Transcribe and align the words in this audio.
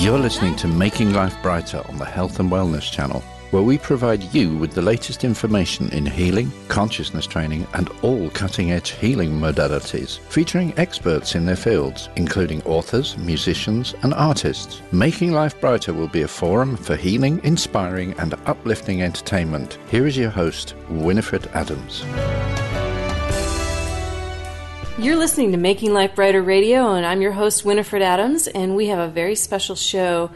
You're 0.00 0.18
listening 0.18 0.56
to 0.56 0.66
Making 0.66 1.12
Life 1.12 1.36
Brighter 1.42 1.82
on 1.86 1.98
the 1.98 2.06
Health 2.06 2.40
and 2.40 2.50
Wellness 2.50 2.90
Channel, 2.90 3.20
where 3.50 3.62
we 3.62 3.76
provide 3.76 4.22
you 4.32 4.56
with 4.56 4.72
the 4.72 4.80
latest 4.80 5.24
information 5.24 5.90
in 5.90 6.06
healing, 6.06 6.50
consciousness 6.68 7.26
training, 7.26 7.66
and 7.74 7.90
all 8.00 8.30
cutting 8.30 8.72
edge 8.72 8.92
healing 8.92 9.38
modalities, 9.38 10.18
featuring 10.30 10.72
experts 10.78 11.34
in 11.34 11.44
their 11.44 11.54
fields, 11.54 12.08
including 12.16 12.62
authors, 12.62 13.18
musicians, 13.18 13.94
and 14.02 14.14
artists. 14.14 14.80
Making 14.90 15.32
Life 15.32 15.60
Brighter 15.60 15.92
will 15.92 16.08
be 16.08 16.22
a 16.22 16.28
forum 16.28 16.78
for 16.78 16.96
healing, 16.96 17.38
inspiring, 17.44 18.14
and 18.18 18.32
uplifting 18.46 19.02
entertainment. 19.02 19.76
Here 19.90 20.06
is 20.06 20.16
your 20.16 20.30
host, 20.30 20.74
Winifred 20.88 21.46
Adams. 21.48 22.06
You're 25.00 25.16
listening 25.16 25.52
to 25.52 25.56
Making 25.56 25.94
Life 25.94 26.14
Brighter 26.14 26.42
Radio, 26.42 26.92
and 26.92 27.06
I'm 27.06 27.22
your 27.22 27.32
host 27.32 27.64
Winifred 27.64 28.02
Adams, 28.02 28.46
and 28.46 28.76
we 28.76 28.88
have 28.88 28.98
a 28.98 29.08
very 29.08 29.34
special 29.34 29.74
show 29.74 30.30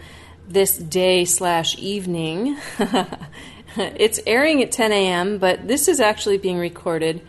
this 0.48 0.78
day 0.78 1.26
slash 1.26 1.76
evening. 1.76 2.56
it's 3.76 4.20
airing 4.26 4.62
at 4.62 4.72
10 4.72 4.90
a.m., 4.90 5.36
but 5.36 5.68
this 5.68 5.86
is 5.86 6.00
actually 6.00 6.38
being 6.38 6.56
recorded 6.56 7.20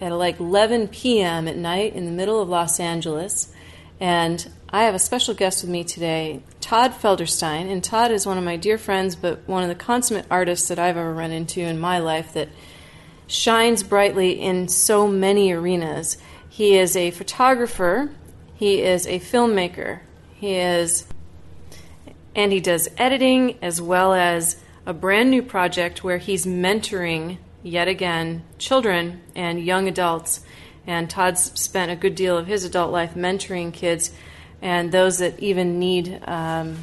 at 0.00 0.12
like 0.12 0.38
11 0.38 0.86
p.m. 0.86 1.48
at 1.48 1.56
night 1.56 1.96
in 1.96 2.04
the 2.04 2.12
middle 2.12 2.40
of 2.40 2.48
Los 2.48 2.78
Angeles. 2.78 3.52
And 3.98 4.48
I 4.68 4.84
have 4.84 4.94
a 4.94 5.00
special 5.00 5.34
guest 5.34 5.64
with 5.64 5.70
me 5.70 5.82
today, 5.82 6.44
Todd 6.60 6.92
Felderstein. 6.92 7.68
And 7.72 7.82
Todd 7.82 8.12
is 8.12 8.24
one 8.24 8.38
of 8.38 8.44
my 8.44 8.56
dear 8.56 8.78
friends, 8.78 9.16
but 9.16 9.40
one 9.48 9.64
of 9.64 9.68
the 9.68 9.74
consummate 9.74 10.26
artists 10.30 10.68
that 10.68 10.78
I've 10.78 10.96
ever 10.96 11.12
run 11.12 11.32
into 11.32 11.60
in 11.60 11.76
my 11.76 11.98
life 11.98 12.32
that 12.34 12.50
shines 13.26 13.82
brightly 13.82 14.40
in 14.40 14.68
so 14.68 15.08
many 15.08 15.50
arenas. 15.50 16.18
He 16.54 16.76
is 16.76 16.96
a 16.96 17.10
photographer, 17.10 18.12
he 18.54 18.80
is 18.80 19.08
a 19.08 19.18
filmmaker, 19.18 19.98
he 20.36 20.54
is, 20.54 21.04
and 22.36 22.52
he 22.52 22.60
does 22.60 22.88
editing 22.96 23.58
as 23.60 23.82
well 23.82 24.14
as 24.14 24.62
a 24.86 24.92
brand 24.92 25.32
new 25.32 25.42
project 25.42 26.04
where 26.04 26.18
he's 26.18 26.46
mentoring 26.46 27.38
yet 27.64 27.88
again 27.88 28.44
children 28.56 29.20
and 29.34 29.64
young 29.64 29.88
adults. 29.88 30.42
And 30.86 31.10
Todd's 31.10 31.50
spent 31.60 31.90
a 31.90 31.96
good 31.96 32.14
deal 32.14 32.38
of 32.38 32.46
his 32.46 32.62
adult 32.62 32.92
life 32.92 33.14
mentoring 33.14 33.72
kids 33.72 34.12
and 34.62 34.92
those 34.92 35.18
that 35.18 35.40
even 35.40 35.80
need 35.80 36.20
um, 36.24 36.76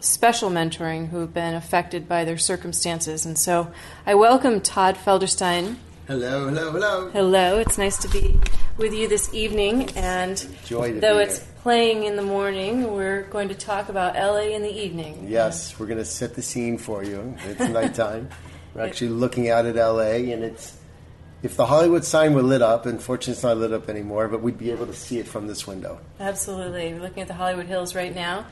special 0.00 0.48
mentoring 0.48 1.10
who 1.10 1.18
have 1.18 1.34
been 1.34 1.52
affected 1.52 2.08
by 2.08 2.24
their 2.24 2.38
circumstances. 2.38 3.26
And 3.26 3.36
so 3.36 3.70
I 4.06 4.14
welcome 4.14 4.62
Todd 4.62 4.96
Felderstein. 4.96 5.76
Hello, 6.06 6.48
hello, 6.48 6.72
hello. 6.72 7.10
Hello, 7.10 7.58
it's 7.58 7.76
nice 7.76 7.98
to 7.98 8.08
be 8.08 8.40
with 8.76 8.92
you 8.92 9.08
this 9.08 9.32
evening. 9.32 9.90
And 9.96 10.36
though 10.68 11.18
it's 11.18 11.38
here. 11.38 11.48
playing 11.62 12.04
in 12.04 12.16
the 12.16 12.22
morning, 12.22 12.92
we're 12.92 13.22
going 13.22 13.48
to 13.48 13.54
talk 13.54 13.88
about 13.88 14.14
LA 14.14 14.54
in 14.54 14.62
the 14.62 14.72
evening. 14.72 15.26
Yes, 15.28 15.78
we're 15.78 15.86
going 15.86 15.98
to 15.98 16.04
set 16.04 16.34
the 16.34 16.42
scene 16.42 16.78
for 16.78 17.04
you. 17.04 17.36
It's 17.44 17.60
nighttime. 17.68 18.28
we're 18.74 18.82
actually 18.82 19.10
looking 19.10 19.48
out 19.48 19.66
at 19.66 19.76
LA, 19.76 20.32
and 20.32 20.42
it's 20.42 20.76
if 21.42 21.56
the 21.56 21.66
Hollywood 21.66 22.04
sign 22.04 22.32
were 22.34 22.42
lit 22.42 22.62
up, 22.62 22.86
unfortunately 22.86 23.34
it's 23.34 23.42
not 23.42 23.58
lit 23.58 23.72
up 23.72 23.88
anymore, 23.88 24.28
but 24.28 24.40
we'd 24.40 24.58
be 24.58 24.70
able 24.70 24.86
to 24.86 24.94
see 24.94 25.18
it 25.18 25.28
from 25.28 25.46
this 25.46 25.66
window. 25.66 26.00
Absolutely. 26.18 26.94
We're 26.94 27.02
looking 27.02 27.20
at 27.20 27.28
the 27.28 27.34
Hollywood 27.34 27.66
Hills 27.66 27.94
right 27.94 28.14
now, 28.14 28.46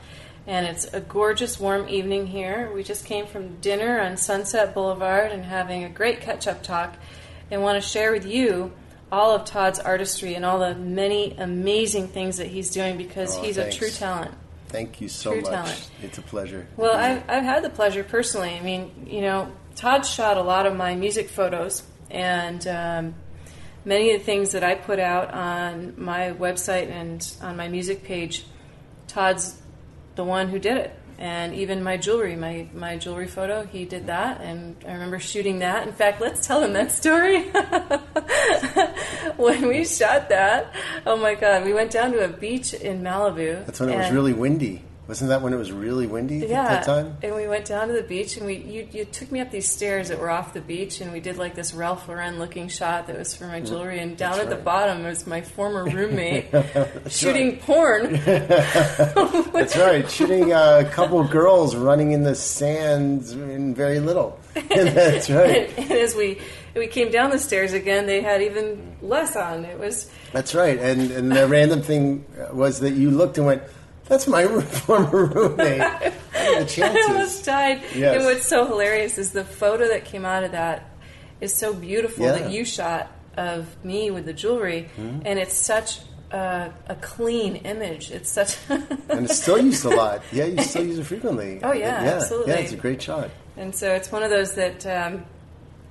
and 0.45 0.67
it's 0.67 0.85
a 0.93 1.01
gorgeous, 1.01 1.59
warm 1.59 1.89
evening 1.89 2.27
here. 2.27 2.71
We 2.73 2.83
just 2.83 3.05
came 3.05 3.25
from 3.25 3.55
dinner 3.61 3.99
on 3.99 4.15
Sunset 4.15 4.75
Boulevard 4.75 5.31
and 5.31 5.43
having 5.43 5.83
a 5.83 5.89
great 5.89 6.21
catch 6.21 6.47
up 6.47 6.61
talk, 6.61 6.95
and 7.49 7.61
want 7.63 7.81
to 7.81 7.87
share 7.87 8.11
with 8.11 8.25
you 8.25 8.71
all 9.13 9.35
of 9.35 9.45
Todd's 9.45 9.77
artistry 9.79 10.33
and 10.33 10.43
all 10.43 10.57
the 10.59 10.73
many 10.73 11.35
amazing 11.37 12.07
things 12.07 12.37
that 12.37 12.47
he's 12.47 12.71
doing 12.71 12.97
because 12.97 13.37
Oh, 13.37 13.43
he's 13.43 13.57
thanks. 13.57 13.75
a 13.75 13.79
true 13.79 13.89
talent. 13.89 14.31
Thank 14.69 14.99
you 15.01 15.07
so 15.07 15.33
True 15.33 15.41
much. 15.41 15.51
talent. 15.51 15.91
It's 16.01 16.17
a 16.17 16.23
pleasure. 16.23 16.65
Well, 16.77 16.95
I've, 16.97 17.29
I've 17.29 17.43
had 17.43 17.63
the 17.63 17.69
pleasure 17.69 18.03
personally. 18.03 18.55
I 18.55 18.61
mean, 18.61 19.05
you 19.07 19.21
know, 19.21 19.51
Todd 19.75 20.03
shot 20.03 20.37
a 20.37 20.41
lot 20.41 20.65
of 20.65 20.75
my 20.75 20.95
music 20.95 21.29
photos, 21.29 21.83
and 22.09 22.65
um, 22.67 23.13
many 23.85 24.11
of 24.13 24.19
the 24.19 24.25
things 24.25 24.53
that 24.53 24.63
I 24.63 24.73
put 24.73 24.97
out 24.99 25.31
on 25.31 25.93
my 25.97 26.31
website 26.33 26.89
and 26.89 27.21
on 27.41 27.55
my 27.55 27.67
music 27.67 28.03
page, 28.03 28.45
Todd's 29.07 29.61
the 30.15 30.23
one 30.23 30.47
who 30.49 30.57
did 30.57 30.77
it. 30.77 30.91
And 31.17 31.53
even 31.55 31.83
my 31.83 31.97
jewelry, 31.97 32.35
my, 32.35 32.67
my 32.73 32.97
jewelry 32.97 33.27
photo, 33.27 33.65
he 33.65 33.85
did 33.85 34.07
that. 34.07 34.41
And 34.41 34.75
I 34.87 34.93
remember 34.93 35.19
shooting 35.19 35.59
that. 35.59 35.87
In 35.87 35.93
fact, 35.93 36.21
let's 36.21 36.45
tell 36.45 36.63
him 36.63 36.73
that 36.73 36.91
story. 36.91 37.43
when 39.37 39.67
we 39.67 39.85
shot 39.85 40.29
that, 40.29 40.73
oh 41.05 41.17
my 41.17 41.35
God, 41.35 41.65
we 41.65 41.73
went 41.73 41.91
down 41.91 42.11
to 42.13 42.23
a 42.23 42.27
beach 42.27 42.73
in 42.73 43.01
Malibu. 43.01 43.65
That's 43.65 43.79
when 43.79 43.89
it 43.89 43.97
was 43.97 44.11
really 44.11 44.33
windy. 44.33 44.83
Wasn't 45.05 45.27
that 45.29 45.41
when 45.41 45.51
it 45.51 45.57
was 45.57 45.69
really 45.69 46.07
windy 46.07 46.37
yeah, 46.37 46.63
at 46.63 46.69
that 46.69 46.85
time? 46.85 47.17
and 47.21 47.35
we 47.35 47.45
went 47.45 47.65
down 47.65 47.89
to 47.89 47.93
the 47.93 48.03
beach, 48.03 48.37
and 48.37 48.45
we 48.45 48.55
you, 48.55 48.87
you 48.89 49.03
took 49.03 49.29
me 49.33 49.41
up 49.41 49.51
these 49.51 49.67
stairs 49.67 50.07
that 50.07 50.17
were 50.17 50.29
off 50.29 50.53
the 50.53 50.61
beach, 50.61 51.01
and 51.01 51.11
we 51.11 51.19
did 51.19 51.37
like 51.37 51.55
this 51.55 51.73
Ralph 51.73 52.07
Lauren 52.07 52.39
looking 52.39 52.69
shot 52.69 53.07
that 53.07 53.17
was 53.17 53.35
for 53.35 53.45
my 53.45 53.59
mm, 53.59 53.67
jewelry, 53.67 53.99
and 53.99 54.15
down 54.15 54.39
at 54.39 54.49
the 54.49 54.55
bottom 54.55 55.03
was 55.03 55.27
my 55.27 55.41
former 55.41 55.83
roommate 55.93 56.47
shooting 57.09 57.57
porn. 57.57 58.13
That's 58.25 59.75
right. 59.75 60.09
Shooting 60.09 60.53
a 60.53 60.89
couple 60.89 61.21
girls 61.27 61.75
running 61.75 62.13
in 62.13 62.23
the 62.23 62.35
sands 62.35 63.33
in 63.33 63.75
very 63.75 63.99
little. 63.99 64.39
That's 64.53 65.29
right. 65.29 65.69
and, 65.77 65.79
and 65.79 65.91
as 65.91 66.15
we 66.15 66.39
we 66.75 66.87
came 66.87 67.11
down 67.11 67.29
the 67.29 67.39
stairs 67.39 67.73
again, 67.73 68.05
they 68.05 68.21
had 68.21 68.41
even 68.41 68.95
less 69.01 69.35
on. 69.35 69.65
It 69.65 69.77
was 69.77 70.09
That's 70.31 70.55
right. 70.55 70.79
And 70.79 71.11
and 71.11 71.29
the 71.29 71.45
random 71.45 71.81
thing 71.81 72.23
was 72.53 72.79
that 72.79 72.93
you 72.93 73.11
looked 73.11 73.37
and 73.37 73.45
went, 73.45 73.63
"That's 74.07 74.27
my 74.27 74.45
former 74.61 75.25
roommate." 75.25 75.79
The 75.79 76.13
I 76.35 76.47
almost 76.57 76.75
chances? 76.75 77.41
died. 77.43 77.81
Yes. 77.95 78.15
And 78.17 78.25
what's 78.25 78.45
so 78.45 78.65
hilarious 78.65 79.17
is 79.17 79.31
the 79.31 79.43
photo 79.43 79.87
that 79.87 80.05
came 80.05 80.25
out 80.25 80.43
of 80.43 80.51
that 80.51 80.89
is 81.41 81.53
so 81.53 81.73
beautiful 81.73 82.25
Yeah. 82.25 82.33
that 82.33 82.51
you 82.51 82.65
shot 82.65 83.11
of 83.37 83.67
me 83.83 84.11
with 84.11 84.25
the 84.25 84.33
jewelry, 84.33 84.89
Mm-hmm. 84.97 85.21
and 85.25 85.39
it's 85.39 85.53
such 85.55 85.99
a, 86.31 86.71
a 86.87 86.95
clean 86.95 87.57
image. 87.57 88.11
It's 88.11 88.29
such. 88.29 88.57
And 88.69 89.25
it's 89.25 89.39
still 89.41 89.59
used 89.59 89.85
a 89.85 89.89
lot. 89.89 90.23
Yeah, 90.31 90.45
you 90.45 90.61
still 90.63 90.85
use 90.85 90.97
it 90.99 91.03
frequently. 91.05 91.59
Oh, 91.63 91.71
yeah, 91.73 92.15
absolutely. 92.15 92.53
Yeah, 92.53 92.59
it's 92.59 92.71
a 92.73 92.77
great 92.77 93.01
shot. 93.01 93.29
And 93.57 93.73
so 93.75 93.93
it's 93.93 94.11
one 94.11 94.23
of 94.23 94.29
those 94.31 94.55
that 94.55 94.85
um, 94.87 95.25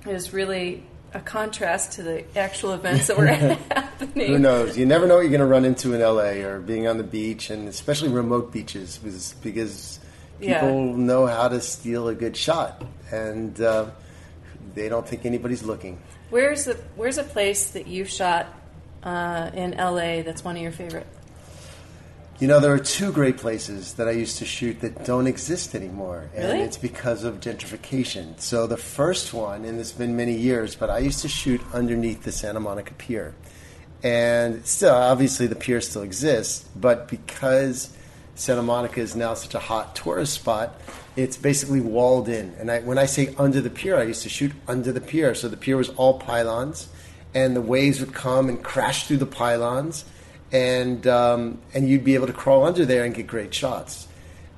is 0.05 0.33
really 0.33 0.83
a 1.13 1.19
contrast 1.19 1.93
to 1.93 2.03
the 2.03 2.23
actual 2.37 2.73
events 2.73 3.07
that 3.07 3.17
were 3.17 3.25
happening. 3.27 4.27
Who 4.27 4.39
knows? 4.39 4.77
You 4.77 4.85
never 4.85 5.05
know 5.07 5.15
what 5.15 5.21
you're 5.21 5.29
going 5.29 5.39
to 5.41 5.45
run 5.45 5.65
into 5.65 5.93
in 5.93 6.01
LA 6.01 6.45
or 6.47 6.59
being 6.59 6.87
on 6.87 6.97
the 6.97 7.03
beach, 7.03 7.49
and 7.49 7.67
especially 7.67 8.09
remote 8.09 8.51
beaches, 8.51 8.97
because, 8.97 9.33
because 9.43 9.99
Yeah. 10.41 10.59
people 10.59 10.93
know 10.95 11.25
how 11.27 11.47
to 11.47 11.61
steal 11.61 12.07
a 12.07 12.15
good 12.15 12.35
shot, 12.35 12.83
and 13.11 13.59
uh, 13.61 13.87
they 14.73 14.89
don't 14.89 15.07
think 15.07 15.25
anybody's 15.25 15.63
looking. 15.63 15.99
Where's 16.29 16.65
the 16.65 16.73
Where's 16.95 17.17
a 17.19 17.23
place 17.23 17.71
that 17.71 17.85
you've 17.87 18.09
shot 18.09 18.47
uh, 19.03 19.51
in 19.53 19.71
LA 19.77 20.23
that's 20.23 20.43
one 20.43 20.55
of 20.55 20.61
your 20.63 20.71
favorite? 20.71 21.05
You 22.39 22.47
know, 22.47 22.59
there 22.59 22.73
are 22.73 22.79
two 22.79 23.11
great 23.11 23.37
places 23.37 23.93
that 23.93 24.07
I 24.07 24.11
used 24.11 24.37
to 24.39 24.45
shoot 24.45 24.81
that 24.81 25.05
don't 25.05 25.27
exist 25.27 25.75
anymore, 25.75 26.29
and 26.35 26.45
Really? 26.45 26.59
it's 26.61 26.77
because 26.77 27.23
of 27.23 27.39
gentrification. 27.39 28.39
So 28.41 28.67
the 28.67 28.75
first 28.77 29.33
one, 29.33 29.63
and 29.65 29.79
it's 29.79 29.91
been 29.91 30.17
many 30.17 30.33
years, 30.33 30.75
but 30.75 30.89
I 30.89 30.97
used 30.97 31.21
to 31.21 31.27
shoot 31.29 31.61
underneath 31.73 32.23
the 32.23 32.31
Santa 32.31 32.59
Monica 32.59 32.93
Pier, 32.95 33.33
and 34.01 34.65
still, 34.65 34.93
obviously, 34.93 35.47
the 35.47 35.55
pier 35.55 35.79
still 35.79 36.01
exists, 36.01 36.65
but 36.75 37.07
because 37.07 37.95
Santa 38.35 38.63
Monica 38.63 38.99
is 38.99 39.15
now 39.15 39.35
such 39.35 39.53
a 39.55 39.59
hot 39.59 39.95
tourist 39.95 40.33
spot, 40.33 40.81
it's 41.15 41.37
basically 41.37 41.79
walled 41.79 42.27
in. 42.27 42.53
And 42.59 42.69
I, 42.69 42.79
when 42.81 42.97
I 42.97 43.05
say 43.05 43.33
under 43.37 43.61
the 43.61 43.69
pier, 43.69 43.95
I 43.95 44.03
used 44.03 44.23
to 44.23 44.29
shoot 44.29 44.51
under 44.67 44.91
the 44.91 44.99
pier, 44.99 45.33
so 45.35 45.47
the 45.47 45.55
pier 45.55 45.77
was 45.77 45.89
all 45.91 46.19
pylons, 46.19 46.89
and 47.33 47.55
the 47.55 47.61
waves 47.61 47.99
would 48.01 48.13
come 48.13 48.49
and 48.49 48.61
crash 48.61 49.07
through 49.07 49.17
the 49.17 49.25
pylons 49.27 50.03
and 50.53 51.05
um, 51.07 51.59
and 51.73 51.89
you'd 51.89 52.03
be 52.05 52.15
able 52.15 52.27
to 52.27 52.33
crawl 52.33 52.63
under 52.63 52.85
there 52.85 53.03
and 53.03 53.13
get 53.13 53.27
great 53.27 53.53
shots. 53.53 54.07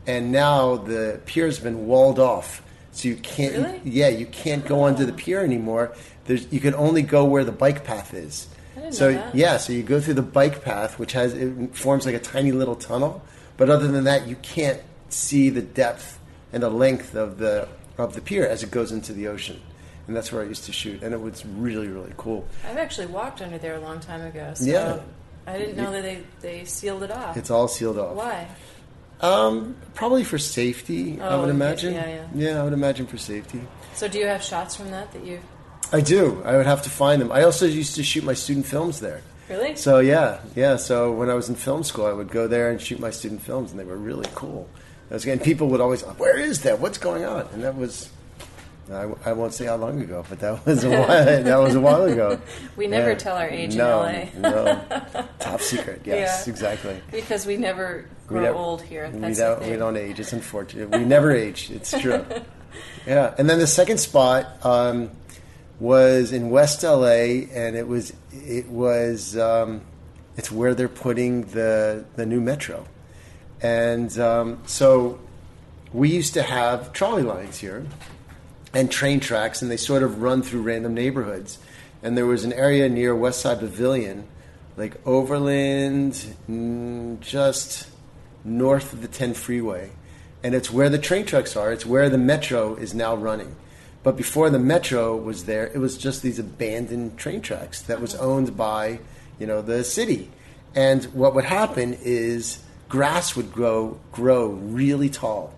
And 0.06 0.32
now 0.32 0.76
the 0.76 1.20
pier's 1.26 1.58
been 1.58 1.88
walled 1.88 2.20
off, 2.20 2.62
So 2.92 3.08
you 3.08 3.16
can't. 3.16 3.56
Really? 3.56 3.82
yeah, 3.86 4.10
you 4.10 4.28
can't 4.28 4.64
go 4.66 4.82
onto 4.84 5.06
the 5.06 5.14
pier 5.14 5.44
anymore. 5.44 5.96
There's 6.26 6.52
you 6.54 6.60
can 6.60 6.76
only 6.76 7.02
go 7.02 7.26
where 7.26 7.44
the 7.44 7.52
bike 7.52 7.84
path 7.84 8.14
is. 8.14 8.48
So 8.92 9.10
yeah, 9.34 9.58
so 9.58 9.74
you 9.74 9.82
go 9.82 10.00
through 10.00 10.14
the 10.16 10.22
bike 10.22 10.64
path, 10.64 11.00
which 11.00 11.14
has 11.14 11.34
it 11.34 11.76
forms 11.76 12.06
like 12.06 12.14
a 12.14 12.20
tiny 12.20 12.52
little 12.52 12.76
tunnel. 12.76 13.24
But 13.58 13.70
other 13.70 13.88
than 13.88 14.04
that, 14.04 14.28
you 14.28 14.36
can't 14.44 14.82
see 15.10 15.50
the 15.50 15.62
depth 15.62 16.20
and 16.54 16.62
the 16.62 16.70
length 16.70 17.16
of 17.16 17.38
the 17.40 17.68
of 17.98 18.14
the 18.14 18.22
pier 18.22 18.46
as 18.46 18.62
it 18.64 18.70
goes 18.70 18.92
into 18.92 19.14
the 19.14 19.28
ocean. 19.28 19.62
And 20.08 20.16
that's 20.16 20.32
where 20.32 20.44
I 20.44 20.46
used 20.46 20.66
to 20.66 20.72
shoot, 20.74 21.02
and 21.02 21.14
it 21.16 21.22
was 21.22 21.44
really 21.46 21.88
really 21.88 22.14
cool. 22.18 22.46
I've 22.70 22.78
actually 22.78 23.08
walked 23.08 23.42
under 23.42 23.58
there 23.58 23.76
a 23.76 23.80
long 23.80 24.00
time 24.02 24.22
ago. 24.22 24.52
So 24.54 24.66
Yeah. 24.66 25.00
I 25.48 25.58
didn't 25.58 25.78
know 25.78 25.92
that 25.92 26.02
they, 26.04 26.24
they 26.42 26.66
sealed 26.66 27.04
it 27.04 27.12
off. 27.12 27.38
It's 27.38 27.52
all 27.52 27.68
sealed 27.68 27.98
off. 28.00 28.16
Why? 28.16 28.48
Um, 29.22 29.76
probably 29.94 30.24
for 30.24 30.38
safety, 30.38 31.20
I 31.22 31.30
Oh, 31.30 31.40
would 31.42 31.48
yeah, 31.48 31.54
imagine. 31.54 31.94
yeah, 31.94 32.28
yeah. 32.36 32.60
I 32.62 32.64
would 32.64 32.74
imagine 32.74 33.08
for 33.08 33.18
safety. 33.18 33.62
So 33.94 34.08
do 34.08 34.20
you 34.20 34.26
have 34.26 34.44
shots 34.44 34.76
from 34.76 34.92
that 34.92 35.12
that 35.14 35.24
you 35.26 35.40
I 35.94 36.02
do. 36.02 36.42
I 36.44 36.58
would 36.58 36.66
have 36.66 36.82
to 36.84 36.90
find 36.90 37.22
them. 37.22 37.32
I 37.32 37.44
also 37.44 37.66
used 37.66 37.96
to 37.96 38.04
shoot 38.04 38.24
my 38.24 38.34
student 38.34 38.66
films 38.66 39.00
there. 39.00 39.22
really? 39.48 39.76
So 39.76 40.00
yeah, 40.00 40.40
yeah. 40.56 40.76
So 40.78 41.12
when 41.12 41.30
I 41.30 41.36
was 41.36 41.48
in 41.48 41.56
film 41.56 41.84
school, 41.84 42.08
I 42.08 42.12
would 42.12 42.30
go 42.30 42.48
there 42.48 42.72
and 42.72 42.82
shoot 42.82 43.00
my 43.00 43.12
student 43.12 43.42
films, 43.42 43.72
and 43.72 43.80
they 43.80 43.84
were 43.86 43.96
really 43.96 44.28
cool. 44.34 44.68
That 45.10 45.16
was, 45.16 45.26
and 45.28 45.42
people 45.42 45.68
would 45.70 45.80
always, 45.82 46.02
"Where 46.02 46.38
is 46.40 46.62
that? 46.64 46.80
What's 46.80 46.98
going 46.98 47.24
on?" 47.24 47.48
And 47.54 47.64
that 47.64 47.78
was, 47.78 48.10
I, 48.92 49.10
I 49.26 49.34
won't 49.34 49.54
say 49.54 49.66
how 49.66 49.78
long 49.78 50.00
ago, 50.02 50.24
but 50.30 50.40
that 50.40 50.64
was 50.66 50.84
a 50.84 50.90
while. 50.90 51.08
that 51.08 51.58
was 51.58 51.74
a 51.76 51.80
while 51.80 52.04
ago. 52.12 52.40
We 52.76 52.86
never 52.88 53.10
Yeah. 53.12 53.16
tell 53.18 53.36
our 53.36 53.48
age 53.50 53.76
no, 53.76 54.04
in 54.04 54.42
LA. 54.42 54.50
no, 54.50 55.26
top 55.40 55.62
secret. 55.62 56.02
Yes, 56.06 56.44
Yeah. 56.46 56.52
exactly. 56.54 57.02
because 57.12 57.46
we 57.48 57.58
never 57.58 58.06
grow 58.28 58.44
don't- 58.44 58.56
old 58.56 58.82
here. 58.84 59.10
We 59.12 59.34
don't. 59.34 59.62
We 59.64 59.76
don't 59.76 59.98
age. 59.98 60.20
It's 60.20 60.34
unfortunate. 60.34 60.92
We 60.92 61.04
never 61.06 61.32
age. 61.46 61.72
It's 61.72 61.92
true. 62.00 62.24
yeah. 63.08 63.34
And 63.38 63.50
then 63.50 63.58
the 63.60 63.68
second 63.68 63.98
spot 64.00 64.64
um, 64.66 65.10
was 65.80 66.32
in 66.32 66.50
West 66.52 66.84
LA, 66.84 67.48
and 67.54 67.76
it 67.76 67.88
was 67.88 68.14
it 68.32 68.68
was 68.70 69.36
um, 69.38 69.82
it's 70.38 70.52
where 70.52 70.76
they're 70.76 70.88
putting 70.90 71.42
the 71.46 72.06
the 72.18 72.26
new 72.28 72.40
metro, 72.42 72.86
and 73.62 74.16
um, 74.20 74.62
so 74.68 75.20
we 75.92 76.10
used 76.10 76.34
to 76.36 76.44
have 76.44 76.94
trolley 76.94 77.24
lines 77.24 77.58
here 77.58 77.84
and 78.76 78.92
train 78.92 79.22
tracks, 79.22 79.62
and 79.62 79.72
they 79.72 79.78
sort 79.78 80.04
of 80.04 80.22
run 80.22 80.44
through 80.44 80.62
random 80.62 80.94
neighborhoods. 80.94 81.58
And 82.04 82.16
there 82.16 82.26
was 82.26 82.44
an 82.44 82.54
area 82.54 82.90
near 82.90 83.16
West 83.16 83.40
Side 83.40 83.60
Pavilion, 83.60 84.28
like 84.76 84.96
Overland, 85.08 86.14
mm, 86.48 87.20
just 87.22 87.88
north 88.44 88.92
of 88.92 89.02
the 89.02 89.08
10 89.08 89.34
freeway. 89.34 89.92
And 90.44 90.54
it's 90.54 90.70
where 90.70 90.90
the 90.90 91.00
train 91.00 91.26
tracks 91.26 91.56
are. 91.56 91.72
It's 91.72 91.86
where 91.86 92.10
the 92.10 92.18
metro 92.18 92.76
is 92.76 92.94
now 92.94 93.16
running. 93.16 93.56
But 94.04 94.18
before 94.18 94.50
the 94.50 94.60
metro 94.60 95.16
was 95.16 95.46
there, 95.46 95.68
it 95.68 95.80
was 95.80 95.98
just 95.98 96.22
these 96.22 96.38
abandoned 96.38 97.18
train 97.18 97.42
tracks 97.42 97.82
that 97.84 98.02
was 98.02 98.14
owned 98.16 98.56
by, 98.56 99.00
you 99.40 99.48
know, 99.48 99.62
the 99.62 99.84
city. 99.84 100.30
And 100.76 101.06
what 101.06 101.34
would 101.34 101.46
happen 101.46 101.98
is 102.04 102.60
grass 102.90 103.36
would 103.36 103.52
grow 103.52 104.00
grow 104.12 104.50
really 104.50 105.10
tall. 105.10 105.56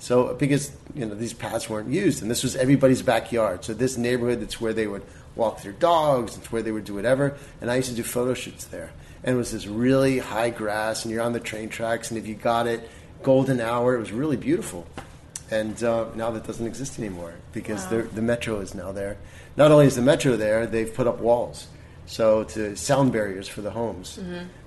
So 0.00 0.34
because 0.34 0.72
you 0.94 1.06
know 1.06 1.14
these 1.14 1.34
paths 1.34 1.68
weren't 1.70 1.90
used, 1.90 2.22
and 2.22 2.30
this 2.30 2.42
was 2.42 2.56
everybody's 2.56 3.02
backyard. 3.02 3.64
So 3.64 3.74
this 3.74 3.96
neighborhood, 3.96 4.40
that's 4.40 4.60
where 4.60 4.72
they 4.72 4.86
would 4.86 5.02
walk 5.36 5.62
their 5.62 5.72
dogs, 5.72 6.36
it's 6.36 6.50
where 6.50 6.62
they 6.62 6.72
would 6.72 6.84
do 6.84 6.94
whatever. 6.94 7.36
And 7.60 7.70
I 7.70 7.76
used 7.76 7.90
to 7.90 7.94
do 7.94 8.02
photo 8.02 8.34
shoots 8.34 8.64
there, 8.64 8.90
and 9.22 9.34
it 9.34 9.38
was 9.38 9.52
this 9.52 9.66
really 9.66 10.18
high 10.18 10.50
grass, 10.50 11.04
and 11.04 11.12
you're 11.12 11.22
on 11.22 11.32
the 11.34 11.40
train 11.40 11.68
tracks, 11.68 12.10
and 12.10 12.18
if 12.18 12.26
you 12.26 12.34
got 12.34 12.66
it, 12.66 12.88
golden 13.22 13.60
hour, 13.60 13.94
it 13.94 14.00
was 14.00 14.10
really 14.10 14.36
beautiful. 14.38 14.86
And 15.50 15.82
uh, 15.84 16.06
now 16.14 16.30
that 16.30 16.46
doesn't 16.46 16.66
exist 16.66 16.98
anymore 16.98 17.34
because 17.52 17.86
the 17.88 18.02
the 18.02 18.22
metro 18.22 18.60
is 18.60 18.74
now 18.74 18.92
there. 18.92 19.16
Not 19.56 19.70
only 19.70 19.86
is 19.86 19.96
the 19.96 20.02
metro 20.02 20.36
there, 20.36 20.66
they've 20.66 20.92
put 20.94 21.06
up 21.06 21.18
walls, 21.18 21.66
so 22.06 22.44
to 22.44 22.74
sound 22.76 23.12
barriers 23.12 23.48
for 23.48 23.60
the 23.60 23.70
homes. 23.70 24.18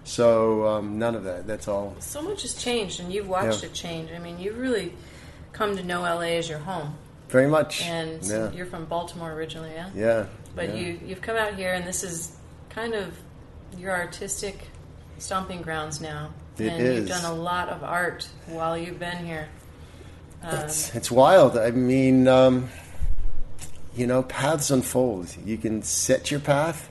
So 0.03 0.68
um, 0.68 1.00
none 1.00 1.15
of 1.15 1.24
that. 1.24 1.47
That's 1.47 1.68
all 1.68 1.95
So 2.00 2.21
much 2.21 2.41
has 2.44 2.53
changed, 2.53 3.00
and 3.00 3.12
you've 3.12 3.29
watched 3.29 3.63
Yeah. 3.63 3.69
it 3.69 3.74
change. 3.74 4.12
I 4.12 4.19
mean, 4.19 4.38
you've 4.38 4.59
really 4.59 4.94
come 5.53 5.77
to 5.77 5.83
know 5.83 6.01
LA 6.01 6.38
as 6.38 6.50
your 6.50 6.59
home, 6.59 6.95
very 7.29 7.47
much. 7.47 7.83
and 7.83 8.23
yeah. 8.23 8.51
you're 8.51 8.65
from 8.65 8.85
Baltimore 8.85 9.31
originally, 9.31 9.71
yeah. 9.71 9.89
Yeah. 9.95 10.25
But 10.55 10.69
yeah. 10.69 10.75
you 10.75 11.00
you've 11.05 11.21
come 11.21 11.38
out 11.38 11.55
here, 11.55 11.73
and 11.73 11.85
this 11.85 12.03
is 12.03 12.35
kind 12.69 12.94
of 12.94 13.17
your 13.77 13.91
artistic 13.91 14.67
stomping 15.17 15.61
grounds 15.61 16.01
now. 16.01 16.31
It 16.57 16.67
and 16.67 16.81
is. 16.81 17.00
you've 17.00 17.07
done 17.07 17.25
a 17.25 17.33
lot 17.33 17.69
of 17.69 17.83
art 17.83 18.27
while 18.47 18.77
you've 18.77 19.00
been 19.00 19.25
here. 19.25 19.47
Um, 20.44 20.59
It's, 20.59 20.94
it's 20.95 21.09
wild. 21.09 21.57
I 21.57 21.71
mean, 21.71 22.27
um, 22.27 22.69
you 23.95 24.05
know, 24.05 24.23
paths 24.23 24.69
unfold. 24.69 25.35
You 25.45 25.57
can 25.57 25.81
set 25.81 26.29
your 26.29 26.39
path, 26.39 26.89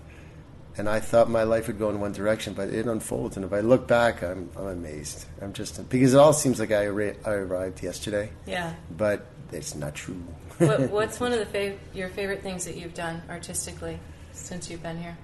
and 0.79 0.89
I 0.89 1.01
thought 1.01 1.29
my 1.29 1.43
life 1.43 1.67
would 1.67 1.79
go 1.79 1.91
in 1.91 2.01
one 2.01 2.13
direction, 2.13 2.55
but 2.55 2.71
it 2.71 2.87
unfolds. 2.87 3.37
And 3.37 3.45
if 3.45 3.53
I 3.53 3.61
look 3.61 3.87
back, 3.87 4.23
I'm, 4.23 4.51
I'm 4.57 4.67
amazed. 4.69 5.27
I'm 5.41 5.53
just 5.53 5.89
because 5.91 6.15
it 6.15 6.19
all 6.19 6.33
seems 6.33 6.59
like 6.59 6.71
I, 6.71 6.87
arri- 6.87 7.17
I 7.27 7.33
arrived 7.33 7.83
yesterday, 7.83 8.31
yeah. 8.47 8.75
but 8.97 9.27
it's 9.53 9.75
not 9.75 9.95
true. 9.95 10.23
what, 10.59 10.81
what's 10.91 11.21
one 11.21 11.33
of 11.33 11.39
the 11.39 11.59
fav- 11.59 11.79
your 11.93 12.09
favorite 12.09 12.43
things 12.43 12.65
that 12.65 12.77
you've 12.77 12.95
done 12.95 13.23
artistically 13.29 13.99
since 14.33 14.71
you've 14.71 14.83
been 14.83 15.01
here? 15.01 15.17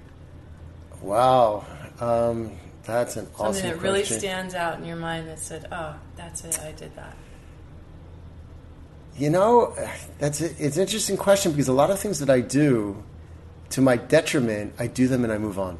wow, 1.00 1.64
um, 2.00 2.50
that's 2.84 3.16
an 3.16 3.26
Something 3.26 3.46
awesome 3.46 3.68
that 3.68 3.82
really 3.82 4.00
question. 4.00 4.18
stands 4.18 4.54
out 4.54 4.78
in 4.78 4.84
your 4.84 4.96
mind 4.96 5.28
that 5.28 5.38
said, 5.38 5.68
"Oh, 5.70 5.94
that's 6.16 6.44
it. 6.44 6.58
I 6.60 6.72
did 6.72 6.94
that." 6.96 7.16
You 9.16 9.30
know, 9.30 9.76
that's 10.18 10.40
it. 10.40 10.56
it's 10.58 10.76
an 10.76 10.82
interesting 10.82 11.16
question 11.16 11.52
because 11.52 11.68
a 11.68 11.72
lot 11.72 11.90
of 11.90 11.98
things 11.98 12.18
that 12.20 12.30
I 12.30 12.40
do, 12.40 13.02
to 13.70 13.80
my 13.80 13.96
detriment, 13.96 14.74
I 14.78 14.86
do 14.86 15.08
them 15.08 15.24
and 15.24 15.32
I 15.32 15.38
move 15.38 15.58
on. 15.58 15.78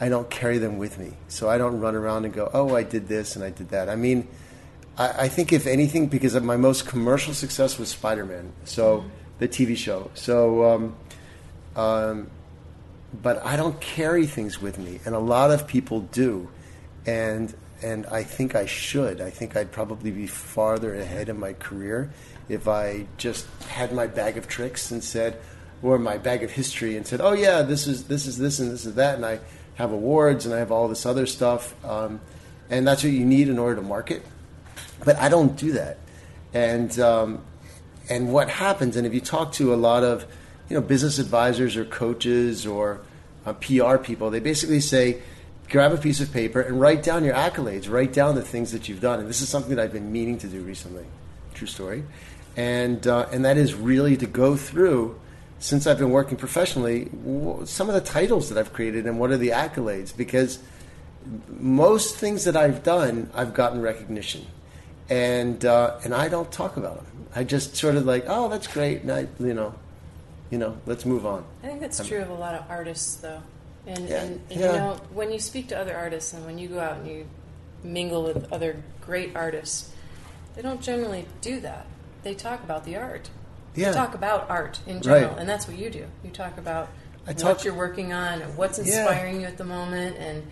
I 0.00 0.08
don't 0.08 0.28
carry 0.28 0.58
them 0.58 0.76
with 0.78 0.98
me, 0.98 1.14
so 1.28 1.48
I 1.48 1.56
don't 1.56 1.80
run 1.80 1.94
around 1.94 2.26
and 2.26 2.34
go, 2.34 2.50
"Oh, 2.52 2.76
I 2.76 2.82
did 2.82 3.08
this 3.08 3.34
and 3.34 3.44
I 3.44 3.50
did 3.50 3.70
that." 3.70 3.88
I 3.88 3.96
mean, 3.96 4.28
I, 4.98 5.24
I 5.24 5.28
think 5.28 5.52
if 5.52 5.66
anything, 5.66 6.08
because 6.08 6.34
of 6.34 6.44
my 6.44 6.56
most 6.56 6.86
commercial 6.86 7.32
success 7.32 7.78
was 7.78 7.88
Spider-Man, 7.88 8.52
so 8.64 9.04
the 9.38 9.48
TV 9.48 9.76
show. 9.76 10.10
So, 10.14 10.64
um, 10.64 10.96
um, 11.76 12.30
but 13.22 13.44
I 13.44 13.56
don't 13.56 13.80
carry 13.80 14.26
things 14.26 14.60
with 14.60 14.78
me, 14.78 15.00
and 15.06 15.14
a 15.14 15.18
lot 15.18 15.50
of 15.50 15.66
people 15.66 16.00
do, 16.00 16.48
and 17.06 17.54
and 17.82 18.06
I 18.06 18.22
think 18.22 18.54
I 18.54 18.66
should. 18.66 19.20
I 19.20 19.30
think 19.30 19.56
I'd 19.56 19.72
probably 19.72 20.10
be 20.10 20.26
farther 20.26 20.94
ahead 20.94 21.28
in 21.28 21.38
my 21.38 21.52
career 21.52 22.10
if 22.48 22.68
I 22.68 23.06
just 23.16 23.46
had 23.68 23.92
my 23.92 24.06
bag 24.06 24.36
of 24.36 24.48
tricks 24.48 24.90
and 24.90 25.02
said, 25.02 25.38
or 25.82 25.98
my 25.98 26.18
bag 26.18 26.42
of 26.42 26.50
history 26.50 26.96
and 26.96 27.06
said, 27.06 27.20
oh 27.20 27.32
yeah, 27.32 27.62
this 27.62 27.86
is 27.86 28.04
this 28.04 28.26
is 28.26 28.38
this 28.38 28.58
and 28.58 28.70
this 28.70 28.86
is 28.86 28.94
that, 28.94 29.16
and 29.16 29.26
I 29.26 29.40
have 29.76 29.92
awards 29.92 30.46
and 30.46 30.54
I 30.54 30.58
have 30.58 30.72
all 30.72 30.88
this 30.88 31.06
other 31.06 31.26
stuff, 31.26 31.74
um, 31.84 32.20
and 32.70 32.86
that's 32.86 33.04
what 33.04 33.12
you 33.12 33.24
need 33.24 33.48
in 33.48 33.58
order 33.58 33.76
to 33.76 33.82
market. 33.82 34.24
But 35.04 35.16
I 35.16 35.28
don't 35.28 35.56
do 35.56 35.72
that, 35.72 35.98
and 36.54 36.98
um, 36.98 37.44
and 38.08 38.32
what 38.32 38.48
happens, 38.48 38.96
and 38.96 39.06
if 39.06 39.14
you 39.14 39.20
talk 39.20 39.52
to 39.52 39.74
a 39.74 39.76
lot 39.76 40.02
of 40.02 40.26
you 40.68 40.74
know 40.74 40.80
business 40.80 41.18
advisors 41.18 41.76
or 41.76 41.84
coaches 41.84 42.66
or 42.66 43.00
uh, 43.44 43.52
PR 43.54 43.96
people, 43.96 44.30
they 44.30 44.40
basically 44.40 44.80
say, 44.80 45.22
grab 45.68 45.92
a 45.92 45.96
piece 45.96 46.20
of 46.20 46.32
paper 46.32 46.60
and 46.60 46.80
write 46.80 47.02
down 47.02 47.24
your 47.24 47.34
accolades, 47.34 47.90
write 47.90 48.12
down 48.12 48.34
the 48.34 48.42
things 48.42 48.72
that 48.72 48.88
you've 48.88 49.00
done, 49.00 49.20
and 49.20 49.28
this 49.28 49.40
is 49.40 49.48
something 49.48 49.74
that 49.74 49.82
I've 49.82 49.92
been 49.92 50.10
meaning 50.10 50.38
to 50.38 50.48
do 50.48 50.62
recently. 50.62 51.04
True 51.54 51.66
story, 51.66 52.04
and 52.56 53.06
uh, 53.06 53.26
and 53.32 53.44
that 53.44 53.56
is 53.56 53.74
really 53.74 54.16
to 54.16 54.26
go 54.26 54.56
through. 54.56 55.20
Since 55.58 55.86
I've 55.86 55.98
been 55.98 56.10
working 56.10 56.36
professionally, 56.36 57.08
some 57.64 57.88
of 57.88 57.94
the 57.94 58.02
titles 58.02 58.50
that 58.50 58.58
I've 58.58 58.72
created 58.72 59.06
and 59.06 59.18
what 59.18 59.30
are 59.30 59.38
the 59.38 59.50
accolades? 59.50 60.14
Because 60.14 60.58
most 61.48 62.16
things 62.16 62.44
that 62.44 62.56
I've 62.56 62.82
done, 62.82 63.30
I've 63.34 63.54
gotten 63.54 63.80
recognition, 63.80 64.46
and 65.08 65.64
uh, 65.64 65.98
and 66.04 66.14
I 66.14 66.28
don't 66.28 66.50
talk 66.52 66.76
about 66.76 66.96
them. 66.96 67.26
I 67.34 67.44
just 67.44 67.76
sort 67.76 67.96
of 67.96 68.06
like, 68.06 68.24
oh, 68.28 68.48
that's 68.48 68.66
great, 68.66 69.02
and 69.02 69.10
I, 69.10 69.26
you 69.40 69.54
know, 69.54 69.74
you 70.50 70.58
know, 70.58 70.76
let's 70.86 71.04
move 71.04 71.26
on. 71.26 71.44
I 71.62 71.66
think 71.66 71.80
that's 71.80 72.06
true 72.06 72.20
of 72.20 72.30
a 72.30 72.34
lot 72.34 72.54
of 72.54 72.64
artists, 72.70 73.16
though. 73.16 73.42
And, 73.86 74.08
Yeah, 74.08 74.22
and, 74.22 74.40
and 74.50 74.60
yeah. 74.60 74.72
you 74.72 74.78
know, 74.78 75.00
when 75.12 75.32
you 75.32 75.38
speak 75.38 75.68
to 75.68 75.78
other 75.78 75.96
artists 75.96 76.32
and 76.32 76.44
when 76.44 76.58
you 76.58 76.68
go 76.68 76.80
out 76.80 76.98
and 76.98 77.08
you 77.08 77.26
mingle 77.82 78.22
with 78.24 78.52
other 78.52 78.82
great 79.00 79.36
artists, 79.36 79.90
they 80.54 80.62
don't 80.62 80.80
generally 80.80 81.26
do 81.40 81.60
that. 81.60 81.86
They 82.22 82.34
talk 82.34 82.62
about 82.62 82.84
the 82.84 82.96
art. 82.96 83.30
Yeah. 83.76 83.92
Talk 83.92 84.14
about 84.14 84.48
art 84.48 84.80
in 84.86 85.02
general, 85.02 85.30
Right. 85.30 85.38
and 85.38 85.48
that's 85.48 85.68
what 85.68 85.76
you 85.78 85.90
do. 85.90 86.06
You 86.24 86.30
talk 86.30 86.56
about 86.58 86.88
I 87.28 87.32
what 87.32 87.64
you're 87.64 87.74
working 87.74 88.12
on, 88.12 88.40
and 88.42 88.56
what's 88.56 88.78
Yeah. 88.78 88.84
inspiring 89.02 89.40
you 89.40 89.46
at 89.46 89.58
the 89.58 89.64
moment, 89.64 90.16
and 90.18 90.42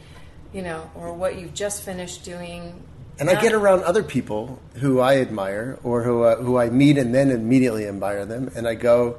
you 0.52 0.62
know, 0.62 0.90
or 0.94 1.12
what 1.12 1.36
you've 1.38 1.54
just 1.54 1.82
finished 1.82 2.24
doing. 2.24 2.82
And 3.18 3.30
I 3.30 3.40
get 3.40 3.52
around 3.52 3.84
other 3.84 4.02
people 4.02 4.58
who 4.74 5.00
I 5.00 5.18
admire 5.18 5.78
or 5.84 6.02
who 6.02 6.22
uh, 6.24 6.36
who 6.36 6.58
I 6.58 6.68
meet 6.70 6.98
and 6.98 7.14
then 7.14 7.30
immediately 7.30 7.86
admire 7.86 8.26
them, 8.26 8.50
and 8.56 8.66
I 8.68 8.74
go, 8.74 9.16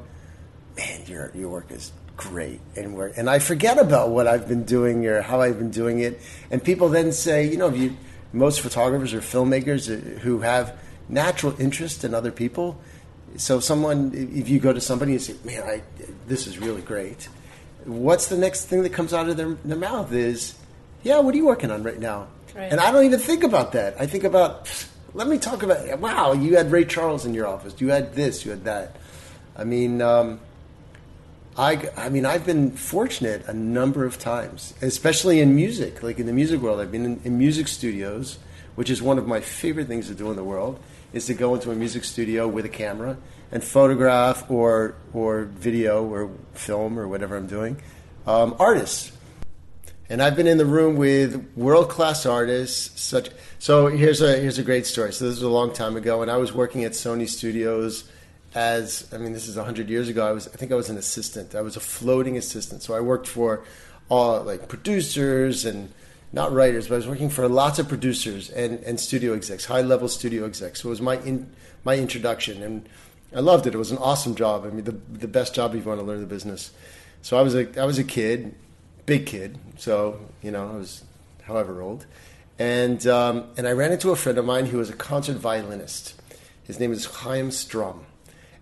"Man, 0.77 1.01
your 1.07 1.31
your 1.33 1.49
work 1.49 1.71
is 1.71 1.91
great," 2.17 2.59
and 2.75 2.95
we 2.95 3.05
and 3.17 3.29
I 3.29 3.39
forget 3.39 3.77
about 3.77 4.09
what 4.09 4.27
I've 4.27 4.47
been 4.47 4.63
doing 4.63 5.05
or 5.07 5.21
how 5.21 5.41
I've 5.41 5.57
been 5.57 5.71
doing 5.71 5.99
it, 5.99 6.19
and 6.51 6.61
people 6.63 6.89
then 6.89 7.11
say, 7.13 7.45
you 7.45 7.57
know, 7.57 7.69
you, 7.69 7.95
most 8.33 8.59
photographers 8.61 9.13
or 9.13 9.21
filmmakers 9.21 9.89
uh, 9.89 10.19
who 10.19 10.41
have 10.41 10.73
natural 11.07 11.53
interest 11.59 12.03
in 12.03 12.13
other 12.13 12.31
people, 12.31 12.77
So 13.37 13.59
someone, 13.59 14.11
if 14.13 14.49
you 14.49 14.59
go 14.59 14.73
to 14.73 14.81
somebody 14.81 15.13
and 15.13 15.21
say, 15.21 15.35
"Man, 15.43 15.63
I, 15.63 15.81
this 16.27 16.47
is 16.47 16.57
really 16.57 16.81
great," 16.81 17.27
what's 17.83 18.27
the 18.27 18.37
next 18.37 18.65
thing 18.65 18.83
that 18.83 18.93
comes 18.93 19.13
out 19.13 19.29
of 19.29 19.37
their, 19.37 19.53
their 19.65 19.77
mouth 19.77 20.11
is, 20.11 20.55
"Yeah, 21.03 21.19
what 21.19 21.33
are 21.33 21.37
you 21.37 21.45
working 21.45 21.71
on 21.71 21.83
right 21.83 21.99
now?" 21.99 22.27
Right. 22.55 22.71
And 22.71 22.79
I 22.79 22.91
don't 22.91 23.03
even 23.03 23.19
think 23.19 23.43
about 23.43 23.73
that. 23.73 23.99
I 23.99 24.05
think 24.05 24.23
about, 24.23 24.87
let 25.13 25.27
me 25.27 25.37
talk 25.37 25.61
about. 25.61 25.99
Wow, 25.99 26.31
you 26.31 26.55
had 26.55 26.71
Ray 26.71 26.85
Charles 26.85 27.25
in 27.25 27.33
your 27.33 27.47
office. 27.47 27.75
You 27.79 27.89
had 27.89 28.15
this. 28.15 28.45
You 28.45 28.51
had 28.51 28.63
that. 28.63 28.95
I 29.57 29.65
mean, 29.65 30.01
um, 30.01 30.39
I, 31.57 31.89
I 31.97 32.09
mean, 32.09 32.25
I've 32.25 32.45
been 32.45 32.71
fortunate 32.71 33.45
a 33.47 33.53
number 33.53 34.05
of 34.05 34.17
times, 34.19 34.73
especially 34.81 35.41
in 35.41 35.55
music, 35.55 36.01
like 36.01 36.19
in 36.19 36.25
the 36.25 36.33
music 36.33 36.61
world. 36.61 36.79
I've 36.79 36.91
been 36.91 37.05
in, 37.05 37.21
in 37.25 37.37
music 37.37 37.67
studios, 37.67 38.37
which 38.75 38.89
is 38.89 39.01
one 39.01 39.17
of 39.17 39.27
my 39.27 39.41
favorite 39.41 39.87
things 39.87 40.07
to 40.07 40.15
do 40.15 40.29
in 40.29 40.37
the 40.37 40.43
world, 40.43 40.79
is 41.15 41.25
to 41.25 41.33
go 41.33 41.55
into 41.55 41.71
a 41.71 41.75
music 41.75 42.03
studio 42.03 42.47
with 42.47 42.65
a 42.65 42.69
camera 42.69 43.17
and 43.51 43.63
photograph 43.63 44.49
or 44.51 44.95
or 45.13 45.45
video 45.45 46.03
or 46.03 46.29
film 46.53 46.99
or 46.99 47.07
whatever 47.07 47.35
I'm 47.35 47.47
doing 47.47 47.81
um, 48.27 48.55
artists 48.59 49.11
and 50.09 50.21
I've 50.21 50.35
been 50.35 50.47
in 50.47 50.57
the 50.57 50.65
room 50.65 50.97
with 50.97 51.51
world 51.55 51.89
class 51.89 52.25
artists. 52.25 53.01
Such 53.01 53.29
so 53.57 53.87
here's 53.87 54.21
a 54.21 54.37
here's 54.37 54.59
a 54.59 54.63
great 54.63 54.85
story. 54.85 55.11
So 55.11 55.25
this 55.25 55.35
was 55.35 55.43
a 55.43 55.49
long 55.49 55.73
time 55.73 55.95
ago, 55.95 56.21
and 56.21 56.29
I 56.29 56.37
was 56.37 56.53
working 56.53 56.83
at 56.83 56.91
Sony 56.91 57.27
Studios 57.27 58.09
as 58.53 59.11
I 59.11 59.17
mean 59.17 59.33
this 59.33 59.47
is 59.47 59.55
hundred 59.55 59.89
years 59.89 60.07
ago. 60.07 60.27
I 60.27 60.31
was 60.31 60.47
I 60.47 60.57
think 60.57 60.71
I 60.71 60.75
was 60.75 60.89
an 60.89 60.97
assistant. 60.97 61.55
I 61.55 61.61
was 61.61 61.75
a 61.75 61.79
floating 61.79 62.37
assistant. 62.37 62.83
So 62.83 62.93
I 62.93 62.99
worked 62.99 63.27
for 63.27 63.63
all 64.09 64.43
like 64.43 64.67
producers 64.67 65.65
and 65.65 65.91
not 66.35 66.51
writers, 66.51 66.87
but 66.87 66.95
I 66.95 66.97
was 66.97 67.07
working 67.07 67.29
for 67.29 67.47
lots 67.47 67.79
of 67.79 67.87
producers 67.87 68.51
and, 68.51 68.83
and 68.83 68.99
studio 68.99 69.33
execs, 69.33 69.65
high 69.65 69.81
level 69.81 70.07
studio 70.07 70.45
execs. 70.45 70.81
So 70.81 70.89
it 70.89 70.91
was 70.91 71.01
my 71.01 71.17
in, 71.21 71.49
my 71.83 71.95
introduction, 71.95 72.61
and 72.61 72.87
I 73.35 73.39
loved 73.39 73.65
it. 73.65 73.73
It 73.73 73.77
was 73.77 73.91
an 73.91 73.97
awesome 73.97 74.35
job. 74.35 74.65
I 74.65 74.69
mean, 74.69 74.83
the 74.83 74.91
the 74.91 75.27
best 75.27 75.55
job 75.55 75.73
if 75.73 75.83
you 75.83 75.89
want 75.89 76.01
to 76.01 76.05
learn 76.05 76.19
the 76.19 76.27
business. 76.27 76.71
So 77.23 77.37
I 77.37 77.41
was 77.41 77.55
a 77.55 77.81
I 77.81 77.85
was 77.85 77.97
a 77.97 78.03
kid 78.03 78.53
big 79.05 79.25
kid, 79.25 79.57
so 79.77 80.19
you 80.41 80.51
know 80.51 80.69
I 80.69 80.75
was 80.75 81.03
however 81.43 81.81
old, 81.81 82.05
and 82.59 83.05
um, 83.07 83.45
and 83.57 83.67
I 83.67 83.71
ran 83.71 83.91
into 83.91 84.11
a 84.11 84.15
friend 84.15 84.37
of 84.37 84.45
mine 84.45 84.65
who 84.65 84.77
was 84.77 84.89
a 84.89 84.95
concert 84.95 85.37
violinist. 85.37 86.19
His 86.63 86.79
name 86.79 86.91
is 86.91 87.05
Chaim 87.05 87.51
Strom, 87.51 88.05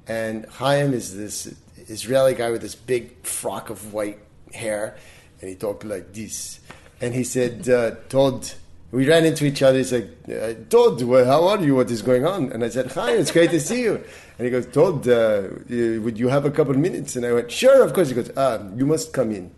and 0.08 0.46
Chaim 0.46 0.94
is 0.94 1.15
this 1.15 1.56
Israeli 1.88 2.36
guy 2.36 2.51
with 2.51 2.62
this 2.62 2.75
big 2.75 3.25
frock 3.25 3.70
of 3.70 3.94
white 3.94 4.20
hair, 4.53 4.98
and 5.39 5.50
he 5.50 5.56
talked 5.56 5.86
like 5.86 6.13
this, 6.13 6.60
and 7.03 7.13
he 7.13 7.24
said, 7.24 7.69
uh, 7.69 7.91
"Todd." 8.10 8.51
We 8.91 9.07
ran 9.10 9.25
into 9.25 9.45
each 9.45 9.63
other. 9.63 9.79
He's 9.79 9.91
like, 9.91 10.07
uh, 10.29 10.53
Todd, 10.69 11.01
well, 11.01 11.25
how 11.25 11.48
are 11.48 11.60
you? 11.60 11.74
What 11.74 11.89
is 11.89 12.03
going 12.03 12.27
on? 12.27 12.51
And 12.51 12.63
I 12.63 12.69
said, 12.69 12.91
Hi, 12.91 13.13
it's 13.13 13.31
great 13.31 13.50
to 13.50 13.60
see 13.60 13.81
you. 13.81 13.95
And 14.38 14.45
he 14.45 14.51
goes, 14.51 14.67
Todd, 14.67 15.07
uh, 15.07 15.48
would 15.67 16.19
you 16.19 16.27
have 16.27 16.45
a 16.45 16.51
couple 16.51 16.74
of 16.74 16.79
minutes? 16.79 17.15
And 17.15 17.25
I 17.25 17.33
went, 17.33 17.51
Sure, 17.51 17.83
of 17.83 17.91
course. 17.93 18.10
He 18.10 18.13
goes, 18.13 18.29
ah, 18.38 18.60
You 18.75 18.86
must 18.86 19.12
come 19.12 19.31
in. 19.31 19.50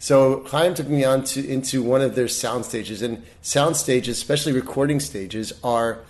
So 0.00 0.42
Chaim 0.46 0.74
took 0.74 0.88
me 0.88 1.04
on 1.04 1.22
to 1.24 1.46
into 1.46 1.84
one 1.84 2.00
of 2.00 2.16
their 2.16 2.26
sound 2.26 2.64
stages, 2.64 3.02
and 3.02 3.22
sound 3.42 3.76
stages, 3.76 4.16
especially 4.16 4.54
recording 4.54 4.98
stages, 4.98 5.52
are 5.62 6.00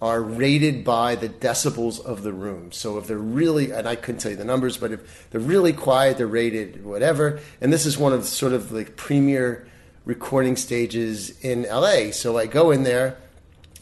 are 0.00 0.20
rated 0.20 0.82
by 0.82 1.14
the 1.14 1.28
decibels 1.28 2.04
of 2.04 2.22
the 2.22 2.32
room. 2.32 2.72
So 2.72 2.98
if 2.98 3.06
they're 3.06 3.16
really, 3.16 3.70
and 3.70 3.86
I 3.86 3.96
couldn't 3.96 4.20
tell 4.20 4.32
you 4.32 4.36
the 4.36 4.44
numbers, 4.44 4.76
but 4.76 4.92
if 4.92 5.30
they're 5.30 5.40
really 5.40 5.72
quiet, 5.72 6.18
they're 6.18 6.26
rated 6.26 6.84
whatever. 6.84 7.38
And 7.60 7.72
this 7.72 7.86
is 7.86 7.96
one 7.96 8.12
of 8.12 8.24
sort 8.24 8.52
of 8.54 8.72
like 8.72 8.96
premier 8.96 9.66
recording 10.04 10.56
stages 10.56 11.38
in 11.40 11.62
LA. 11.62 12.10
So 12.10 12.38
I 12.38 12.46
go 12.46 12.70
in 12.70 12.82
there, 12.82 13.16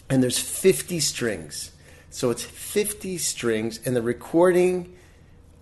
and 0.08 0.22
there's 0.22 0.38
50 0.38 1.00
strings. 1.00 1.72
So 2.10 2.30
it's 2.30 2.42
50 2.42 3.18
strings, 3.18 3.80
and 3.84 3.96
the 3.96 4.02
recording 4.02 4.94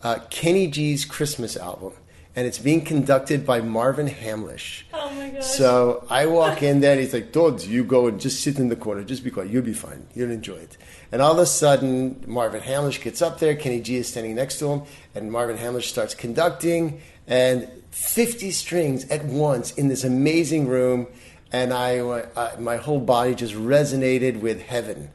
uh, 0.03 0.19
Kenny 0.31 0.67
G's 0.67 1.05
Christmas 1.05 1.57
album 1.57 1.93
and 2.37 2.47
it's 2.47 2.59
being 2.59 2.85
conducted 2.85 3.45
by 3.45 3.61
Marvin 3.61 4.07
Hamlisch. 4.07 4.85
Oh 4.95 5.11
my 5.11 5.31
gosh. 5.31 5.45
So 5.45 6.07
I 6.09 6.27
walk 6.27 6.63
in 6.63 6.81
there 6.81 6.93
and 6.93 7.01
he's 7.01 7.13
like, 7.13 7.33
Todd, 7.33 7.63
you 7.63 7.83
go 7.83 8.07
and 8.07 8.21
just 8.21 8.43
sit 8.43 8.59
in 8.59 8.69
the 8.69 8.77
corner, 8.77 9.03
just 9.03 9.25
be 9.25 9.31
quiet, 9.31 9.51
you'll 9.51 9.63
be 9.63 9.73
fine, 9.73 10.07
you'll 10.15 10.31
enjoy 10.31 10.55
it. 10.55 10.77
And 11.11 11.21
all 11.21 11.33
of 11.33 11.39
a 11.39 11.47
sudden, 11.47 12.23
Marvin 12.27 12.61
Hamlisch 12.61 13.03
gets 13.03 13.21
up 13.21 13.41
there, 13.41 13.57
Kenny 13.57 13.81
G 13.81 13.97
is 13.97 14.09
standing 14.09 14.37
next 14.37 14.59
to 14.61 14.69
him, 14.69 14.83
and 15.15 15.33
Marvin 15.33 15.59
Hamlisch 15.59 15.89
starts 15.89 16.15
conducting, 16.15 17.01
and 17.27 17.69
50 17.91 18.51
strings 18.53 19.05
at 19.11 19.25
once 19.25 19.73
in 19.73 19.89
this 19.89 20.05
amazing 20.05 20.69
room, 20.69 21.07
and 21.53 21.73
I, 21.73 21.99
uh, 21.99 22.57
my 22.59 22.77
whole 22.77 23.01
body 23.01 23.35
just 23.35 23.55
resonated 23.55 24.41
with 24.41 24.63
heaven. 24.63 25.11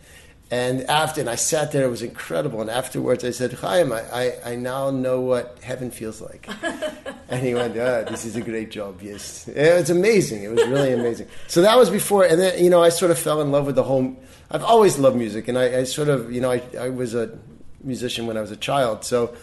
And 0.51 0.83
after, 0.83 1.21
and 1.21 1.29
I 1.29 1.35
sat 1.35 1.71
there, 1.71 1.85
it 1.85 1.89
was 1.89 2.03
incredible. 2.03 2.61
And 2.61 2.69
afterwards, 2.69 3.23
I 3.25 3.31
said, 3.31 3.53
Chaim, 3.53 3.91
I, 3.91 4.01
I, 4.13 4.51
I 4.51 4.55
now 4.55 4.91
know 4.91 5.19
what 5.19 5.57
heaven 5.63 5.89
feels 5.89 6.21
like. 6.21 6.47
and 7.29 7.43
he 7.43 7.55
went, 7.55 7.75
oh, 7.77 8.05
This 8.07 8.25
is 8.25 8.35
a 8.35 8.41
great 8.41 8.69
job, 8.69 9.01
yes. 9.01 9.47
It 9.47 9.73
was 9.73 9.89
amazing. 9.89 10.43
It 10.43 10.49
was 10.49 10.63
really 10.67 10.93
amazing. 10.93 11.27
So 11.47 11.61
that 11.63 11.77
was 11.77 11.89
before, 11.89 12.25
and 12.25 12.39
then, 12.39 12.63
you 12.63 12.69
know, 12.69 12.83
I 12.83 12.89
sort 12.89 13.09
of 13.09 13.17
fell 13.17 13.41
in 13.41 13.51
love 13.51 13.65
with 13.65 13.75
the 13.75 13.83
whole. 13.83 14.15
I've 14.51 14.63
always 14.63 14.99
loved 14.99 15.17
music, 15.17 15.47
and 15.47 15.57
I, 15.57 15.79
I 15.79 15.83
sort 15.83 16.09
of, 16.09 16.31
you 16.31 16.41
know, 16.41 16.51
I, 16.51 16.61
I 16.79 16.89
was 16.89 17.15
a 17.15 17.37
musician 17.83 18.27
when 18.27 18.37
I 18.37 18.41
was 18.41 18.51
a 18.51 18.57
child. 18.57 19.03
So, 19.03 19.35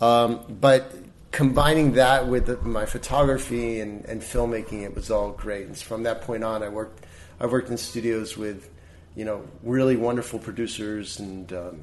um, 0.00 0.40
but 0.48 0.92
combining 1.30 1.92
that 1.92 2.26
with 2.26 2.46
the, 2.46 2.56
my 2.58 2.86
photography 2.86 3.80
and, 3.80 4.04
and 4.06 4.22
filmmaking, 4.22 4.82
it 4.82 4.94
was 4.94 5.10
all 5.10 5.32
great. 5.32 5.66
And 5.66 5.76
from 5.76 6.04
that 6.04 6.22
point 6.22 6.44
on, 6.44 6.62
I 6.62 6.68
worked, 6.68 7.04
I 7.40 7.46
worked 7.46 7.70
in 7.70 7.76
studios 7.76 8.36
with 8.36 8.70
you 9.18 9.24
know, 9.24 9.42
really 9.64 9.96
wonderful 9.96 10.38
producers 10.38 11.18
and. 11.18 11.52
Um, 11.52 11.80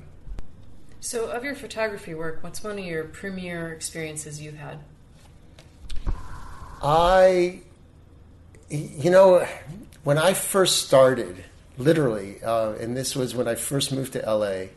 so, 1.02 1.30
of 1.30 1.44
your 1.44 1.54
photography 1.54 2.14
work, 2.16 2.40
what's 2.42 2.64
one 2.64 2.80
of 2.80 2.86
your 2.86 3.04
premier 3.04 3.74
experiences 3.74 4.42
you've 4.42 4.56
had? 4.56 4.80
I, 6.82 7.60
you 8.70 9.12
know, 9.12 9.46
when 10.06 10.18
I 10.18 10.34
first 10.34 10.86
started, 10.86 11.44
literally, 11.78 12.42
uh, 12.42 12.72
and 12.80 12.96
this 12.96 13.18
was 13.18 13.36
when 13.36 13.50
I 13.50 13.56
first 13.56 13.92
moved 13.92 14.14
to 14.14 14.20
LA, 14.20 14.68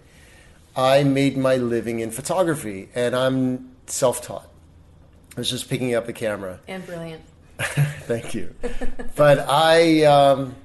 I 0.76 1.04
made 1.04 1.36
my 1.36 1.56
living 1.56 2.00
in 2.00 2.10
photography, 2.10 2.88
and 2.92 3.14
I'm 3.14 3.70
self 3.86 4.20
taught. 4.20 4.47
I 5.38 5.40
was 5.40 5.50
just 5.50 5.70
picking 5.70 5.94
up 5.94 6.06
the 6.06 6.12
camera. 6.12 6.58
And 6.66 6.84
brilliant. 6.84 7.22
Thank 7.60 8.34
you. 8.34 8.56
but 9.14 9.46
I. 9.48 10.02
Um, 10.02 10.56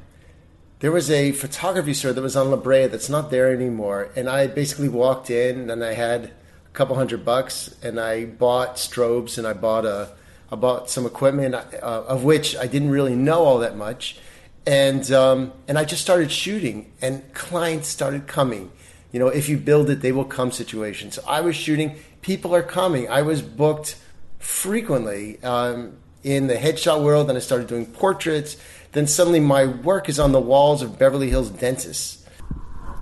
there 0.80 0.92
was 0.92 1.12
a 1.12 1.32
photography 1.34 1.94
store 1.94 2.12
that 2.12 2.24
was 2.24 2.36
on 2.36 2.50
La 2.50 2.58
Brea 2.58 2.88
that's 2.88 3.08
not 3.08 3.30
there 3.30 3.54
anymore. 3.54 4.10
And 4.16 4.28
I 4.28 4.48
basically 4.48 4.90
walked 4.90 5.30
in 5.30 5.70
and 5.70 5.84
I 5.84 5.94
had 5.94 6.26
a 6.26 6.70
couple 6.74 6.96
hundred 6.96 7.24
bucks 7.24 7.76
and 7.84 8.00
I 8.00 8.26
bought 8.26 8.78
strobes 8.78 9.38
and 9.38 9.46
I 9.46 9.54
bought 9.54 9.86
a 9.86 10.10
I 10.52 10.56
bought 10.56 10.90
some 10.90 11.06
equipment 11.06 11.54
uh, 11.54 11.66
of 11.84 12.24
which 12.24 12.58
I 12.58 12.66
didn't 12.66 12.90
really 12.90 13.16
know 13.16 13.44
all 13.44 13.60
that 13.60 13.78
much. 13.78 14.18
And 14.66 15.10
um, 15.12 15.54
and 15.68 15.78
I 15.78 15.86
just 15.86 16.02
started 16.02 16.32
shooting 16.32 16.92
and 17.00 17.32
clients 17.36 17.90
started 17.90 18.26
coming. 18.26 18.72
You 19.12 19.20
know, 19.20 19.28
if 19.28 19.50
you 19.50 19.60
build 19.60 19.92
it, 19.92 20.02
they 20.02 20.12
will 20.12 20.26
come 20.26 20.52
situations. 20.52 21.14
So 21.14 21.24
I 21.28 21.42
was 21.42 21.56
shooting, 21.56 21.96
people 22.24 22.56
are 22.56 22.64
coming. 22.64 23.08
I 23.08 23.22
was 23.22 23.44
booked 23.44 23.98
frequently 24.44 25.42
um, 25.44 25.98
in 26.24 26.48
the 26.48 26.56
headshot 26.56 27.04
world 27.04 27.30
and 27.30 27.38
I 27.38 27.42
started 27.42 27.68
doing 27.68 27.86
portraits 27.86 28.58
then 28.94 29.08
suddenly 29.08 29.40
my 29.40 29.66
work 29.66 30.08
is 30.08 30.20
on 30.20 30.32
the 30.32 30.40
walls 30.40 30.82
of 30.82 30.98
Beverly 30.98 31.30
Hills 31.30 31.50
dentists. 31.50 32.24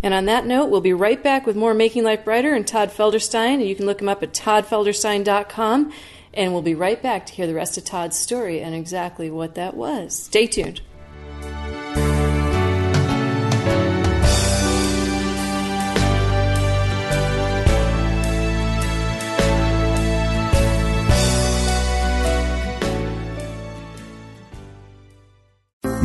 And 0.01 0.13
on 0.13 0.25
that 0.25 0.45
note, 0.45 0.69
we'll 0.69 0.81
be 0.81 0.93
right 0.93 1.21
back 1.21 1.45
with 1.45 1.55
more 1.55 1.73
Making 1.73 2.03
Life 2.03 2.25
Brighter 2.25 2.53
and 2.53 2.65
Todd 2.65 2.89
Felderstein. 2.89 3.65
You 3.65 3.75
can 3.75 3.85
look 3.85 4.01
him 4.01 4.09
up 4.09 4.23
at 4.23 4.33
toddfelderstein.com. 4.33 5.93
And 6.33 6.53
we'll 6.53 6.61
be 6.61 6.75
right 6.75 7.01
back 7.01 7.25
to 7.25 7.33
hear 7.33 7.45
the 7.45 7.53
rest 7.53 7.77
of 7.77 7.83
Todd's 7.83 8.17
story 8.17 8.61
and 8.61 8.73
exactly 8.73 9.29
what 9.29 9.55
that 9.55 9.75
was. 9.75 10.17
Stay 10.17 10.47
tuned. 10.47 10.81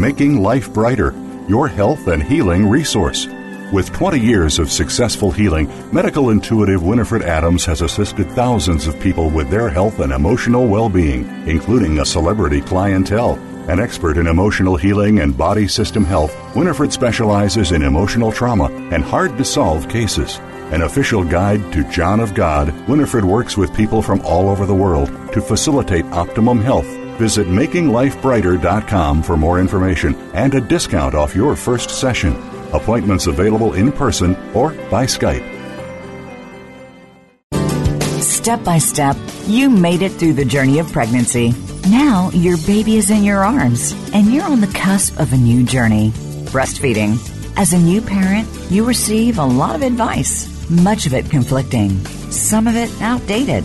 Making 0.07 0.41
Life 0.41 0.73
Brighter, 0.73 1.13
your 1.49 1.67
health 1.67 2.07
and 2.07 2.23
healing 2.23 2.71
resource. 2.71 3.27
With 3.73 3.93
20 3.93 4.21
years 4.21 4.61
of 4.61 4.71
successful 4.71 5.33
healing, 5.33 5.69
medical 5.93 6.31
intuitive 6.31 6.85
Winifred 6.85 7.23
Adams 7.23 7.65
has 7.65 7.83
assisted 7.83 8.31
thousands 8.31 8.87
of 8.87 9.01
people 9.01 9.31
with 9.31 9.51
their 9.51 9.69
health 9.69 9.99
and 9.99 10.13
emotional 10.13 10.69
well 10.69 10.89
being, 10.89 11.25
including 11.49 11.99
a 11.99 12.07
celebrity 12.07 12.61
clientele. 12.61 13.35
An 13.69 13.81
expert 13.81 14.17
in 14.17 14.29
emotional 14.29 14.77
healing 14.77 15.19
and 15.19 15.37
body 15.37 15.67
system 15.67 16.05
health, 16.05 16.33
Winifred 16.55 16.93
specializes 16.93 17.73
in 17.73 17.83
emotional 17.83 18.31
trauma 18.31 18.71
and 18.93 19.03
hard 19.03 19.37
to 19.39 19.45
solve 19.45 19.89
cases. 19.89 20.39
An 20.71 20.83
official 20.83 21.25
guide 21.25 21.73
to 21.73 21.83
John 21.91 22.21
of 22.21 22.33
God, 22.33 22.73
Winifred 22.89 23.25
works 23.25 23.57
with 23.57 23.75
people 23.75 24.03
from 24.03 24.21
all 24.21 24.51
over 24.51 24.67
the 24.67 24.73
world 24.73 25.09
to 25.33 25.41
facilitate 25.41 26.05
optimum 26.13 26.61
health 26.61 26.87
Visit 27.17 27.47
makinglifebrighter.com 27.49 29.23
for 29.23 29.37
more 29.37 29.61
information 29.61 30.15
and 30.35 30.55
a 30.55 30.61
discount 30.61 31.15
off 31.15 31.35
your 31.35 31.57
first 31.57 31.91
session. 31.91 32.33
Appointments 32.73 33.27
available 33.27 33.75
in 33.75 33.93
person 33.93 34.37
or 34.55 34.71
by 34.91 35.07
Skype. 35.07 35.53
Step 38.21 38.63
by 38.63 38.79
step, 38.79 39.17
you 39.47 39.69
made 39.69 40.03
it 40.03 40.13
through 40.13 40.35
the 40.35 40.45
journey 40.45 40.79
of 40.79 40.93
pregnancy. 40.93 41.53
Now 41.89 42.31
your 42.33 42.57
baby 42.59 42.97
is 42.97 43.11
in 43.11 43.25
your 43.25 43.45
arms, 43.45 43.93
and 44.13 44.33
you're 44.33 44.45
on 44.45 44.61
the 44.61 44.69
cusp 44.69 45.19
of 45.19 45.33
a 45.33 45.37
new 45.37 45.65
journey 45.65 46.13
breastfeeding. 46.47 47.19
As 47.59 47.73
a 47.73 47.79
new 47.79 48.01
parent, 48.01 48.49
you 48.71 48.85
receive 48.85 49.39
a 49.39 49.45
lot 49.45 49.75
of 49.75 49.83
advice, 49.83 50.49
much 50.71 51.07
of 51.07 51.15
it 51.15 51.29
conflicting, 51.29 51.91
some 52.31 52.67
of 52.67 52.77
it 52.77 52.91
outdated. 53.03 53.65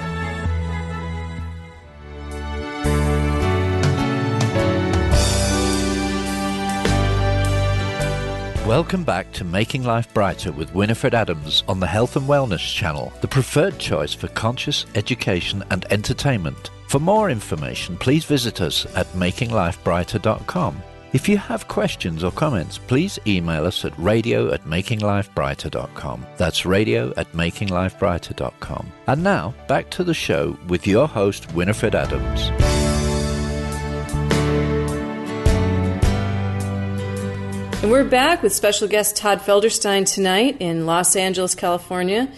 Welcome 8.68 9.04
back 9.04 9.32
to 9.34 9.44
Making 9.44 9.84
Life 9.84 10.12
Brighter 10.12 10.52
with 10.52 10.74
Winifred 10.74 11.14
Adams 11.14 11.64
on 11.68 11.80
the 11.80 11.86
Health 11.86 12.16
and 12.16 12.28
Wellness 12.28 12.74
Channel, 12.74 13.14
the 13.22 13.28
preferred 13.28 13.78
choice 13.78 14.16
for 14.16 14.28
conscious 14.30 14.88
education 14.96 15.64
and 15.70 15.86
entertainment. 15.92 16.72
For 16.88 16.98
more 16.98 17.30
information, 17.30 17.96
please 17.96 18.26
visit 18.26 18.60
us 18.60 18.88
at 18.96 19.06
makinglifebrighter.com. 19.14 20.82
If 21.12 21.28
you 21.28 21.40
have 21.40 21.68
questions 21.68 22.24
or 22.24 22.32
comments, 22.32 22.78
please 22.78 23.18
email 23.26 23.66
us 23.66 23.84
at 23.84 23.98
radio 23.98 24.54
at 24.54 24.66
makinglifebrighter.com. 24.66 26.26
That's 26.38 26.68
radio 26.68 27.12
at 27.18 27.32
makinglifebrighter.com. 27.32 28.92
And 29.08 29.24
now, 29.24 29.56
back 29.68 29.90
to 29.92 30.04
the 30.04 30.14
show 30.14 30.56
with 30.68 30.86
your 30.86 31.08
host, 31.08 31.52
Winifred 31.56 31.96
Adams. 31.96 32.52
And 37.82 37.90
we're 37.90 38.06
back 38.06 38.44
with 38.44 38.54
special 38.54 38.88
guest 38.88 39.18
Todd 39.18 39.40
Felderstein 39.40 40.06
tonight 40.06 40.58
in 40.60 40.86
Los 40.86 41.16
Angeles, 41.16 41.56
California, 41.56 42.32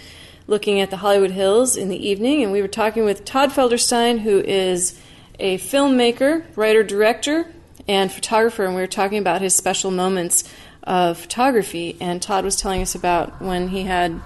looking 0.48 0.80
at 0.80 0.92
the 0.92 0.98
Hollywood 0.98 1.32
Hills 1.32 1.76
in 1.76 1.90
the 1.90 2.08
evening. 2.08 2.42
And 2.42 2.54
we 2.54 2.62
were 2.62 2.70
talking 2.70 3.04
with 3.04 3.26
Todd 3.26 3.50
Felderstein, 3.50 4.20
who 4.20 4.40
is 4.40 4.98
a 5.40 5.58
filmmaker, 5.58 6.46
writer, 6.56 6.84
director, 6.84 7.52
and 7.88 8.12
photographer. 8.12 8.66
And 8.66 8.76
we 8.76 8.82
were 8.82 8.88
talking 8.88 9.18
about 9.18 9.42
his 9.42 9.56
special 9.56 9.92
moments 9.92 10.44
of 10.84 11.18
photography. 11.18 11.98
And 12.00 12.22
Todd 12.22 12.44
was 12.44 12.56
telling 12.56 12.82
us 12.82 12.96
about 12.96 13.42
when 13.42 13.70
he 13.70 13.84
had 13.84 14.20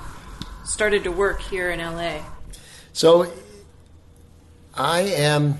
started 0.64 1.04
to 1.04 1.12
work 1.12 1.42
here 1.42 1.70
in 1.70 1.80
LA. 1.80 2.22
So 2.94 3.32
I 4.74 5.02
am 5.02 5.60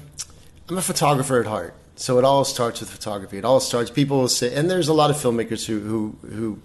I'm 0.68 0.78
a 0.78 0.82
photographer 0.82 1.40
at 1.40 1.46
heart. 1.46 1.76
So 1.96 2.18
it 2.18 2.26
all 2.26 2.44
starts 2.44 2.82
with 2.82 2.90
photography. 2.90 3.38
It 3.38 3.46
all 3.46 3.60
starts. 3.60 3.90
People 3.90 4.20
will 4.20 4.28
say, 4.28 4.54
and 4.54 4.70
there's 4.70 4.88
a 4.88 4.94
lot 4.94 5.10
of 5.10 5.16
filmmakers 5.16 5.66
who 5.66 5.80
who, 5.80 6.16
who 6.28 6.60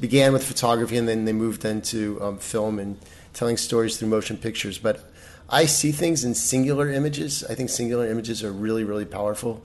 began 0.00 0.32
with 0.32 0.44
photography 0.44 0.96
and 0.96 1.08
then 1.08 1.24
they 1.24 1.32
moved 1.32 1.64
into 1.64 2.22
um, 2.22 2.38
film 2.38 2.78
and 2.78 2.96
telling 3.32 3.56
stories 3.56 3.96
through 3.96 4.08
motion 4.08 4.36
pictures. 4.36 4.78
But 4.78 5.10
I 5.48 5.66
see 5.66 5.90
things 5.90 6.22
in 6.24 6.34
singular 6.34 6.90
images. 6.90 7.44
I 7.44 7.54
think 7.54 7.70
singular 7.70 8.08
images 8.08 8.44
are 8.44 8.52
really 8.52 8.84
really 8.84 9.04
powerful. 9.04 9.62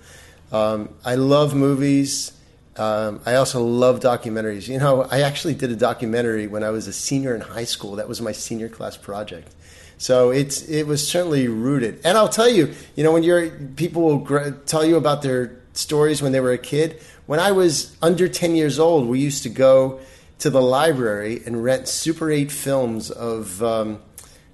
Um, 0.52 0.90
I 1.04 1.16
love 1.16 1.56
movies. 1.56 2.32
Um, 2.78 3.22
I 3.26 3.36
also 3.36 3.64
love 3.64 4.00
documentaries. 4.00 4.68
You 4.68 4.80
know, 4.80 5.04
I 5.04 5.22
actually 5.22 5.54
did 5.54 5.72
a 5.72 5.76
documentary 5.76 6.48
when 6.48 6.64
I 6.64 6.70
was 6.70 6.88
a 6.88 6.94
senior 6.94 7.34
in 7.36 7.42
high 7.42 7.64
school. 7.64 7.96
That 7.96 8.08
was 8.08 8.22
my 8.22 8.32
senior 8.32 8.70
class 8.70 8.98
project. 8.98 9.54
So 9.98 10.32
it's 10.32 10.68
it 10.68 10.84
was 10.88 11.08
certainly 11.08 11.48
rooted. 11.48 12.02
And 12.04 12.18
I'll 12.18 12.30
tell 12.30 12.50
you, 12.50 12.74
you 12.96 13.04
know, 13.04 13.14
when 13.14 13.24
you're 13.24 13.50
people 13.50 14.02
will 14.02 14.18
gr- 14.18 14.50
tell 14.66 14.86
you 14.86 14.98
about 14.98 15.22
their 15.22 15.58
stories 15.74 16.22
when 16.22 16.32
they 16.32 16.40
were 16.40 16.52
a 16.52 16.58
kid. 16.58 17.02
When 17.26 17.40
I 17.40 17.52
was 17.52 17.96
under 18.02 18.28
10 18.28 18.56
years 18.56 18.80
old, 18.80 19.08
we 19.08 19.20
used 19.20 19.44
to 19.44 19.50
go 19.50 20.00
to 20.40 20.50
the 20.50 20.62
library 20.62 21.42
and 21.46 21.64
rent 21.64 21.88
Super 21.88 22.32
8 22.32 22.52
films 22.52 23.10
of 23.10 23.64
um, 23.64 24.02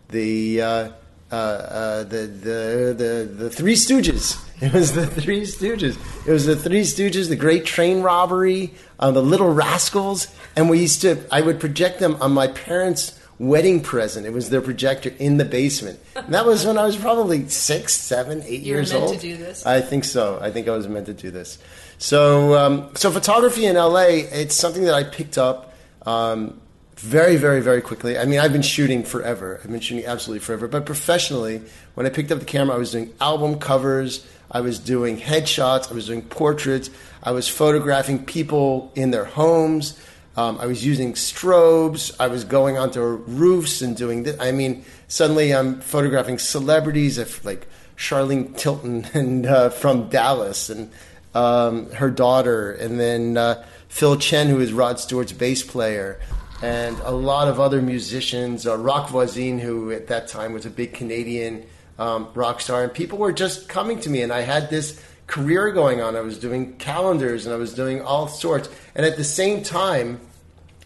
the, 0.09 0.61
uh, 0.61 0.91
uh, 1.31 1.35
uh, 1.35 2.03
the, 2.03 2.27
the, 2.27 2.95
the, 2.97 3.33
the 3.43 3.49
Three 3.49 3.73
Stooges. 3.75 4.37
It 4.61 4.73
was 4.73 4.93
the 4.93 5.07
Three 5.07 5.41
Stooges. 5.41 5.97
It 6.27 6.31
was 6.31 6.45
the 6.45 6.55
Three 6.55 6.81
Stooges, 6.81 7.29
the 7.29 7.35
Great 7.35 7.65
Train 7.65 8.03
Robbery, 8.03 8.75
uh, 8.99 9.09
the 9.09 9.23
Little 9.23 9.51
Rascals. 9.51 10.27
And 10.55 10.69
we 10.69 10.77
used 10.81 11.01
to, 11.01 11.17
I 11.31 11.41
would 11.41 11.59
project 11.59 11.99
them 11.99 12.15
on 12.21 12.31
my 12.31 12.45
parents' 12.47 13.19
wedding 13.39 13.81
present. 13.81 14.27
It 14.27 14.33
was 14.33 14.51
their 14.51 14.61
projector 14.61 15.11
in 15.17 15.37
the 15.37 15.45
basement. 15.45 15.99
And 16.15 16.31
that 16.35 16.45
was 16.45 16.63
when 16.63 16.77
I 16.77 16.85
was 16.85 16.95
probably 16.95 17.49
six, 17.49 17.95
seven, 17.95 18.43
eight 18.45 18.61
You 18.61 18.73
were 18.73 18.79
years 18.81 18.93
meant 18.93 19.05
old. 19.05 19.15
to 19.15 19.19
do 19.19 19.35
this? 19.35 19.65
I 19.65 19.81
think 19.81 20.03
so. 20.03 20.37
I 20.39 20.51
think 20.51 20.67
I 20.67 20.71
was 20.77 20.87
meant 20.87 21.07
to 21.07 21.13
do 21.15 21.31
this. 21.31 21.57
So, 21.97 22.55
um, 22.55 22.91
so 22.95 23.09
photography 23.09 23.65
in 23.65 23.77
LA, 23.77 24.05
it's 24.31 24.53
something 24.53 24.83
that 24.83 24.93
I 24.93 25.03
picked 25.03 25.39
up 25.39 25.73
um, 26.05 26.61
very, 26.97 27.35
very, 27.35 27.61
very 27.61 27.81
quickly. 27.81 28.17
I 28.17 28.25
mean, 28.25 28.39
I've 28.39 28.53
been 28.53 28.61
shooting 28.61 29.03
forever. 29.03 29.59
I've 29.63 29.71
been 29.71 29.79
shooting 29.79 30.05
absolutely 30.05 30.39
forever. 30.39 30.67
But 30.67 30.85
professionally, 30.85 31.61
when 31.95 32.05
I 32.05 32.09
picked 32.09 32.31
up 32.31 32.39
the 32.39 32.45
camera, 32.45 32.75
I 32.75 32.79
was 32.79 32.91
doing 32.91 33.13
album 33.19 33.59
covers. 33.59 34.25
I 34.51 34.61
was 34.61 34.79
doing 34.79 35.17
headshots. 35.17 35.91
I 35.91 35.95
was 35.95 36.07
doing 36.07 36.21
portraits. 36.21 36.89
I 37.23 37.31
was 37.31 37.47
photographing 37.47 38.25
people 38.25 38.91
in 38.95 39.11
their 39.11 39.25
homes. 39.25 39.99
Um, 40.37 40.57
I 40.59 40.65
was 40.65 40.85
using 40.85 41.13
strobes. 41.13 42.15
I 42.19 42.27
was 42.27 42.43
going 42.43 42.77
onto 42.77 43.01
roofs 43.01 43.81
and 43.81 43.97
doing 43.97 44.23
this. 44.23 44.39
I 44.39 44.51
mean, 44.51 44.85
suddenly 45.07 45.53
I'm 45.53 45.81
photographing 45.81 46.39
celebrities 46.39 47.17
of 47.17 47.43
like 47.43 47.67
Charlene 47.97 48.55
Tilton 48.57 49.05
and 49.13 49.45
uh, 49.45 49.69
from 49.69 50.09
Dallas 50.09 50.69
and 50.69 50.91
um, 51.33 51.89
her 51.91 52.09
daughter, 52.09 52.71
and 52.73 52.99
then 52.99 53.37
uh, 53.37 53.65
Phil 53.87 54.17
Chen, 54.17 54.47
who 54.47 54.59
is 54.59 54.73
Rod 54.73 54.99
Stewart's 54.99 55.31
bass 55.31 55.63
player, 55.63 56.19
and 56.61 56.97
a 56.99 57.11
lot 57.11 57.47
of 57.47 57.59
other 57.59 57.81
musicians. 57.81 58.67
Uh, 58.67 58.77
Roch 58.77 59.09
Voisine, 59.09 59.59
who 59.59 59.91
at 59.91 60.07
that 60.07 60.27
time 60.27 60.53
was 60.53 60.65
a 60.65 60.69
big 60.69 60.93
Canadian 60.93 61.65
um, 61.97 62.29
rock 62.33 62.61
star, 62.61 62.83
and 62.83 62.93
people 62.93 63.17
were 63.17 63.33
just 63.33 63.69
coming 63.69 63.99
to 64.01 64.09
me, 64.09 64.21
and 64.21 64.31
I 64.31 64.41
had 64.41 64.69
this 64.69 65.03
career 65.27 65.71
going 65.71 66.01
on. 66.01 66.15
I 66.15 66.21
was 66.21 66.37
doing 66.37 66.75
calendars 66.77 67.45
and 67.45 67.55
I 67.55 67.57
was 67.57 67.73
doing 67.73 68.01
all 68.01 68.27
sorts, 68.27 68.69
and 68.95 69.05
at 69.05 69.17
the 69.17 69.23
same 69.23 69.63
time, 69.63 70.19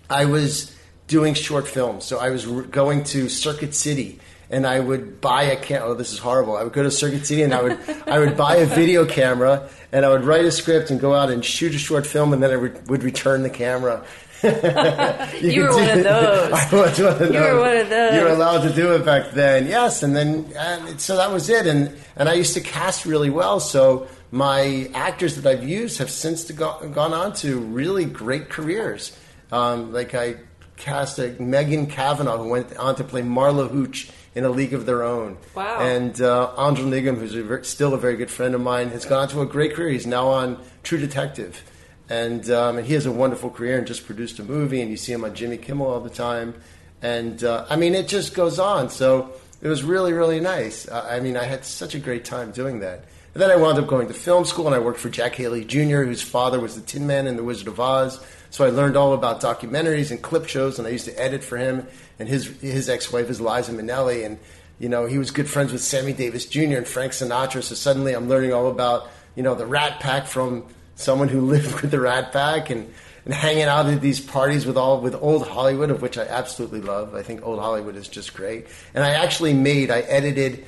I 0.09 0.25
was 0.25 0.75
doing 1.07 1.33
short 1.33 1.67
films. 1.67 2.05
So 2.05 2.19
I 2.19 2.29
was 2.29 2.47
r- 2.47 2.61
going 2.63 3.03
to 3.05 3.29
Circuit 3.29 3.73
City 3.73 4.19
and 4.49 4.65
I 4.65 4.79
would 4.79 5.21
buy 5.21 5.43
a 5.43 5.55
camera. 5.55 5.89
Oh, 5.89 5.93
this 5.93 6.13
is 6.13 6.19
horrible. 6.19 6.55
I 6.55 6.63
would 6.63 6.73
go 6.73 6.83
to 6.83 6.91
Circuit 6.91 7.25
City 7.25 7.41
and 7.43 7.53
I 7.53 7.61
would 7.61 7.79
I 8.07 8.19
would 8.19 8.37
buy 8.37 8.57
a 8.57 8.65
video 8.65 9.05
camera 9.05 9.69
and 9.91 10.05
I 10.05 10.09
would 10.09 10.23
write 10.23 10.45
a 10.45 10.51
script 10.51 10.91
and 10.91 10.99
go 10.99 11.13
out 11.13 11.29
and 11.29 11.43
shoot 11.43 11.73
a 11.73 11.77
short 11.77 12.05
film 12.05 12.33
and 12.33 12.41
then 12.41 12.51
I 12.51 12.57
would, 12.57 12.89
would 12.89 13.03
return 13.03 13.43
the 13.43 13.49
camera. 13.49 14.03
You 15.41 15.63
were 15.63 15.71
one 15.71 15.89
of 15.89 16.03
those. 16.03 16.53
I 16.53 16.69
was 16.71 16.99
one 16.99 17.21
of 17.21 17.33
You 17.33 17.39
were 17.39 17.59
one 17.59 17.77
of 17.77 17.89
those. 17.89 18.13
You 18.15 18.21
were 18.21 18.29
allowed 18.29 18.61
to 18.67 18.73
do 18.73 18.93
it 18.93 19.05
back 19.05 19.31
then. 19.31 19.67
Yes, 19.67 20.03
and 20.03 20.15
then 20.15 20.51
and 20.57 20.99
so 20.99 21.17
that 21.17 21.31
was 21.31 21.49
it. 21.49 21.67
And 21.67 21.95
and 22.15 22.29
I 22.29 22.33
used 22.33 22.53
to 22.53 22.61
cast 22.61 23.05
really 23.05 23.29
well. 23.29 23.59
So 23.59 24.07
my 24.31 24.89
actors 24.93 25.35
that 25.35 25.45
I've 25.45 25.67
used 25.67 25.97
have 25.99 26.09
since 26.09 26.49
go, 26.51 26.87
gone 26.89 27.13
on 27.13 27.33
to 27.35 27.59
really 27.59 28.05
great 28.05 28.49
careers. 28.49 29.17
Um, 29.51 29.93
like 29.93 30.13
I 30.15 30.35
cast 30.77 31.19
a 31.19 31.29
Megan 31.41 31.87
Cavanagh 31.87 32.37
who 32.37 32.49
went 32.49 32.75
on 32.77 32.95
to 32.95 33.03
play 33.03 33.21
Marla 33.21 33.69
Hooch 33.69 34.09
in 34.35 34.43
A 34.43 34.49
League 34.49 34.73
of 34.73 34.85
Their 34.85 35.03
Own. 35.03 35.37
Wow. 35.55 35.79
And 35.79 36.19
uh, 36.21 36.53
Andrew 36.57 36.85
Nigam, 36.85 37.17
who's 37.17 37.35
a 37.35 37.63
still 37.63 37.93
a 37.93 37.97
very 37.97 38.17
good 38.17 38.29
friend 38.29 38.53
of 38.53 38.61
mine, 38.61 38.89
has 38.89 39.05
gone 39.05 39.23
on 39.23 39.27
to 39.29 39.41
a 39.41 39.45
great 39.45 39.73
career. 39.73 39.89
He's 39.89 40.05
now 40.05 40.27
on 40.27 40.61
True 40.83 40.97
Detective. 40.97 41.63
And, 42.09 42.49
um, 42.51 42.77
and 42.77 42.85
he 42.85 42.93
has 42.93 43.05
a 43.05 43.11
wonderful 43.11 43.49
career 43.49 43.77
and 43.77 43.87
just 43.87 44.05
produced 44.05 44.39
a 44.39 44.43
movie, 44.43 44.81
and 44.81 44.91
you 44.91 44.97
see 44.97 45.11
him 45.11 45.23
on 45.23 45.33
Jimmy 45.33 45.57
Kimmel 45.57 45.87
all 45.87 45.99
the 45.99 46.09
time. 46.09 46.53
And 47.01 47.43
uh, 47.43 47.65
I 47.69 47.75
mean, 47.75 47.95
it 47.95 48.07
just 48.07 48.33
goes 48.33 48.59
on. 48.59 48.89
So 48.89 49.33
it 49.61 49.67
was 49.67 49.83
really 49.83 50.13
really 50.13 50.39
nice. 50.39 50.87
Uh, 50.87 51.07
I 51.09 51.19
mean, 51.19 51.37
I 51.37 51.43
had 51.43 51.65
such 51.65 51.95
a 51.95 51.99
great 51.99 52.25
time 52.25 52.51
doing 52.51 52.79
that. 52.79 53.05
And 53.33 53.41
then 53.41 53.51
I 53.51 53.57
wound 53.57 53.77
up 53.77 53.87
going 53.87 54.07
to 54.07 54.13
film 54.13 54.45
school, 54.45 54.65
and 54.65 54.73
I 54.73 54.79
worked 54.79 54.99
for 54.99 55.09
Jack 55.09 55.35
Haley 55.35 55.65
Jr., 55.65 56.03
whose 56.03 56.21
father 56.21 56.59
was 56.59 56.75
the 56.75 56.81
Tin 56.81 57.05
Man 57.05 57.27
in 57.27 57.35
The 57.35 57.43
Wizard 57.43 57.67
of 57.67 57.79
Oz. 57.79 58.25
So 58.49 58.63
I 58.63 58.69
learned 58.69 58.95
all 58.95 59.13
about 59.13 59.41
documentaries 59.41 60.09
and 60.09 60.21
clip 60.21 60.47
shows, 60.47 60.79
and 60.79 60.87
I 60.87 60.91
used 60.91 61.05
to 61.05 61.21
edit 61.21 61.43
for 61.43 61.57
him. 61.57 61.85
And 62.17 62.29
his 62.29 62.47
his 62.61 62.87
ex 62.87 63.11
wife 63.11 63.29
is 63.29 63.41
Liza 63.41 63.73
Minnelli, 63.73 64.25
and 64.25 64.39
you 64.79 64.87
know 64.87 65.05
he 65.05 65.17
was 65.17 65.31
good 65.31 65.49
friends 65.49 65.73
with 65.73 65.81
Sammy 65.81 66.13
Davis 66.13 66.45
Jr. 66.45 66.77
and 66.77 66.87
Frank 66.87 67.11
Sinatra. 67.11 67.61
So 67.61 67.75
suddenly 67.75 68.13
I'm 68.13 68.29
learning 68.29 68.53
all 68.53 68.69
about 68.69 69.09
you 69.35 69.43
know 69.43 69.53
the 69.53 69.65
Rat 69.65 69.99
Pack 69.99 70.27
from 70.27 70.65
someone 70.95 71.27
who 71.27 71.41
lived 71.41 71.81
with 71.81 71.91
the 71.91 71.99
Rat 71.99 72.31
Pack, 72.31 72.69
and 72.69 72.91
and 73.25 73.33
hanging 73.33 73.63
out 73.63 73.87
at 73.87 74.01
these 74.01 74.19
parties 74.19 74.65
with 74.65 74.77
all 74.77 75.01
with 75.01 75.15
old 75.15 75.47
Hollywood, 75.47 75.89
of 75.89 76.01
which 76.01 76.17
I 76.17 76.25
absolutely 76.25 76.81
love. 76.81 77.15
I 77.15 77.23
think 77.23 77.45
old 77.45 77.59
Hollywood 77.59 77.95
is 77.95 78.07
just 78.07 78.33
great. 78.35 78.67
And 78.93 79.03
I 79.03 79.11
actually 79.11 79.53
made, 79.53 79.89
I 79.89 80.01
edited 80.01 80.65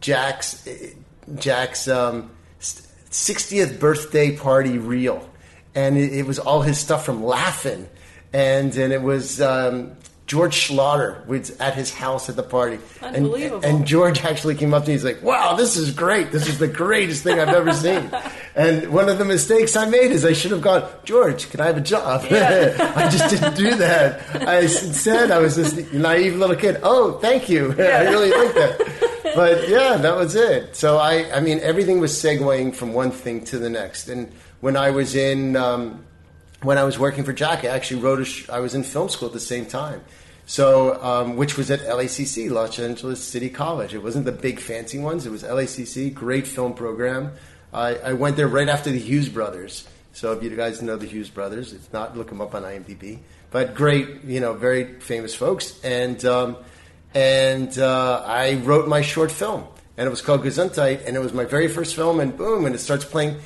Jack's 0.00 0.66
Jack's 1.34 1.88
um, 1.88 2.30
60th 2.60 3.80
birthday 3.80 4.36
party 4.36 4.78
reel, 4.78 5.28
and 5.74 5.98
it, 5.98 6.12
it, 6.12 6.26
was 6.26 6.38
all 6.38 6.62
his 6.62 6.78
stuff 6.78 7.04
from 7.04 7.24
Laugh-In, 7.24 7.88
and 8.32 8.74
and 8.76 8.92
it 8.92 9.02
was. 9.02 9.40
Um, 9.40 9.96
George 10.26 10.56
Schlatter 10.56 11.24
was 11.26 11.50
at 11.60 11.74
his 11.74 11.94
house 11.94 12.28
at 12.28 12.34
the 12.34 12.42
party. 12.42 12.80
Unbelievable. 13.00 13.64
And, 13.64 13.78
and, 13.78 13.86
George 13.86 14.24
actually 14.24 14.56
came 14.56 14.74
up 14.74 14.82
to 14.82 14.88
me. 14.88 14.94
He's 14.94 15.04
like, 15.04 15.22
"Wow, 15.22 15.54
this 15.54 15.76
is 15.76 15.92
great. 15.92 16.32
This 16.32 16.48
is 16.48 16.58
the 16.58 16.66
greatest 16.66 17.22
thing 17.22 17.38
I've 17.38 17.54
ever 17.54 17.72
seen." 17.72 18.10
and 18.56 18.88
one 18.92 19.08
of 19.08 19.18
the 19.18 19.24
mistakes 19.24 19.76
I 19.76 19.88
made 19.88 20.10
is 20.10 20.24
I 20.24 20.32
should 20.32 20.50
have 20.50 20.62
gone, 20.62 20.88
"George, 21.04 21.48
can 21.50 21.60
I 21.60 21.66
have 21.66 21.76
a 21.76 21.80
job?" 21.80 22.26
Yeah. 22.28 22.92
I 22.96 23.08
just 23.08 23.30
didn't 23.30 23.54
do 23.54 23.76
that. 23.76 24.48
I 24.48 24.60
instead 24.60 25.30
I 25.30 25.38
was 25.38 25.54
this 25.54 25.92
naive 25.92 26.36
little 26.36 26.56
kid. 26.56 26.80
Oh, 26.82 27.18
thank 27.18 27.48
you. 27.48 27.74
Yeah. 27.86 27.98
I 27.98 28.02
really 28.10 28.30
like 28.30 28.54
that 28.54 29.06
but 29.36 29.68
yeah, 29.68 29.98
that 29.98 30.16
was 30.16 30.34
it. 30.34 30.74
So 30.74 30.96
I, 30.96 31.30
I 31.30 31.40
mean, 31.40 31.60
everything 31.60 32.00
was 32.00 32.12
segueing 32.12 32.74
from 32.74 32.94
one 32.94 33.10
thing 33.10 33.44
to 33.44 33.58
the 33.58 33.68
next. 33.68 34.08
And 34.08 34.32
when 34.60 34.76
I 34.76 34.90
was 34.90 35.14
in, 35.14 35.56
um, 35.56 36.04
when 36.62 36.78
I 36.78 36.84
was 36.84 36.98
working 36.98 37.24
for 37.24 37.32
Jack, 37.32 37.64
I 37.64 37.68
actually 37.68 38.00
wrote 38.00 38.20
a. 38.20 38.24
Sh- 38.24 38.48
I 38.48 38.60
was 38.60 38.74
in 38.74 38.82
film 38.82 39.08
school 39.08 39.28
at 39.28 39.34
the 39.34 39.40
same 39.40 39.66
time. 39.66 40.02
So, 40.48 41.02
um, 41.02 41.36
which 41.36 41.56
was 41.56 41.72
at 41.72 41.80
LACC, 41.80 42.50
Los 42.50 42.78
Angeles 42.78 43.22
City 43.22 43.50
College. 43.50 43.94
It 43.94 44.02
wasn't 44.02 44.26
the 44.26 44.32
big 44.32 44.60
fancy 44.60 44.98
ones. 44.98 45.26
It 45.26 45.30
was 45.30 45.42
LACC, 45.42 46.14
great 46.14 46.46
film 46.46 46.74
program. 46.74 47.32
I, 47.72 47.96
I 47.96 48.12
went 48.12 48.36
there 48.36 48.46
right 48.46 48.68
after 48.68 48.90
the 48.90 48.98
Hughes 48.98 49.28
brothers. 49.28 49.88
So 50.12 50.32
if 50.32 50.42
you 50.42 50.54
guys 50.54 50.80
know 50.80 50.96
the 50.96 51.06
Hughes 51.06 51.28
brothers, 51.28 51.72
it's 51.72 51.92
not 51.92 52.16
look 52.16 52.28
them 52.28 52.40
up 52.40 52.54
on 52.54 52.62
IMDb, 52.62 53.18
but 53.50 53.74
great, 53.74 54.24
you 54.24 54.40
know, 54.40 54.54
very 54.54 54.98
famous 55.00 55.34
folks. 55.34 55.78
And 55.84 56.24
um, 56.24 56.56
and 57.12 57.76
uh, 57.78 58.22
I 58.24 58.54
wrote 58.54 58.88
my 58.88 59.02
short 59.02 59.30
film, 59.32 59.64
and 59.96 60.06
it 60.06 60.10
was 60.10 60.22
called 60.22 60.42
Gesundheit, 60.42 61.06
and 61.06 61.16
it 61.16 61.20
was 61.20 61.32
my 61.32 61.44
very 61.44 61.68
first 61.68 61.94
film, 61.94 62.20
and 62.20 62.36
boom, 62.36 62.66
and 62.66 62.74
it 62.74 62.78
starts 62.78 63.04
playing 63.04 63.40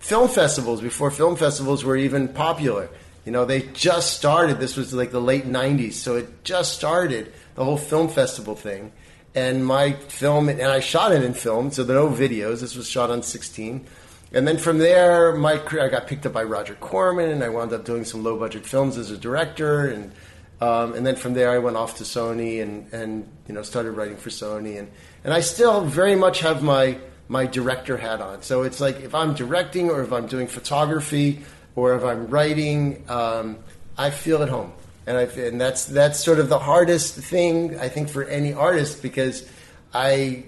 film 0.00 0.28
festivals 0.28 0.80
before 0.80 1.10
film 1.10 1.36
festivals 1.36 1.84
were 1.84 1.96
even 1.96 2.28
popular. 2.28 2.90
You 3.24 3.32
know, 3.32 3.44
they 3.44 3.62
just 3.62 4.16
started. 4.16 4.58
This 4.58 4.76
was 4.76 4.92
like 4.92 5.12
the 5.12 5.20
late 5.20 5.46
'90s, 5.46 5.92
so 5.92 6.16
it 6.16 6.42
just 6.42 6.74
started 6.74 7.32
the 7.54 7.64
whole 7.64 7.76
film 7.76 8.08
festival 8.08 8.56
thing. 8.56 8.92
And 9.34 9.64
my 9.64 9.92
film, 9.92 10.48
and 10.48 10.62
I 10.62 10.80
shot 10.80 11.12
it 11.12 11.22
in 11.22 11.34
film, 11.34 11.70
so 11.70 11.84
there 11.84 11.96
are 11.96 12.10
no 12.10 12.14
videos. 12.14 12.60
This 12.60 12.74
was 12.74 12.88
shot 12.88 13.10
on 13.10 13.22
16. 13.22 13.86
And 14.32 14.48
then 14.48 14.58
from 14.58 14.78
there, 14.78 15.32
my 15.36 15.56
career, 15.58 15.84
I 15.84 15.88
got 15.88 16.08
picked 16.08 16.26
up 16.26 16.32
by 16.32 16.42
Roger 16.42 16.74
Corman, 16.74 17.30
and 17.30 17.44
I 17.44 17.48
wound 17.48 17.72
up 17.72 17.84
doing 17.84 18.04
some 18.04 18.24
low 18.24 18.36
budget 18.36 18.66
films 18.66 18.98
as 18.98 19.12
a 19.12 19.16
director 19.16 19.88
and 19.88 20.12
um, 20.60 20.92
and 20.92 21.06
then 21.06 21.16
from 21.16 21.32
there, 21.32 21.50
I 21.50 21.58
went 21.58 21.76
off 21.76 21.96
to 21.98 22.04
Sony 22.04 22.62
and, 22.62 22.92
and 22.92 23.26
you 23.48 23.54
know 23.54 23.62
started 23.62 23.92
writing 23.92 24.16
for 24.16 24.28
Sony, 24.28 24.78
and, 24.78 24.90
and 25.24 25.32
I 25.32 25.40
still 25.40 25.84
very 25.84 26.16
much 26.16 26.40
have 26.40 26.62
my 26.62 26.98
my 27.30 27.46
director 27.46 27.96
hat 27.96 28.20
on. 28.20 28.42
So 28.42 28.64
it's 28.64 28.80
like 28.80 29.00
if 29.00 29.14
I'm 29.14 29.34
directing 29.34 29.88
or 29.88 30.02
if 30.02 30.12
I'm 30.12 30.26
doing 30.26 30.48
photography 30.48 31.42
or 31.76 31.94
if 31.94 32.02
I'm 32.02 32.26
writing, 32.26 33.04
um, 33.08 33.58
I 33.96 34.10
feel 34.10 34.42
at 34.42 34.48
home, 34.48 34.72
and 35.06 35.16
I 35.16 35.22
and 35.22 35.60
that's 35.60 35.84
that's 35.84 36.18
sort 36.22 36.40
of 36.40 36.48
the 36.48 36.58
hardest 36.58 37.14
thing 37.14 37.78
I 37.78 37.88
think 37.88 38.08
for 38.08 38.24
any 38.24 38.52
artist 38.52 39.00
because 39.00 39.48
I, 39.94 40.42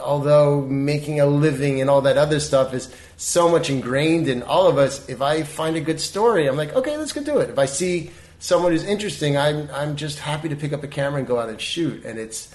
although 0.00 0.62
making 0.62 1.18
a 1.18 1.26
living 1.26 1.80
and 1.80 1.90
all 1.90 2.02
that 2.02 2.16
other 2.16 2.38
stuff 2.38 2.72
is 2.72 2.94
so 3.16 3.48
much 3.48 3.68
ingrained 3.68 4.28
in 4.28 4.44
all 4.44 4.68
of 4.68 4.78
us. 4.78 5.08
If 5.08 5.22
I 5.22 5.42
find 5.42 5.74
a 5.76 5.80
good 5.80 6.00
story, 6.00 6.46
I'm 6.46 6.56
like, 6.56 6.72
okay, 6.76 6.96
let's 6.98 7.12
go 7.12 7.24
do 7.24 7.38
it. 7.38 7.50
If 7.50 7.58
I 7.58 7.66
see 7.66 8.12
someone 8.38 8.70
who's 8.70 8.84
interesting, 8.84 9.36
I'm 9.36 9.68
I'm 9.72 9.96
just 9.96 10.20
happy 10.20 10.48
to 10.50 10.56
pick 10.56 10.72
up 10.72 10.84
a 10.84 10.88
camera 10.88 11.18
and 11.18 11.26
go 11.26 11.40
out 11.40 11.48
and 11.48 11.60
shoot, 11.60 12.04
and 12.04 12.16
it's 12.16 12.54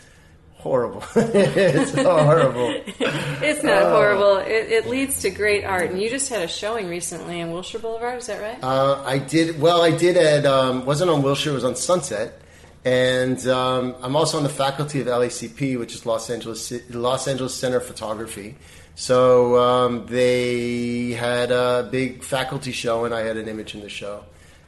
horrible. 0.58 1.04
it's 1.16 1.94
horrible. 1.94 2.70
it's 3.00 3.64
not 3.64 3.84
uh, 3.84 3.90
horrible. 3.92 4.38
It, 4.38 4.72
it, 4.72 4.88
leads 4.88 5.22
to 5.22 5.30
great 5.30 5.64
art, 5.64 5.92
and 5.92 6.02
you 6.02 6.10
just 6.10 6.30
had 6.30 6.42
a 6.42 6.48
showing 6.48 6.90
recently 6.90 7.40
in 7.40 7.52
Wilshire 7.52 7.82
Boulevard. 7.82 8.20
Is 8.20 8.28
that 8.28 8.42
right? 8.42 8.64
Uh, 8.64 9.02
I 9.06 9.20
did. 9.20 9.60
Well, 9.60 9.82
I 9.82 9.96
did 9.96 10.18
at 10.18 10.46
um, 10.46 10.86
wasn't 10.86 11.10
on 11.10 11.22
Wilshire. 11.22 11.52
It 11.52 11.56
was 11.56 11.64
on 11.64 11.76
Sunset. 11.76 12.42
And 12.86 13.46
um, 13.48 13.96
I'm 14.02 14.16
also 14.16 14.38
on 14.38 14.44
the 14.44 14.50
faculty 14.50 15.02
of 15.02 15.08
LACP, 15.08 15.78
which 15.78 15.94
is 15.94 16.06
Los 16.06 16.30
Angeles 16.30 16.72
Los 16.90 17.28
Angeles 17.28 17.54
Center 17.54 17.78
of 17.78 17.86
Photography. 17.86 18.56
So 18.96 19.58
um, 19.58 20.06
they 20.08 21.12
had 21.12 21.52
a 21.52 21.88
big 21.92 22.24
faculty 22.24 22.72
show, 22.72 23.06
and 23.06 23.14
I 23.14 23.22
had 23.22 23.36
an 23.36 23.48
image 23.48 23.76
in 23.76 23.82
the 23.82 23.90
show. 23.90 24.24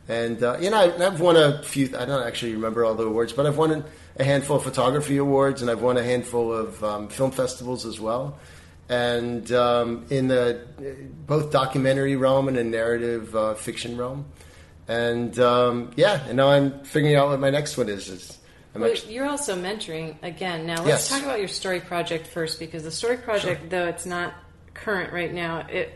And 0.09 0.41
uh, 0.41 0.57
you 0.59 0.71
know, 0.71 0.77
I, 0.77 0.89
have 1.03 1.21
won 1.21 1.37
a 1.37 1.61
few. 1.61 1.85
I 1.95 2.03
don't 2.05 2.25
actually 2.25 2.53
remember 2.53 2.83
all 2.83 2.95
the 2.95 3.05
awards, 3.05 3.31
but 3.31 3.45
I've 3.45 3.57
won 3.57 3.85
a 4.17 4.23
handful 4.23 4.57
of 4.57 4.63
photography 4.63 5.17
awards, 5.17 5.61
and 5.61 5.69
I've 5.69 5.83
won 5.83 5.97
a 5.97 6.03
handful 6.03 6.51
of 6.51 6.83
um, 6.83 7.09
film 7.09 7.29
festivals 7.29 7.85
as 7.85 7.99
well. 7.99 8.39
And 8.89 9.51
um, 9.51 10.07
in 10.09 10.27
the 10.27 10.65
both 11.27 11.51
documentary 11.51 12.15
realm 12.15 12.47
and 12.47 12.57
a 12.57 12.63
narrative 12.63 13.35
uh, 13.35 13.53
fiction 13.53 13.97
realm. 13.97 14.25
And 14.87 15.37
um, 15.37 15.91
yeah, 15.95 16.25
and 16.27 16.37
now 16.37 16.49
I'm 16.49 16.83
figuring 16.83 17.15
out 17.15 17.29
what 17.29 17.39
my 17.39 17.51
next 17.51 17.77
one 17.77 17.87
is. 17.87 18.09
is 18.09 18.39
well, 18.73 18.89
actually... 18.89 19.13
you're 19.13 19.29
also 19.29 19.55
mentoring 19.55 20.15
again. 20.23 20.65
Now 20.65 20.77
let's 20.77 20.87
yes. 20.87 21.09
talk 21.09 21.21
about 21.21 21.37
your 21.37 21.47
story 21.47 21.81
project 21.81 22.25
first, 22.25 22.57
because 22.57 22.81
the 22.81 22.89
story 22.89 23.17
project, 23.17 23.61
sure. 23.61 23.69
though 23.69 23.85
it's 23.85 24.07
not 24.07 24.33
current 24.73 25.13
right 25.13 25.31
now, 25.31 25.67
it 25.69 25.95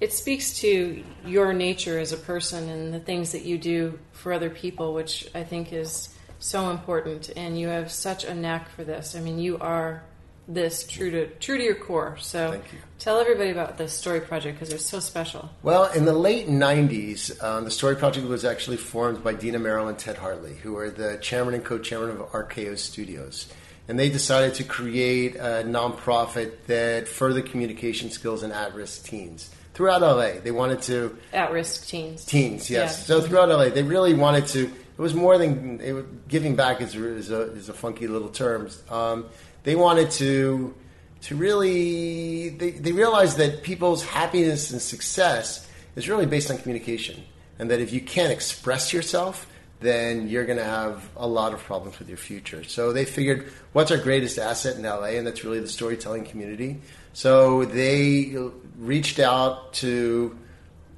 it 0.00 0.12
speaks 0.12 0.60
to 0.60 1.02
your 1.24 1.52
nature 1.52 1.98
as 1.98 2.12
a 2.12 2.16
person 2.16 2.68
and 2.68 2.94
the 2.94 3.00
things 3.00 3.32
that 3.32 3.44
you 3.44 3.58
do 3.58 3.98
for 4.12 4.32
other 4.32 4.50
people, 4.50 4.94
which 4.94 5.28
I 5.34 5.42
think 5.42 5.72
is 5.72 6.14
so 6.38 6.70
important. 6.70 7.30
And 7.36 7.58
you 7.58 7.68
have 7.68 7.90
such 7.90 8.24
a 8.24 8.34
knack 8.34 8.68
for 8.70 8.84
this. 8.84 9.16
I 9.16 9.20
mean, 9.20 9.38
you 9.38 9.58
are 9.58 10.04
this 10.46 10.86
true 10.86 11.10
to 11.10 11.26
true 11.26 11.58
to 11.58 11.62
your 11.62 11.74
core. 11.74 12.16
So 12.18 12.60
tell 12.98 13.20
everybody 13.20 13.50
about 13.50 13.76
the 13.76 13.86
Story 13.88 14.20
Project 14.20 14.58
because 14.58 14.72
it's 14.72 14.86
so 14.86 14.98
special. 15.00 15.50
Well, 15.62 15.92
in 15.92 16.06
the 16.06 16.14
late 16.14 16.48
'90s, 16.48 17.42
um, 17.42 17.64
the 17.64 17.70
Story 17.70 17.96
Project 17.96 18.26
was 18.26 18.44
actually 18.44 18.78
formed 18.78 19.22
by 19.22 19.34
Dina 19.34 19.58
Merrill 19.58 19.88
and 19.88 19.98
Ted 19.98 20.16
Hartley, 20.16 20.54
who 20.54 20.76
are 20.78 20.90
the 20.90 21.18
chairman 21.18 21.54
and 21.54 21.64
co-chairman 21.64 22.10
of 22.10 22.18
RKO 22.32 22.78
Studios. 22.78 23.52
And 23.88 23.98
they 23.98 24.10
decided 24.10 24.54
to 24.54 24.64
create 24.64 25.36
a 25.36 25.64
nonprofit 25.66 26.66
that 26.66 27.08
further 27.08 27.40
communication 27.40 28.10
skills 28.10 28.42
in 28.42 28.52
at-risk 28.52 29.04
teens 29.04 29.50
throughout 29.78 30.00
LA. 30.00 30.40
They 30.42 30.50
wanted 30.50 30.82
to 30.82 31.16
at 31.32 31.52
risk 31.52 31.86
teens. 31.86 32.24
Teens, 32.24 32.68
yes. 32.68 32.98
Yeah. 32.98 33.04
So 33.04 33.20
throughout 33.20 33.48
LA, 33.48 33.68
they 33.68 33.84
really 33.84 34.12
wanted 34.12 34.46
to. 34.48 34.64
It 34.64 35.00
was 35.00 35.14
more 35.14 35.38
than 35.38 35.80
it, 35.80 36.26
giving 36.26 36.56
back 36.56 36.80
is, 36.80 36.96
is, 36.96 37.30
a, 37.30 37.42
is 37.52 37.68
a 37.68 37.72
funky 37.72 38.08
little 38.08 38.28
term. 38.28 38.68
Um, 38.90 39.26
they 39.62 39.76
wanted 39.76 40.10
to 40.22 40.74
to 41.20 41.36
really 41.36 42.48
they, 42.48 42.72
they 42.72 42.90
realized 42.90 43.38
that 43.38 43.62
people's 43.62 44.04
happiness 44.04 44.72
and 44.72 44.82
success 44.82 45.70
is 45.94 46.08
really 46.08 46.26
based 46.26 46.50
on 46.50 46.58
communication, 46.58 47.22
and 47.60 47.70
that 47.70 47.78
if 47.78 47.92
you 47.92 48.00
can't 48.00 48.32
express 48.32 48.92
yourself, 48.92 49.46
then 49.78 50.28
you're 50.28 50.44
going 50.44 50.58
to 50.58 50.64
have 50.64 51.08
a 51.16 51.26
lot 51.26 51.54
of 51.54 51.60
problems 51.62 52.00
with 52.00 52.08
your 52.08 52.18
future. 52.18 52.64
So 52.64 52.92
they 52.92 53.04
figured, 53.04 53.52
what's 53.74 53.92
our 53.92 53.96
greatest 53.96 54.38
asset 54.38 54.76
in 54.76 54.82
LA, 54.82 55.18
and 55.18 55.24
that's 55.24 55.44
really 55.44 55.60
the 55.60 55.68
storytelling 55.68 56.24
community. 56.24 56.80
So 57.18 57.64
they 57.64 58.32
reached 58.78 59.18
out 59.18 59.72
to 59.82 60.38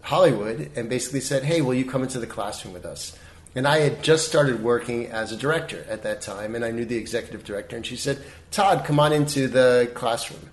Hollywood 0.02 0.70
and 0.76 0.86
basically 0.86 1.22
said, 1.22 1.44
"Hey, 1.44 1.62
will 1.62 1.72
you 1.72 1.86
come 1.86 2.02
into 2.02 2.18
the 2.20 2.26
classroom 2.26 2.74
with 2.74 2.84
us?" 2.84 3.16
And 3.54 3.66
I 3.66 3.78
had 3.78 4.02
just 4.02 4.28
started 4.28 4.62
working 4.62 5.06
as 5.06 5.32
a 5.32 5.36
director 5.36 5.86
at 5.88 6.02
that 6.02 6.20
time, 6.20 6.54
and 6.54 6.62
I 6.62 6.72
knew 6.72 6.84
the 6.84 6.98
executive 6.98 7.42
director, 7.42 7.74
and 7.74 7.86
she 7.86 7.96
said, 7.96 8.18
"Todd, 8.50 8.84
come 8.84 9.00
on 9.00 9.14
into 9.14 9.48
the 9.48 9.90
classroom." 9.94 10.50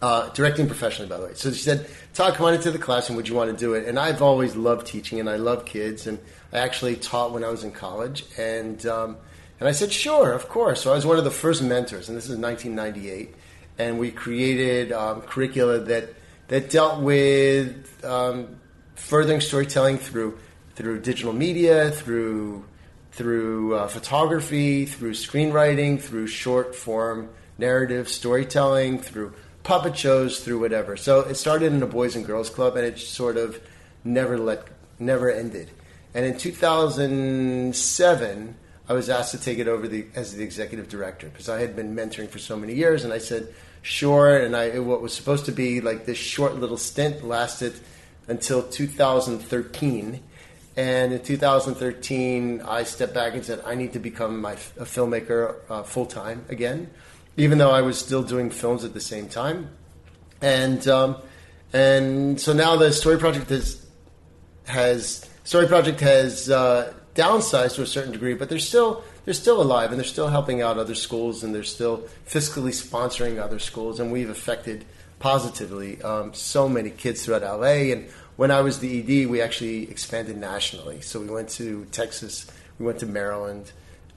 Uh, 0.00 0.30
directing 0.30 0.66
professionally, 0.66 1.10
by 1.10 1.18
the 1.18 1.26
way. 1.26 1.34
So 1.34 1.52
she 1.52 1.60
said, 1.60 1.86
Todd, 2.14 2.32
come 2.32 2.46
on 2.46 2.54
into 2.54 2.70
the 2.70 2.78
classroom. 2.78 3.16
Would 3.16 3.28
you 3.28 3.34
want 3.34 3.50
to 3.50 3.56
do 3.58 3.74
it? 3.74 3.86
And 3.86 3.98
I've 3.98 4.22
always 4.22 4.56
loved 4.56 4.86
teaching, 4.86 5.20
and 5.20 5.28
I 5.28 5.36
love 5.36 5.66
kids, 5.66 6.06
and 6.06 6.18
I 6.54 6.60
actually 6.60 6.96
taught 6.96 7.32
when 7.32 7.44
I 7.44 7.50
was 7.50 7.64
in 7.64 7.72
college, 7.72 8.24
and 8.38 8.86
um, 8.86 9.18
and 9.58 9.68
I 9.68 9.72
said, 9.72 9.92
sure, 9.92 10.32
of 10.32 10.48
course. 10.48 10.80
So 10.80 10.90
I 10.90 10.94
was 10.94 11.04
one 11.04 11.18
of 11.18 11.24
the 11.24 11.30
first 11.30 11.62
mentors, 11.62 12.08
and 12.08 12.16
this 12.16 12.30
is 12.30 12.38
1998, 12.38 13.34
and 13.80 13.98
we 13.98 14.10
created 14.10 14.92
um, 14.92 15.22
curricula 15.22 15.78
that 15.78 16.12
that 16.48 16.68
dealt 16.68 17.00
with 17.00 18.04
um, 18.04 18.60
furthering 18.94 19.40
storytelling 19.40 19.96
through 19.96 20.38
through 20.74 21.00
digital 21.00 21.32
media, 21.32 21.90
through 21.90 22.66
through 23.12 23.74
uh, 23.74 23.88
photography, 23.88 24.84
through 24.86 25.12
screenwriting, 25.12 26.00
through 26.00 26.26
short 26.26 26.76
form 26.76 27.30
narrative 27.58 28.08
storytelling, 28.08 28.98
through 28.98 29.32
puppet 29.62 29.96
shows, 29.96 30.40
through 30.40 30.58
whatever. 30.60 30.96
So 30.96 31.20
it 31.20 31.36
started 31.36 31.72
in 31.72 31.82
a 31.82 31.86
boys 31.86 32.16
and 32.16 32.26
girls 32.26 32.50
club, 32.50 32.76
and 32.76 32.84
it 32.84 32.98
sort 32.98 33.38
of 33.38 33.58
never 34.04 34.36
let 34.38 34.68
never 34.98 35.30
ended. 35.30 35.70
And 36.12 36.26
in 36.26 36.36
2007, 36.36 38.56
I 38.90 38.92
was 38.92 39.08
asked 39.08 39.30
to 39.30 39.38
take 39.38 39.60
it 39.60 39.68
over 39.68 39.86
the, 39.86 40.06
as 40.16 40.34
the 40.34 40.42
executive 40.42 40.88
director 40.88 41.28
because 41.28 41.48
I 41.48 41.60
had 41.60 41.76
been 41.76 41.94
mentoring 41.94 42.28
for 42.28 42.40
so 42.40 42.56
many 42.56 42.74
years, 42.74 43.04
and 43.04 43.12
I 43.12 43.18
said 43.18 43.54
sure. 43.82 44.36
And 44.36 44.56
I 44.56 44.78
what 44.78 45.00
was 45.02 45.12
supposed 45.12 45.46
to 45.46 45.52
be 45.52 45.80
like 45.80 46.06
this 46.06 46.18
short 46.18 46.56
little 46.56 46.76
stint 46.76 47.24
lasted 47.24 47.74
until 48.28 48.62
2013. 48.62 50.22
And 50.76 51.12
in 51.12 51.22
2013, 51.22 52.62
I 52.62 52.84
stepped 52.84 53.12
back 53.12 53.34
and 53.34 53.44
said, 53.44 53.60
I 53.66 53.74
need 53.74 53.92
to 53.94 53.98
become 53.98 54.40
my, 54.40 54.52
a 54.52 54.84
filmmaker 54.84 55.56
uh, 55.68 55.82
full 55.82 56.06
time 56.06 56.44
again, 56.48 56.90
even 57.36 57.58
though 57.58 57.72
I 57.72 57.82
was 57.82 57.98
still 57.98 58.22
doing 58.22 58.50
films 58.50 58.84
at 58.84 58.94
the 58.94 59.00
same 59.00 59.28
time. 59.28 59.70
And 60.40 60.86
um, 60.88 61.16
and 61.72 62.40
so 62.40 62.52
now 62.52 62.76
the 62.76 62.92
story 62.92 63.18
project 63.18 63.50
has 63.50 63.84
has 64.66 65.28
story 65.44 65.66
project 65.66 66.00
has 66.00 66.48
uh, 66.48 66.94
downsized 67.14 67.74
to 67.74 67.82
a 67.82 67.86
certain 67.86 68.12
degree, 68.12 68.34
but 68.34 68.48
they're 68.48 68.58
still 68.58 69.04
they're 69.24 69.34
still 69.34 69.60
alive 69.60 69.90
and 69.90 69.98
they're 69.98 70.04
still 70.06 70.28
helping 70.28 70.62
out 70.62 70.78
other 70.78 70.94
schools 70.94 71.44
and 71.44 71.54
they're 71.54 71.62
still 71.62 72.04
fiscally 72.26 72.72
sponsoring 72.72 73.40
other 73.40 73.58
schools, 73.58 74.00
and 74.00 74.10
we've 74.12 74.30
affected 74.30 74.84
positively 75.18 76.00
um, 76.02 76.32
so 76.32 76.68
many 76.68 76.90
kids 76.90 77.24
throughout 77.24 77.42
LA 77.42 77.92
and 77.92 78.08
when 78.40 78.50
I 78.50 78.62
was 78.62 78.78
the 78.78 79.00
ED, 79.00 79.28
we 79.28 79.42
actually 79.42 79.90
expanded 79.90 80.38
nationally. 80.38 81.02
So 81.02 81.20
we 81.20 81.28
went 81.28 81.50
to 81.50 81.84
Texas, 81.92 82.50
we 82.78 82.86
went 82.86 83.00
to 83.00 83.06
Maryland, 83.06 83.70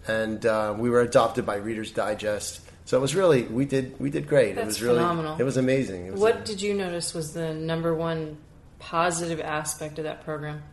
and 0.07 0.45
uh, 0.45 0.73
we 0.77 0.89
were 0.89 1.01
adopted 1.01 1.45
by 1.45 1.57
Reader's 1.57 1.91
Digest. 1.91 2.61
So 2.85 2.97
it 2.97 3.01
was 3.01 3.15
really 3.15 3.43
we 3.43 3.65
did 3.65 3.99
we 3.99 4.09
did 4.09 4.25
great. 4.25 4.55
That's 4.55 4.63
it 4.63 4.67
was 4.67 4.81
really 4.81 4.99
phenomenal. 4.99 5.35
it 5.37 5.43
was 5.43 5.57
amazing. 5.57 6.05
It 6.05 6.11
was 6.13 6.21
What 6.21 6.45
did 6.45 6.61
you 6.61 6.73
notice 6.73 7.13
was 7.13 7.33
the 7.33 7.53
number 7.53 7.93
one 7.93 8.37
positive 8.79 9.41
aspect 9.41 9.97
of 9.99 10.05
that 10.05 10.23
program? 10.23 10.63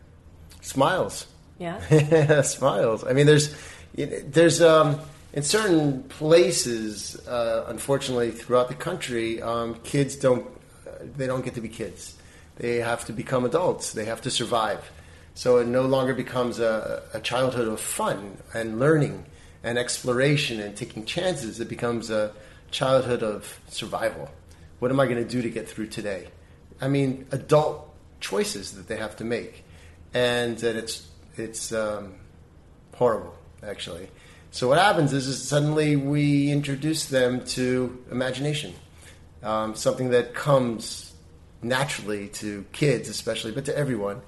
smiles? 0.61 1.25
Yeah. 1.59 2.41
smiles. 2.43 3.03
I 3.05 3.11
mean, 3.11 3.25
there's 3.25 3.53
there's 3.95 4.61
um, 4.61 4.99
in 5.33 5.43
certain 5.43 6.03
places, 6.03 7.15
uh, 7.27 7.65
unfortunately, 7.67 8.31
throughout 8.31 8.67
the 8.67 8.75
country, 8.75 9.41
um, 9.41 9.75
kids 9.83 10.15
don't 10.15 10.45
uh, 10.87 10.91
they 11.17 11.27
don't 11.27 11.43
get 11.43 11.55
to 11.55 11.61
be 11.61 11.69
kids. 11.69 12.17
They 12.57 12.77
have 12.77 13.05
to 13.05 13.13
become 13.13 13.45
adults. 13.45 13.93
They 13.93 14.05
have 14.05 14.21
to 14.21 14.31
survive. 14.31 14.91
So 15.33 15.57
it 15.57 15.67
no 15.67 15.83
longer 15.83 16.13
becomes 16.13 16.59
a, 16.59 17.03
a 17.13 17.21
childhood 17.21 17.67
of 17.67 17.79
fun 17.79 18.37
and 18.53 18.79
learning 18.79 19.25
and 19.63 19.77
exploration 19.77 20.59
and 20.59 20.75
taking 20.75 21.05
chances. 21.05 21.59
It 21.59 21.69
becomes 21.69 22.09
a 22.09 22.33
childhood 22.69 23.23
of 23.23 23.59
survival. 23.69 24.29
What 24.79 24.91
am 24.91 24.99
I 24.99 25.05
going 25.05 25.17
to 25.17 25.29
do 25.29 25.41
to 25.41 25.49
get 25.49 25.69
through 25.69 25.87
today? 25.87 26.27
I 26.81 26.87
mean, 26.87 27.25
adult 27.31 27.89
choices 28.19 28.73
that 28.73 28.87
they 28.87 28.97
have 28.97 29.15
to 29.17 29.23
make, 29.23 29.63
and 30.13 30.57
that 30.59 30.75
it's 30.75 31.07
it's 31.37 31.71
um, 31.71 32.15
horrible 32.93 33.35
actually. 33.63 34.07
So 34.51 34.67
what 34.67 34.77
happens 34.79 35.13
is, 35.13 35.27
is 35.27 35.41
suddenly 35.41 35.95
we 35.95 36.51
introduce 36.51 37.05
them 37.05 37.45
to 37.45 38.03
imagination, 38.11 38.73
um, 39.43 39.75
something 39.75 40.09
that 40.09 40.33
comes 40.33 41.13
naturally 41.61 42.27
to 42.29 42.65
kids, 42.73 43.07
especially, 43.07 43.51
but 43.51 43.65
to 43.65 43.77
everyone, 43.77 44.21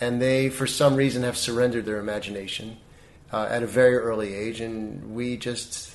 and 0.00 0.20
they 0.22 0.48
for 0.48 0.66
some 0.66 0.94
reason 0.96 1.22
have 1.24 1.36
surrendered 1.36 1.84
their 1.84 1.98
imagination 1.98 2.76
uh, 3.32 3.48
at 3.50 3.62
a 3.62 3.66
very 3.66 3.96
early 3.96 4.34
age, 4.34 4.60
and 4.60 5.14
we 5.14 5.36
just 5.36 5.94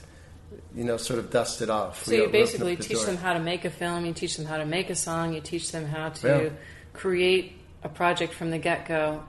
you 0.76 0.84
know 0.84 0.98
sort 0.98 1.18
of 1.18 1.32
dust 1.32 1.62
it 1.62 1.70
off. 1.70 2.04
So 2.04 2.12
We 2.12 2.22
you 2.22 2.28
basically 2.30 2.76
the 2.76 2.84
teach 2.84 2.98
door. 2.98 3.06
them 3.08 3.18
how 3.18 3.34
to 3.34 3.40
make 3.40 3.66
a 3.66 3.70
film, 3.70 4.06
you 4.06 4.14
teach 4.14 4.38
them 4.38 4.46
how 4.46 4.58
to 4.58 4.66
make 4.66 4.90
a 4.90 4.96
song, 4.96 5.34
you 5.34 5.42
teach 5.42 5.72
them 5.72 5.86
how 5.86 6.10
to 6.10 6.28
Yeah. 6.28 6.50
create 6.94 7.54
a 7.84 7.90
project 7.90 8.34
from 8.34 8.52
the 8.52 8.60
get 8.60 8.88
go. 8.88 9.24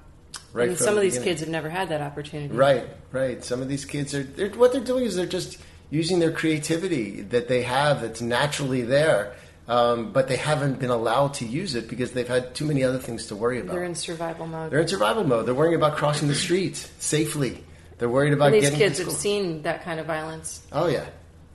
Right 0.53 0.69
and 0.69 0.77
from 0.77 0.85
some 0.85 0.95
the 0.95 1.01
of 1.01 1.03
these 1.05 1.15
beginning. 1.15 1.29
kids 1.31 1.41
have 1.41 1.49
never 1.51 1.69
had 1.71 1.89
that 1.89 2.01
opportunity. 2.03 2.55
Right, 2.55 2.87
right. 3.11 3.43
Some 3.43 3.63
of 3.63 3.69
these 3.69 3.85
kids 3.85 4.15
are 4.15 4.23
they're, 4.23 4.51
what 4.51 4.73
they're 4.73 4.83
doing 4.83 5.05
is 5.05 5.17
they're 5.17 5.25
just 5.27 5.59
using 5.91 6.19
their 6.19 6.33
creativity 6.33 7.23
that 7.23 7.49
they 7.49 7.63
have 7.63 8.03
that's 8.03 8.21
naturally 8.21 8.83
there, 8.83 9.35
um, 9.69 10.13
but 10.13 10.29
they 10.29 10.37
haven't 10.37 10.79
been 10.79 10.91
allowed 10.91 11.35
to 11.35 11.47
use 11.47 11.75
it 11.75 11.89
because 11.89 12.13
they've 12.13 12.29
had 12.29 12.55
too 12.55 12.65
many 12.67 12.83
other 12.85 12.99
things 12.99 13.27
to 13.27 13.37
worry 13.37 13.61
about. 13.61 13.73
They're 13.73 13.85
in 13.85 13.95
survival 13.95 14.47
mode. 14.47 14.71
They're 14.71 14.81
in 14.81 14.89
survival 14.89 15.25
mode. 15.25 15.47
They're 15.47 15.55
worrying 15.55 15.75
about 15.77 15.97
crossing 15.97 16.29
the 16.29 16.35
street 16.35 16.77
safely. 16.99 17.65
They're 17.99 18.09
worried 18.09 18.33
about 18.33 18.47
and 18.47 18.55
these 18.57 18.65
getting 18.65 18.79
kids 18.79 18.99
have 18.99 19.13
seen 19.13 19.63
that 19.63 19.83
kind 19.85 20.01
of 20.01 20.07
violence. 20.07 20.63
Oh 20.73 20.87
yeah, 20.89 21.07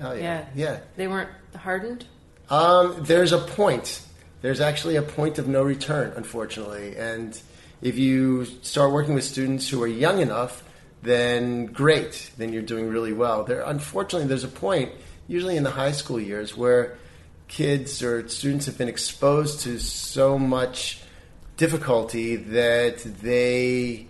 oh 0.01 0.13
yeah, 0.13 0.21
Yeah. 0.21 0.45
yeah. 0.55 0.79
They 0.95 1.07
weren't 1.07 1.29
hardened? 1.55 2.05
Um, 2.49 2.95
there's 3.01 3.31
a 3.33 3.39
point. 3.39 4.01
There's 4.41 4.61
actually 4.61 4.95
a 4.95 5.01
point 5.01 5.39
of 5.39 5.47
no 5.47 5.61
return, 5.63 6.13
unfortunately. 6.15 6.95
And 6.95 7.39
if 7.81 7.97
you 7.97 8.45
start 8.61 8.91
working 8.91 9.13
with 9.13 9.23
students 9.23 9.69
who 9.69 9.81
are 9.83 9.87
young 9.87 10.19
enough, 10.19 10.63
then 11.03 11.67
great. 11.67 12.31
Then 12.37 12.53
you're 12.53 12.63
doing 12.63 12.87
really 12.89 13.13
well. 13.13 13.43
There, 13.43 13.61
unfortunately, 13.61 14.27
there's 14.27 14.43
a 14.43 14.49
point, 14.49 14.91
usually 15.27 15.57
in 15.57 15.63
the 15.63 15.71
high 15.71 15.91
school 15.91 16.19
years, 16.19 16.57
where 16.57 16.97
kids 17.47 18.03
or 18.03 18.27
students 18.27 18.65
have 18.65 18.77
been 18.77 18.89
exposed 18.89 19.61
to 19.61 19.79
so 19.79 20.37
much 20.37 21.01
difficulty 21.55 22.35
that 22.35 22.99
they 23.21 24.07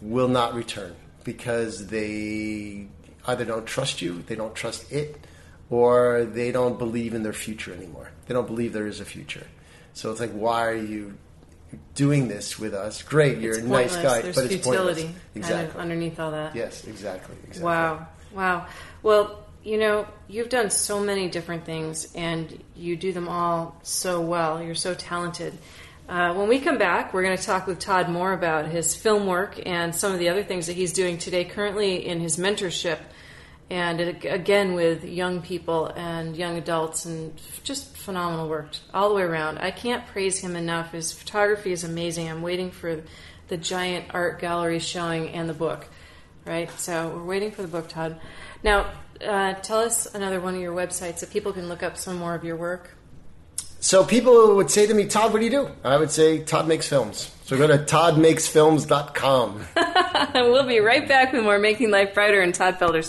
will 0.00 0.28
not 0.28 0.54
return 0.54 0.94
because 1.24 1.88
they 1.88 2.86
either 3.26 3.44
don't 3.44 3.66
trust 3.66 4.00
you, 4.00 4.22
they 4.22 4.34
don't 4.34 4.54
trust 4.54 4.90
it, 4.92 5.26
or 5.70 6.24
they 6.24 6.50
don't 6.50 6.78
believe 6.78 7.14
in 7.14 7.22
their 7.22 7.32
future 7.32 7.74
anymore. 7.74 8.10
They 8.26 8.34
don't 8.34 8.46
believe 8.46 8.72
there 8.72 8.86
is 8.86 9.00
a 9.00 9.04
future. 9.04 9.46
So 9.92 10.10
it's 10.10 10.20
like, 10.20 10.32
why 10.32 10.66
are 10.66 10.74
you 10.74 11.18
doing 11.94 12.28
this 12.28 12.58
with 12.58 12.74
us? 12.74 13.02
Great, 13.02 13.38
you're 13.38 13.54
it's 13.54 13.62
a 13.62 13.68
nice 13.68 13.96
guy, 13.96 14.22
There's 14.22 14.34
but 14.36 14.44
it's 14.46 14.54
futility 14.64 15.02
pointless. 15.02 15.04
kind 15.04 15.36
Exactly. 15.36 15.74
of 15.74 15.76
underneath 15.76 16.20
all 16.20 16.30
that. 16.30 16.54
Yes, 16.54 16.86
exactly. 16.86 17.36
exactly. 17.44 17.62
Wow. 17.64 18.06
Wow. 18.34 18.66
Well, 19.02 19.44
you 19.64 19.78
know, 19.78 20.06
you've 20.28 20.48
done 20.48 20.70
so 20.70 21.00
many 21.00 21.28
different 21.28 21.64
things 21.64 22.12
and 22.14 22.62
you 22.76 22.96
do 22.96 23.12
them 23.12 23.28
all 23.28 23.78
so 23.82 24.20
well. 24.20 24.62
You're 24.62 24.74
so 24.74 24.94
talented. 24.94 25.56
Uh, 26.08 26.32
when 26.34 26.48
we 26.48 26.58
come 26.58 26.78
back, 26.78 27.12
we're 27.12 27.22
going 27.22 27.36
to 27.36 27.42
talk 27.42 27.66
with 27.66 27.78
Todd 27.78 28.08
more 28.08 28.32
about 28.32 28.66
his 28.66 28.94
film 28.94 29.26
work 29.26 29.60
and 29.66 29.94
some 29.94 30.12
of 30.12 30.18
the 30.18 30.30
other 30.30 30.42
things 30.42 30.66
that 30.68 30.72
he's 30.72 30.92
doing 30.94 31.18
today, 31.18 31.44
currently 31.44 32.06
in 32.06 32.20
his 32.20 32.38
mentorship, 32.38 32.98
and 33.70 34.00
it, 34.00 34.24
again 34.24 34.74
with 34.74 35.04
young 35.04 35.42
people 35.42 35.86
and 35.86 36.36
young 36.36 36.56
adults, 36.56 37.04
and 37.04 37.40
just 37.64 37.96
phenomenal 37.96 38.48
work 38.48 38.70
all 38.94 39.08
the 39.08 39.14
way 39.14 39.22
around. 39.22 39.58
I 39.58 39.70
can't 39.70 40.06
praise 40.06 40.38
him 40.38 40.56
enough. 40.56 40.92
His 40.92 41.12
photography 41.12 41.72
is 41.72 41.84
amazing. 41.84 42.28
I'm 42.28 42.42
waiting 42.42 42.70
for 42.70 43.02
the 43.48 43.56
giant 43.56 44.06
art 44.10 44.40
gallery 44.40 44.78
showing 44.78 45.30
and 45.30 45.48
the 45.48 45.54
book 45.54 45.88
right? 46.48 46.70
So 46.80 47.10
we're 47.10 47.24
waiting 47.24 47.50
for 47.52 47.62
the 47.62 47.68
book, 47.68 47.88
Todd. 47.88 48.18
Now, 48.64 48.90
uh, 49.24 49.54
tell 49.54 49.80
us 49.80 50.12
another 50.14 50.40
one 50.40 50.54
of 50.54 50.60
your 50.60 50.74
websites 50.74 51.20
that 51.20 51.30
people 51.30 51.52
can 51.52 51.68
look 51.68 51.82
up 51.82 51.96
some 51.96 52.16
more 52.16 52.34
of 52.34 52.42
your 52.42 52.56
work. 52.56 52.94
So 53.80 54.04
people 54.04 54.56
would 54.56 54.70
say 54.70 54.86
to 54.86 54.94
me, 54.94 55.06
Todd, 55.06 55.32
what 55.32 55.38
do 55.38 55.44
you 55.44 55.50
do? 55.50 55.70
I 55.84 55.96
would 55.96 56.10
say, 56.10 56.42
Todd 56.42 56.66
makes 56.66 56.88
films. 56.88 57.32
So 57.44 57.56
go 57.56 57.68
to 57.68 57.78
toddmakesfilms.com. 57.78 59.66
we'll 60.34 60.66
be 60.66 60.80
right 60.80 61.06
back 61.06 61.32
with 61.32 61.44
more 61.44 61.58
Making 61.58 61.90
Life 61.90 62.14
Brighter 62.14 62.40
and 62.40 62.52
Todd 62.54 62.78
Felder 62.78 63.04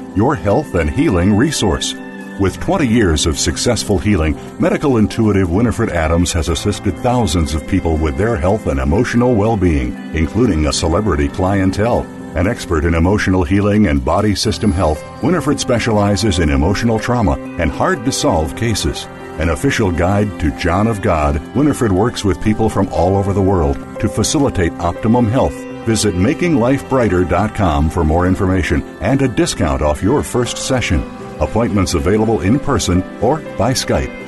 your 0.15 0.35
health 0.35 0.75
and 0.75 0.89
healing 0.89 1.35
resource. 1.35 1.93
With 2.39 2.59
20 2.59 2.87
years 2.87 3.25
of 3.25 3.37
successful 3.37 3.99
healing, 3.99 4.35
medical 4.59 4.97
intuitive 4.97 5.51
Winifred 5.51 5.89
Adams 5.89 6.31
has 6.33 6.49
assisted 6.49 6.97
thousands 6.97 7.53
of 7.53 7.67
people 7.67 7.97
with 7.97 8.17
their 8.17 8.35
health 8.35 8.67
and 8.67 8.79
emotional 8.79 9.35
well 9.35 9.55
being, 9.55 9.93
including 10.15 10.65
a 10.65 10.73
celebrity 10.73 11.27
clientele. 11.27 12.01
An 12.35 12.47
expert 12.47 12.85
in 12.85 12.95
emotional 12.95 13.43
healing 13.43 13.87
and 13.87 14.03
body 14.03 14.35
system 14.35 14.71
health, 14.71 15.03
Winifred 15.21 15.59
specializes 15.59 16.39
in 16.39 16.49
emotional 16.49 16.97
trauma 16.97 17.37
and 17.59 17.69
hard 17.69 18.05
to 18.05 18.11
solve 18.11 18.55
cases. 18.55 19.05
An 19.39 19.49
official 19.49 19.91
guide 19.91 20.39
to 20.39 20.57
John 20.57 20.87
of 20.87 21.01
God, 21.01 21.39
Winifred 21.55 21.91
works 21.91 22.23
with 22.23 22.41
people 22.41 22.69
from 22.69 22.87
all 22.89 23.17
over 23.17 23.33
the 23.33 23.41
world 23.41 23.77
to 23.99 24.09
facilitate 24.09 24.71
optimum 24.73 25.27
health. 25.27 25.70
Visit 25.85 26.15
makinglifebrighter.com 26.15 27.89
for 27.89 28.03
more 28.03 28.27
information 28.27 28.81
and 29.01 29.21
a 29.21 29.27
discount 29.27 29.81
off 29.81 30.03
your 30.03 30.23
first 30.23 30.57
session. 30.57 31.01
Appointments 31.39 31.93
available 31.95 32.41
in 32.41 32.59
person 32.59 33.01
or 33.21 33.39
by 33.57 33.73
Skype. 33.73 34.21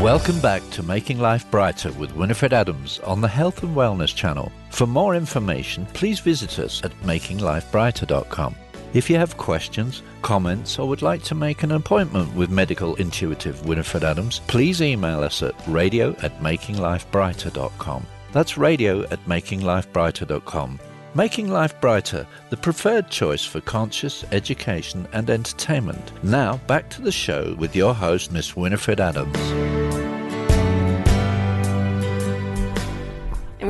Welcome 0.00 0.40
back 0.40 0.62
to 0.70 0.82
Making 0.82 1.18
Life 1.18 1.50
Brighter 1.50 1.92
with 1.92 2.16
Winifred 2.16 2.54
Adams 2.54 3.00
on 3.00 3.20
the 3.20 3.28
Health 3.28 3.62
and 3.62 3.76
Wellness 3.76 4.14
Channel. 4.14 4.50
For 4.70 4.86
more 4.86 5.14
information, 5.14 5.84
please 5.92 6.20
visit 6.20 6.58
us 6.58 6.82
at 6.82 6.98
makinglifebrighter.com. 7.02 8.56
If 8.92 9.08
you 9.08 9.16
have 9.16 9.36
questions, 9.36 10.02
comments, 10.20 10.78
or 10.78 10.88
would 10.88 11.02
like 11.02 11.22
to 11.24 11.34
make 11.34 11.62
an 11.62 11.72
appointment 11.72 12.34
with 12.34 12.50
medical 12.50 12.96
intuitive 12.96 13.64
Winifred 13.64 14.02
Adams, 14.02 14.40
please 14.48 14.82
email 14.82 15.22
us 15.22 15.42
at 15.42 15.54
radio 15.68 16.10
at 16.22 16.40
makinglifebrighter.com. 16.40 18.06
That's 18.32 18.58
radio 18.58 19.02
at 19.04 19.24
makinglifebrighter.com. 19.26 20.80
Making 21.14 21.48
Life 21.48 21.80
Brighter, 21.80 22.24
the 22.50 22.56
preferred 22.56 23.10
choice 23.10 23.44
for 23.44 23.60
conscious 23.60 24.24
education 24.30 25.08
and 25.12 25.28
entertainment. 25.28 26.12
Now, 26.22 26.58
back 26.68 26.88
to 26.90 27.02
the 27.02 27.10
show 27.10 27.54
with 27.58 27.74
your 27.74 27.94
host, 27.94 28.30
Miss 28.30 28.54
Winifred 28.54 29.00
Adams. 29.00 29.89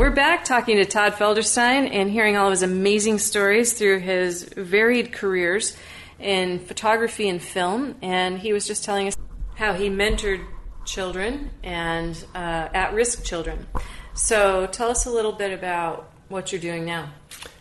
We're 0.00 0.08
back 0.08 0.46
talking 0.46 0.78
to 0.78 0.86
Todd 0.86 1.12
Felderstein 1.12 1.90
and 1.92 2.10
hearing 2.10 2.34
all 2.34 2.46
of 2.46 2.52
his 2.52 2.62
amazing 2.62 3.18
stories 3.18 3.74
through 3.74 3.98
his 3.98 4.44
varied 4.44 5.12
careers 5.12 5.76
in 6.18 6.58
photography 6.58 7.28
and 7.28 7.42
film. 7.42 7.94
And 8.00 8.38
he 8.38 8.54
was 8.54 8.66
just 8.66 8.82
telling 8.82 9.08
us 9.08 9.16
how 9.56 9.74
he 9.74 9.90
mentored 9.90 10.42
children 10.86 11.50
and 11.62 12.16
uh, 12.34 12.68
at 12.72 12.94
risk 12.94 13.24
children. 13.24 13.66
So 14.14 14.68
tell 14.68 14.88
us 14.88 15.04
a 15.04 15.10
little 15.10 15.32
bit 15.32 15.52
about 15.52 16.10
what 16.30 16.50
you're 16.50 16.62
doing 16.62 16.86
now. 16.86 17.10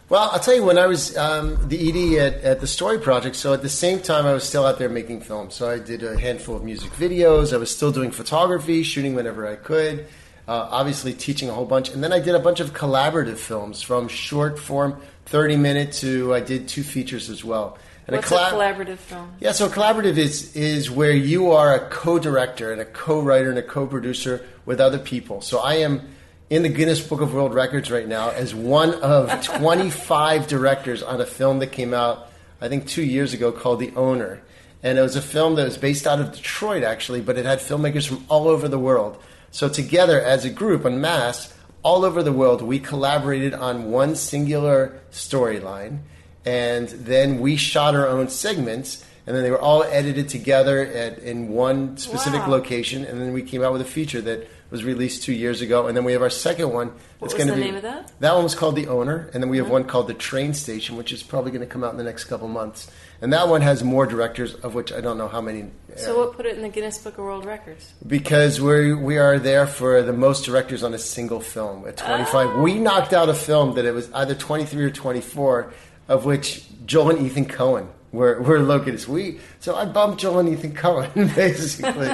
Well, 0.07 0.29
I'll 0.31 0.39
tell 0.39 0.55
you, 0.55 0.63
when 0.63 0.77
I 0.77 0.87
was 0.87 1.17
um, 1.17 1.67
the 1.67 1.89
ED 1.89 2.19
at, 2.19 2.41
at 2.41 2.61
the 2.61 2.67
Story 2.67 2.99
Project, 2.99 3.35
so 3.35 3.51
at 3.51 3.61
the 3.61 3.69
same 3.69 3.99
time, 3.99 4.25
I 4.25 4.31
was 4.33 4.45
still 4.45 4.65
out 4.65 4.79
there 4.79 4.87
making 4.87 5.21
films. 5.21 5.55
So 5.55 5.69
I 5.69 5.77
did 5.77 6.03
a 6.03 6.17
handful 6.17 6.55
of 6.55 6.63
music 6.63 6.89
videos. 6.91 7.53
I 7.53 7.57
was 7.57 7.69
still 7.69 7.91
doing 7.91 8.11
photography, 8.11 8.81
shooting 8.83 9.13
whenever 9.13 9.45
I 9.45 9.57
could, 9.57 10.07
uh, 10.49 10.67
obviously 10.71 11.13
teaching 11.13 11.47
a 11.47 11.53
whole 11.53 11.65
bunch. 11.65 11.89
And 11.91 12.03
then 12.03 12.11
I 12.11 12.19
did 12.19 12.33
a 12.33 12.39
bunch 12.39 12.59
of 12.59 12.73
collaborative 12.73 13.37
films 13.37 13.83
from 13.83 14.07
short 14.07 14.57
form, 14.57 14.99
30 15.27 15.57
minute 15.57 15.91
to 15.93 16.33
I 16.33 16.39
did 16.39 16.67
two 16.67 16.81
features 16.81 17.29
as 17.29 17.45
well. 17.45 17.77
And 18.07 18.15
What's 18.15 18.31
a, 18.31 18.35
collab- 18.35 18.49
a 18.49 18.55
collaborative 18.55 18.97
film? 18.97 19.31
Yeah, 19.39 19.51
so 19.51 19.69
collaborative 19.69 20.17
is, 20.17 20.55
is 20.55 20.89
where 20.89 21.11
you 21.11 21.51
are 21.51 21.75
a 21.75 21.87
co 21.89 22.17
director 22.17 22.71
and 22.71 22.81
a 22.81 22.85
co 22.85 23.21
writer 23.21 23.49
and 23.51 23.59
a 23.59 23.63
co 23.63 23.85
producer 23.85 24.43
with 24.65 24.81
other 24.81 24.97
people. 24.97 25.41
So 25.41 25.59
I 25.59 25.75
am 25.75 26.01
in 26.49 26.63
the 26.63 26.69
Guinness 26.69 26.99
Book 26.99 27.21
of 27.21 27.31
World 27.31 27.53
Records 27.53 27.91
right 27.91 28.07
now 28.07 28.31
as 28.31 28.55
one 28.55 28.95
of 28.95 29.43
25 29.43 30.47
directors 30.47 31.03
on 31.03 31.21
a 31.21 31.27
film 31.27 31.59
that 31.59 31.71
came 31.71 31.93
out, 31.93 32.27
I 32.59 32.69
think, 32.69 32.87
two 32.87 33.03
years 33.03 33.35
ago 33.35 33.51
called 33.51 33.79
The 33.79 33.93
Owner. 33.95 34.41
And 34.81 34.97
it 34.97 35.01
was 35.03 35.15
a 35.15 35.21
film 35.21 35.55
that 35.55 35.65
was 35.65 35.77
based 35.77 36.07
out 36.07 36.19
of 36.19 36.31
Detroit, 36.31 36.81
actually, 36.83 37.21
but 37.21 37.37
it 37.37 37.45
had 37.45 37.59
filmmakers 37.59 38.07
from 38.07 38.25
all 38.29 38.47
over 38.47 38.67
the 38.67 38.79
world. 38.79 39.21
So, 39.51 39.69
together 39.69 40.21
as 40.21 40.45
a 40.45 40.49
group, 40.49 40.85
en 40.85 41.01
masse, 41.01 41.53
all 41.81 42.05
over 42.05 42.21
the 42.21 42.33
world, 42.33 42.61
we 42.61 42.79
collaborated 42.79 43.53
on 43.53 43.91
one 43.91 44.15
singular 44.15 45.01
storyline. 45.11 45.99
And 46.45 46.89
then 46.89 47.39
we 47.39 47.55
shot 47.55 47.95
our 47.95 48.07
own 48.07 48.29
segments 48.29 49.05
and 49.29 49.37
then 49.37 49.43
they 49.43 49.51
were 49.51 49.61
all 49.61 49.83
edited 49.83 50.27
together 50.27 50.83
at, 50.87 51.19
in 51.19 51.49
one 51.49 51.97
specific 51.97 52.41
wow. 52.41 52.49
location, 52.49 53.05
and 53.05 53.21
then 53.21 53.31
we 53.31 53.43
came 53.43 53.61
out 53.61 53.71
with 53.71 53.81
a 53.81 53.85
feature 53.85 54.21
that 54.21 54.49
was 54.71 54.83
released 54.83 55.21
two 55.21 55.33
years 55.33 55.61
ago, 55.61 55.85
and 55.85 55.95
then 55.95 56.03
we 56.03 56.13
have 56.13 56.23
our 56.23 56.31
second 56.31 56.73
one. 56.73 56.87
What 57.19 57.31
was 57.31 57.45
the 57.45 57.53
be, 57.53 57.61
name 57.61 57.75
of 57.75 57.83
that? 57.83 58.11
That 58.21 58.33
one 58.33 58.43
was 58.43 58.55
called 58.55 58.75
The 58.75 58.87
Owner, 58.87 59.29
and 59.31 59.43
then 59.43 59.51
we 59.51 59.57
have 59.57 59.67
mm-hmm. 59.67 59.73
one 59.73 59.83
called 59.83 60.07
The 60.07 60.15
Train 60.15 60.55
Station, 60.55 60.97
which 60.97 61.13
is 61.13 61.21
probably 61.21 61.51
going 61.51 61.61
to 61.61 61.67
come 61.67 61.83
out 61.83 61.91
in 61.91 61.97
the 61.97 62.03
next 62.03 62.23
couple 62.23 62.47
months. 62.47 62.89
And 63.21 63.31
that 63.31 63.47
one 63.49 63.61
has 63.61 63.83
more 63.83 64.07
directors, 64.07 64.55
of 64.55 64.73
which 64.73 64.91
I 64.91 64.99
don't 64.99 65.19
know 65.19 65.27
how 65.27 65.41
many. 65.41 65.69
So, 65.95 66.17
what 66.17 66.35
put 66.35 66.47
it 66.47 66.55
in 66.55 66.63
the 66.63 66.69
Guinness 66.69 66.97
Book 66.97 67.19
of 67.19 67.23
World 67.23 67.45
Records? 67.45 67.93
Because 68.07 68.59
we 68.59 68.95
we 68.95 69.19
are 69.19 69.37
there 69.37 69.67
for 69.67 70.01
the 70.01 70.13
most 70.13 70.43
directors 70.43 70.81
on 70.81 70.95
a 70.95 70.99
single 70.99 71.39
film 71.39 71.87
at 71.87 71.97
25. 71.97 72.47
Oh. 72.47 72.61
We 72.63 72.79
knocked 72.79 73.13
out 73.13 73.29
a 73.29 73.35
film 73.35 73.75
that 73.75 73.85
it 73.85 73.93
was 73.93 74.11
either 74.11 74.33
23 74.33 74.85
or 74.85 74.89
24, 74.89 75.71
of 76.07 76.25
which 76.25 76.65
Joel 76.87 77.11
and 77.11 77.27
Ethan 77.27 77.45
Coen 77.45 77.89
we're, 78.11 78.41
we're 78.41 78.59
located. 78.59 79.05
We 79.07 79.39
so 79.59 79.75
I 79.75 79.85
bumped 79.85 80.23
and 80.23 80.49
Ethan 80.49 80.73
Coen 80.73 81.35
basically, 81.35 82.09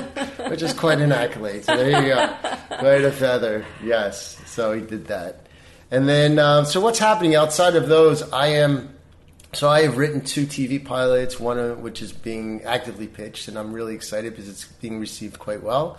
which 0.49 0.62
is 0.62 0.73
quite 0.73 0.99
an 0.99 1.12
accolade. 1.12 1.65
So 1.65 1.75
there 1.75 2.01
you 2.01 2.13
go, 2.13 2.36
quite 2.67 3.03
a 3.03 3.12
feather. 3.12 3.65
Yes, 3.84 4.41
so 4.45 4.73
he 4.73 4.81
did 4.81 5.08
that, 5.08 5.47
and 5.91 6.08
then 6.08 6.39
um, 6.39 6.65
so 6.65 6.81
what's 6.81 6.99
happening 6.99 7.36
outside 7.36 7.75
of 7.75 7.88
those? 7.88 8.21
I 8.31 8.47
am 8.47 8.95
so 9.53 9.69
I 9.69 9.84
have 9.84 9.97
written 9.97 10.21
two 10.21 10.45
TV 10.45 10.84
pilots, 10.84 11.39
one 11.39 11.58
of 11.58 11.79
which 11.79 12.01
is 12.01 12.12
being 12.12 12.63
actively 12.63 13.08
pitched, 13.08 13.47
and 13.47 13.58
I'm 13.58 13.71
really 13.71 13.95
excited 13.95 14.34
because 14.34 14.49
it's 14.49 14.65
being 14.65 14.99
received 14.99 15.39
quite 15.39 15.63
well. 15.63 15.97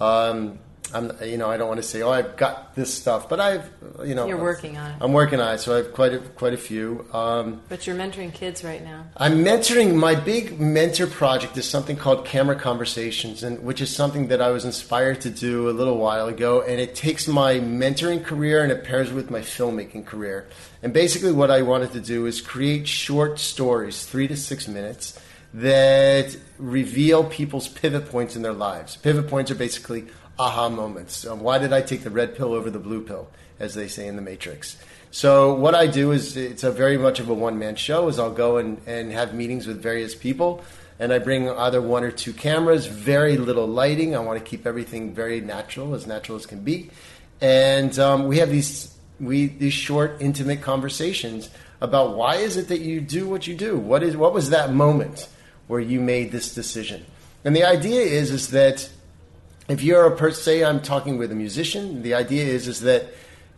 Um, 0.00 0.58
I'm, 0.94 1.12
you 1.22 1.36
know, 1.36 1.50
I 1.50 1.56
don't 1.56 1.68
want 1.68 1.82
to 1.82 1.86
say, 1.86 2.02
oh, 2.02 2.10
I've 2.10 2.36
got 2.36 2.74
this 2.76 2.94
stuff, 2.94 3.28
but 3.28 3.40
I've, 3.40 3.68
you 4.04 4.14
know, 4.14 4.26
you're 4.26 4.40
working 4.40 4.78
on 4.78 4.92
it. 4.92 4.96
I'm 5.00 5.12
working 5.12 5.40
on 5.40 5.54
it, 5.54 5.58
so 5.58 5.74
I 5.74 5.78
have 5.78 5.92
quite 5.92 6.14
a 6.14 6.20
quite 6.20 6.54
a 6.54 6.56
few. 6.56 7.04
Um, 7.12 7.60
but 7.68 7.86
you're 7.86 7.96
mentoring 7.96 8.32
kids 8.32 8.62
right 8.62 8.82
now. 8.82 9.04
I'm 9.16 9.44
mentoring. 9.44 9.94
My 9.94 10.14
big 10.14 10.60
mentor 10.60 11.06
project 11.06 11.56
is 11.56 11.68
something 11.68 11.96
called 11.96 12.24
Camera 12.24 12.56
Conversations, 12.56 13.42
and 13.42 13.64
which 13.64 13.80
is 13.80 13.94
something 13.94 14.28
that 14.28 14.40
I 14.40 14.50
was 14.50 14.64
inspired 14.64 15.20
to 15.22 15.30
do 15.30 15.68
a 15.68 15.72
little 15.72 15.98
while 15.98 16.28
ago, 16.28 16.62
and 16.62 16.80
it 16.80 16.94
takes 16.94 17.26
my 17.26 17.54
mentoring 17.54 18.24
career 18.24 18.62
and 18.62 18.70
it 18.70 18.84
pairs 18.84 19.12
with 19.12 19.30
my 19.30 19.40
filmmaking 19.40 20.06
career. 20.06 20.46
And 20.82 20.92
basically, 20.92 21.32
what 21.32 21.50
I 21.50 21.62
wanted 21.62 21.92
to 21.92 22.00
do 22.00 22.26
is 22.26 22.40
create 22.40 22.86
short 22.86 23.38
stories, 23.38 24.04
three 24.04 24.28
to 24.28 24.36
six 24.36 24.68
minutes, 24.68 25.18
that 25.54 26.36
reveal 26.58 27.24
people's 27.24 27.68
pivot 27.68 28.10
points 28.10 28.34
in 28.36 28.42
their 28.42 28.52
lives. 28.52 28.96
Pivot 28.96 29.28
points 29.28 29.50
are 29.50 29.54
basically 29.54 30.06
aha 30.38 30.68
moments. 30.68 31.26
Um, 31.26 31.40
why 31.40 31.58
did 31.58 31.72
I 31.72 31.82
take 31.82 32.02
the 32.02 32.10
red 32.10 32.36
pill 32.36 32.52
over 32.52 32.70
the 32.70 32.78
blue 32.78 33.02
pill, 33.02 33.28
as 33.58 33.74
they 33.74 33.88
say 33.88 34.06
in 34.06 34.16
the 34.16 34.22
Matrix? 34.22 34.76
So 35.10 35.54
what 35.54 35.74
I 35.74 35.86
do 35.86 36.10
is 36.10 36.36
it's 36.36 36.64
a 36.64 36.72
very 36.72 36.98
much 36.98 37.20
of 37.20 37.28
a 37.28 37.34
one 37.34 37.58
man 37.58 37.76
show. 37.76 38.08
Is 38.08 38.18
I'll 38.18 38.32
go 38.32 38.56
and, 38.56 38.80
and 38.86 39.12
have 39.12 39.34
meetings 39.34 39.66
with 39.66 39.80
various 39.80 40.14
people, 40.14 40.64
and 40.98 41.12
I 41.12 41.18
bring 41.18 41.48
either 41.48 41.80
one 41.80 42.02
or 42.02 42.10
two 42.10 42.32
cameras, 42.32 42.86
very 42.86 43.36
little 43.36 43.66
lighting. 43.66 44.16
I 44.16 44.18
want 44.18 44.38
to 44.38 44.44
keep 44.44 44.66
everything 44.66 45.14
very 45.14 45.40
natural, 45.40 45.94
as 45.94 46.06
natural 46.06 46.36
as 46.36 46.46
can 46.46 46.60
be, 46.60 46.90
and 47.40 47.96
um, 47.98 48.26
we 48.26 48.38
have 48.38 48.50
these 48.50 48.94
we 49.20 49.46
these 49.46 49.72
short, 49.72 50.16
intimate 50.20 50.62
conversations 50.62 51.50
about 51.80 52.16
why 52.16 52.36
is 52.36 52.56
it 52.56 52.68
that 52.68 52.80
you 52.80 53.00
do 53.00 53.28
what 53.28 53.46
you 53.46 53.54
do? 53.54 53.76
What 53.76 54.02
is 54.02 54.16
what 54.16 54.34
was 54.34 54.50
that 54.50 54.72
moment 54.72 55.28
where 55.66 55.80
you 55.80 56.00
made 56.00 56.32
this 56.32 56.54
decision? 56.54 57.04
And 57.44 57.54
the 57.54 57.64
idea 57.64 58.00
is 58.00 58.30
is 58.30 58.48
that 58.48 58.88
if 59.68 59.82
you're 59.82 60.06
a 60.06 60.16
person, 60.16 60.42
say 60.42 60.64
I'm 60.64 60.80
talking 60.80 61.18
with 61.18 61.32
a 61.32 61.34
musician, 61.34 62.02
the 62.02 62.14
idea 62.14 62.44
is 62.44 62.68
is 62.68 62.80
that 62.80 63.06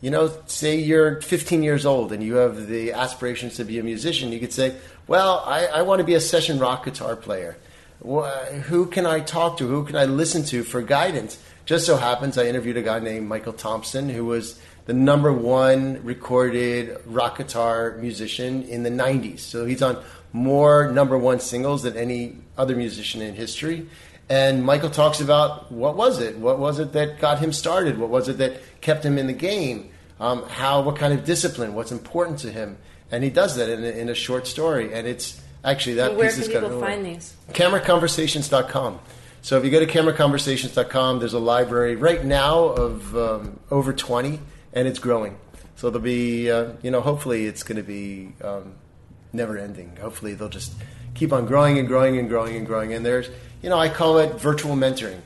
you 0.00 0.10
know, 0.10 0.30
say 0.46 0.76
you're 0.76 1.20
15 1.22 1.62
years 1.62 1.86
old 1.86 2.12
and 2.12 2.22
you 2.22 2.34
have 2.34 2.68
the 2.68 2.92
aspirations 2.92 3.56
to 3.56 3.64
be 3.64 3.78
a 3.78 3.82
musician, 3.82 4.30
you 4.30 4.38
could 4.38 4.52
say, 4.52 4.76
well, 5.06 5.42
I, 5.46 5.66
I 5.66 5.82
want 5.82 6.00
to 6.00 6.04
be 6.04 6.14
a 6.14 6.20
session 6.20 6.58
rock 6.58 6.84
guitar 6.84 7.16
player. 7.16 7.56
Who 8.02 8.86
can 8.86 9.06
I 9.06 9.20
talk 9.20 9.56
to? 9.58 9.66
Who 9.66 9.84
can 9.84 9.96
I 9.96 10.04
listen 10.04 10.44
to 10.44 10.62
for 10.62 10.82
guidance? 10.82 11.42
Just 11.64 11.86
so 11.86 11.96
happens 11.96 12.36
I 12.36 12.44
interviewed 12.44 12.76
a 12.76 12.82
guy 12.82 12.98
named 12.98 13.26
Michael 13.26 13.54
Thompson 13.54 14.08
who 14.08 14.26
was 14.26 14.60
the 14.84 14.92
number 14.92 15.32
one 15.32 16.04
recorded 16.04 16.98
rock 17.06 17.38
guitar 17.38 17.96
musician 17.98 18.62
in 18.64 18.82
the 18.82 18.90
90s. 18.90 19.40
So 19.40 19.64
he's 19.64 19.82
on 19.82 20.02
more 20.32 20.92
number 20.92 21.16
one 21.16 21.40
singles 21.40 21.82
than 21.82 21.96
any 21.96 22.36
other 22.56 22.76
musician 22.76 23.22
in 23.22 23.34
history. 23.34 23.88
And 24.28 24.64
Michael 24.64 24.90
talks 24.90 25.20
about 25.20 25.70
what 25.70 25.96
was 25.96 26.20
it? 26.20 26.36
What 26.38 26.58
was 26.58 26.78
it 26.80 26.92
that 26.94 27.20
got 27.20 27.38
him 27.38 27.52
started? 27.52 27.98
What 27.98 28.10
was 28.10 28.28
it 28.28 28.38
that 28.38 28.60
kept 28.80 29.04
him 29.04 29.18
in 29.18 29.26
the 29.28 29.32
game? 29.32 29.90
Um, 30.18 30.42
how, 30.48 30.80
what 30.82 30.96
kind 30.96 31.12
of 31.12 31.24
discipline? 31.24 31.74
What's 31.74 31.92
important 31.92 32.38
to 32.40 32.50
him? 32.50 32.78
And 33.12 33.22
he 33.22 33.30
does 33.30 33.54
that 33.56 33.68
in 33.68 33.84
a, 33.84 33.88
in 33.88 34.08
a 34.08 34.14
short 34.14 34.46
story. 34.48 34.92
And 34.92 35.06
it's 35.06 35.40
actually 35.62 35.94
that 35.96 36.10
Well, 36.10 36.18
where 36.20 36.28
piece 36.28 36.34
can 36.34 36.42
is 36.42 36.48
kind 36.48 36.64
people 36.64 36.76
of 36.76 36.82
find 36.82 37.06
these? 37.06 37.36
cameraconversations.com. 37.52 38.98
So 39.42 39.56
if 39.58 39.64
you 39.64 39.70
go 39.70 39.78
to 39.78 39.86
cameraconversations.com, 39.86 41.20
there's 41.20 41.34
a 41.34 41.38
library 41.38 41.94
right 41.94 42.24
now 42.24 42.64
of 42.64 43.16
um, 43.16 43.60
over 43.70 43.92
20, 43.92 44.40
and 44.72 44.88
it's 44.88 44.98
growing. 44.98 45.38
So 45.76 45.88
there'll 45.90 46.02
be, 46.02 46.50
uh, 46.50 46.72
you 46.82 46.90
know, 46.90 47.00
hopefully 47.00 47.46
it's 47.46 47.62
going 47.62 47.76
to 47.76 47.84
be 47.84 48.32
um, 48.42 48.74
never 49.32 49.56
ending. 49.56 49.96
Hopefully 50.00 50.34
they'll 50.34 50.48
just 50.48 50.72
keep 51.14 51.32
on 51.32 51.46
growing 51.46 51.78
and 51.78 51.86
growing 51.86 52.18
and 52.18 52.28
growing 52.28 52.56
and 52.56 52.66
growing. 52.66 52.92
And 52.92 53.04
there's, 53.06 53.28
you 53.62 53.70
know, 53.70 53.78
I 53.78 53.88
call 53.88 54.18
it 54.18 54.40
virtual 54.40 54.76
mentoring. 54.76 55.20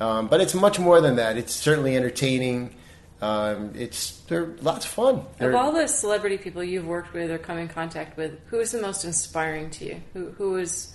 Um, 0.00 0.28
but 0.28 0.40
it's 0.40 0.54
much 0.54 0.78
more 0.78 1.00
than 1.00 1.16
that. 1.16 1.36
It's 1.36 1.52
certainly 1.54 1.96
entertaining. 1.96 2.74
Um, 3.20 3.72
it's 3.74 4.20
they're 4.28 4.46
lots 4.62 4.86
of 4.86 4.92
fun. 4.92 5.14
Of 5.16 5.38
They're- 5.38 5.56
all 5.56 5.72
the 5.72 5.86
celebrity 5.86 6.38
people 6.38 6.64
you've 6.64 6.86
worked 6.86 7.12
with 7.12 7.30
or 7.30 7.36
come 7.36 7.58
in 7.58 7.68
contact 7.68 8.16
with, 8.16 8.38
who 8.46 8.60
is 8.60 8.72
the 8.72 8.80
most 8.80 9.04
inspiring 9.04 9.68
to 9.72 9.84
you? 9.84 10.02
Who 10.14 10.30
who 10.38 10.56
is 10.56 10.94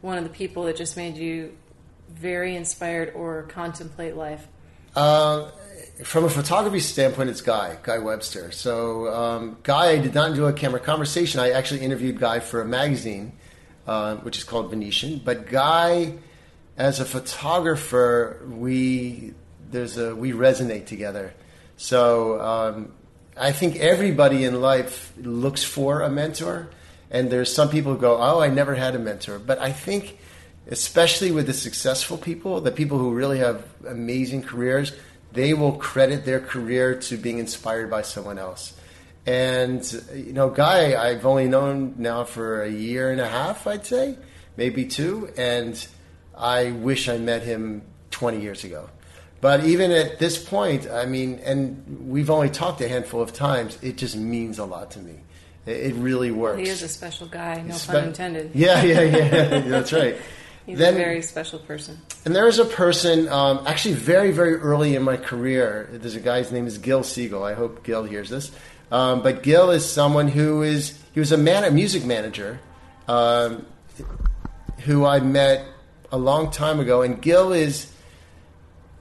one 0.00 0.16
of 0.16 0.24
the 0.24 0.30
people 0.30 0.64
that 0.64 0.76
just 0.76 0.96
made 0.96 1.16
you 1.18 1.52
very 2.08 2.56
inspired 2.56 3.12
or 3.14 3.42
contemplate 3.44 4.16
life? 4.16 4.46
Uh, 4.96 5.50
from 6.04 6.24
a 6.24 6.30
photography 6.30 6.80
standpoint, 6.80 7.28
it's 7.30 7.40
Guy, 7.40 7.76
Guy 7.82 7.98
Webster. 7.98 8.50
So, 8.52 9.12
um, 9.12 9.56
Guy, 9.62 9.90
I 9.90 9.98
did 9.98 10.14
not 10.14 10.34
do 10.34 10.46
a 10.46 10.52
camera 10.52 10.80
conversation. 10.80 11.40
I 11.40 11.50
actually 11.50 11.80
interviewed 11.80 12.18
Guy 12.18 12.40
for 12.40 12.60
a 12.60 12.64
magazine, 12.64 13.32
uh, 13.86 14.16
which 14.16 14.38
is 14.38 14.44
called 14.44 14.70
Venetian. 14.70 15.20
But 15.24 15.48
Guy, 15.48 16.14
as 16.76 17.00
a 17.00 17.04
photographer, 17.04 18.40
we 18.48 19.34
there's 19.70 19.96
a 19.96 20.14
we 20.14 20.32
resonate 20.32 20.86
together. 20.86 21.34
So, 21.76 22.40
um, 22.40 22.92
I 23.36 23.52
think 23.52 23.76
everybody 23.76 24.44
in 24.44 24.60
life 24.60 25.12
looks 25.16 25.64
for 25.64 26.02
a 26.02 26.10
mentor, 26.10 26.70
and 27.10 27.30
there's 27.30 27.52
some 27.52 27.68
people 27.68 27.94
who 27.94 28.00
go, 28.00 28.16
"Oh, 28.16 28.40
I 28.40 28.48
never 28.48 28.74
had 28.74 28.94
a 28.94 28.98
mentor," 28.98 29.38
but 29.38 29.58
I 29.58 29.72
think 29.72 30.18
especially 30.70 31.30
with 31.30 31.46
the 31.46 31.52
successful 31.52 32.16
people, 32.16 32.60
the 32.60 32.72
people 32.72 32.98
who 32.98 33.12
really 33.12 33.38
have 33.38 33.64
amazing 33.86 34.42
careers, 34.42 34.92
they 35.32 35.52
will 35.52 35.72
credit 35.72 36.24
their 36.24 36.40
career 36.40 36.94
to 36.94 37.16
being 37.16 37.38
inspired 37.38 37.90
by 37.90 38.02
someone 38.02 38.38
else. 38.38 38.72
And 39.26 39.82
you 40.14 40.32
know, 40.32 40.50
Guy, 40.50 41.00
I've 41.02 41.24
only 41.24 41.48
known 41.48 41.94
now 41.98 42.24
for 42.24 42.62
a 42.62 42.70
year 42.70 43.10
and 43.10 43.20
a 43.20 43.28
half, 43.28 43.66
I'd 43.66 43.86
say, 43.86 44.18
maybe 44.56 44.84
two, 44.84 45.30
and 45.36 45.86
I 46.36 46.72
wish 46.72 47.08
I 47.08 47.16
met 47.18 47.42
him 47.42 47.82
20 48.10 48.40
years 48.40 48.64
ago. 48.64 48.90
But 49.40 49.64
even 49.64 49.90
at 49.90 50.18
this 50.18 50.42
point, 50.42 50.88
I 50.90 51.06
mean, 51.06 51.40
and 51.44 52.08
we've 52.08 52.30
only 52.30 52.48
talked 52.50 52.80
a 52.80 52.88
handful 52.88 53.20
of 53.20 53.32
times, 53.32 53.78
it 53.82 53.96
just 53.96 54.16
means 54.16 54.58
a 54.58 54.64
lot 54.64 54.90
to 54.92 54.98
me. 55.00 55.16
It 55.66 55.72
it 55.72 55.94
really 55.94 56.30
works. 56.30 56.60
He 56.60 56.68
is 56.68 56.82
a 56.82 56.88
special 56.88 57.26
guy, 57.26 57.62
no 57.62 57.74
Spe- 57.74 57.90
pun 57.90 58.04
intended. 58.04 58.50
Yeah, 58.54 58.82
yeah, 58.82 59.00
yeah. 59.02 59.58
That's 59.68 59.92
right. 59.92 60.16
He's 60.66 60.78
Then- 60.78 60.94
a 60.94 60.96
very 60.96 61.20
special 61.22 61.58
person. 61.58 61.98
And 62.24 62.34
there 62.34 62.48
is 62.48 62.58
a 62.58 62.64
person, 62.64 63.28
um, 63.28 63.62
actually, 63.66 63.96
very, 63.96 64.32
very 64.32 64.54
early 64.54 64.96
in 64.96 65.02
my 65.02 65.18
career. 65.18 65.90
There's 65.92 66.14
a 66.14 66.20
guy. 66.20 66.38
His 66.38 66.50
name 66.50 66.66
is 66.66 66.78
Gil 66.78 67.02
Siegel. 67.02 67.42
I 67.44 67.52
hope 67.52 67.84
Gil 67.84 68.04
hears 68.04 68.30
this. 68.30 68.50
Um, 68.90 69.22
but 69.22 69.42
Gil 69.42 69.70
is 69.70 69.90
someone 69.90 70.28
who 70.28 70.62
is 70.62 70.98
he 71.12 71.20
was 71.20 71.32
a 71.32 71.36
man, 71.36 71.64
a 71.64 71.70
music 71.70 72.04
manager, 72.04 72.60
um, 73.08 73.66
who 74.80 75.04
I 75.04 75.20
met 75.20 75.64
a 76.12 76.18
long 76.18 76.50
time 76.50 76.80
ago. 76.80 77.02
And 77.02 77.20
Gil 77.20 77.52
is 77.52 77.92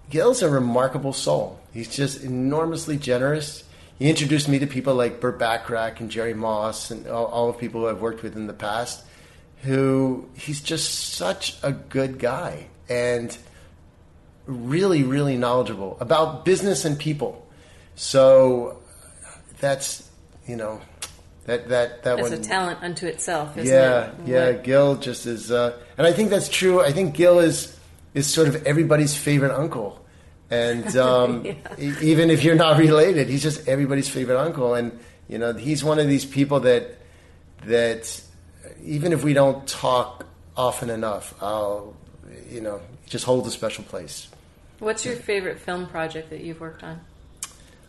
Gil's 0.10 0.42
a 0.42 0.50
remarkable 0.50 1.14
soul. 1.14 1.60
He's 1.74 1.94
just 1.94 2.24
enormously 2.24 2.98
generous. 2.98 3.64
He 4.00 4.10
introduced 4.10 4.48
me 4.48 4.60
to 4.60 4.68
people 4.68 4.96
like 4.96 5.20
Burt 5.20 5.40
Bacharach 5.40 6.00
and 6.00 6.10
Jerry 6.10 6.34
Moss 6.34 6.92
and 6.92 7.08
all, 7.08 7.26
all 7.26 7.52
the 7.52 7.58
people 7.58 7.82
who 7.82 7.88
I've 7.88 8.02
worked 8.02 8.24
with 8.24 8.36
in 8.36 8.48
the 8.48 8.54
past. 8.54 9.04
Who 9.64 10.30
he's 10.36 10.62
just 10.62 11.14
such 11.14 11.58
a 11.64 11.72
good 11.72 12.20
guy 12.20 12.68
and 12.90 13.36
really, 14.46 15.04
really 15.04 15.38
knowledgeable 15.38 15.98
about 16.00 16.46
business 16.46 16.86
and 16.86 17.00
people. 17.00 17.48
So 17.96 18.83
that's 19.64 20.10
you 20.46 20.58
know 20.58 20.82
that 21.46 21.70
that 21.70 22.04
that 22.04 22.18
That's 22.18 22.30
one 22.30 22.34
a 22.34 22.44
talent 22.44 22.80
unto 22.84 23.08
itself, 23.08 23.58
isn't 23.58 23.74
yeah, 23.74 24.12
it? 24.12 24.14
yeah. 24.26 24.46
What- 24.52 24.64
Gil 24.64 24.96
just 24.98 25.26
is, 25.26 25.52
uh, 25.52 25.78
and 25.98 26.06
I 26.06 26.12
think 26.14 26.30
that's 26.30 26.50
true. 26.50 26.82
I 26.82 26.92
think 26.92 27.16
Gil 27.16 27.40
is 27.40 27.78
is 28.14 28.28
sort 28.28 28.48
of 28.50 28.66
everybody's 28.68 29.16
favorite 29.16 29.54
uncle, 29.54 30.06
and 30.52 30.96
um, 31.08 31.46
e- 31.46 31.96
even 32.02 32.30
if 32.30 32.44
you're 32.44 32.56
not 32.56 32.78
related, 32.88 33.30
he's 33.30 33.42
just 33.42 33.68
everybody's 33.68 34.10
favorite 34.10 34.38
uncle. 34.40 34.76
And 34.76 35.00
you 35.30 35.38
know, 35.38 35.54
he's 35.54 35.84
one 35.84 35.98
of 36.00 36.08
these 36.08 36.26
people 36.26 36.60
that 36.62 36.98
that 37.66 38.22
even 38.84 39.14
if 39.14 39.24
we 39.24 39.34
don't 39.34 39.66
talk 39.68 40.26
often 40.58 40.90
enough, 40.90 41.34
I'll 41.42 41.96
you 42.50 42.62
know 42.62 42.82
just 43.08 43.24
hold 43.26 43.48
a 43.48 43.52
special 43.52 43.84
place. 43.86 44.28
What's 44.80 45.06
your 45.06 45.16
favorite 45.16 45.60
film 45.60 45.88
project 45.88 46.30
that 46.32 46.42
you've 46.42 46.60
worked 46.60 46.84
on? 46.84 47.00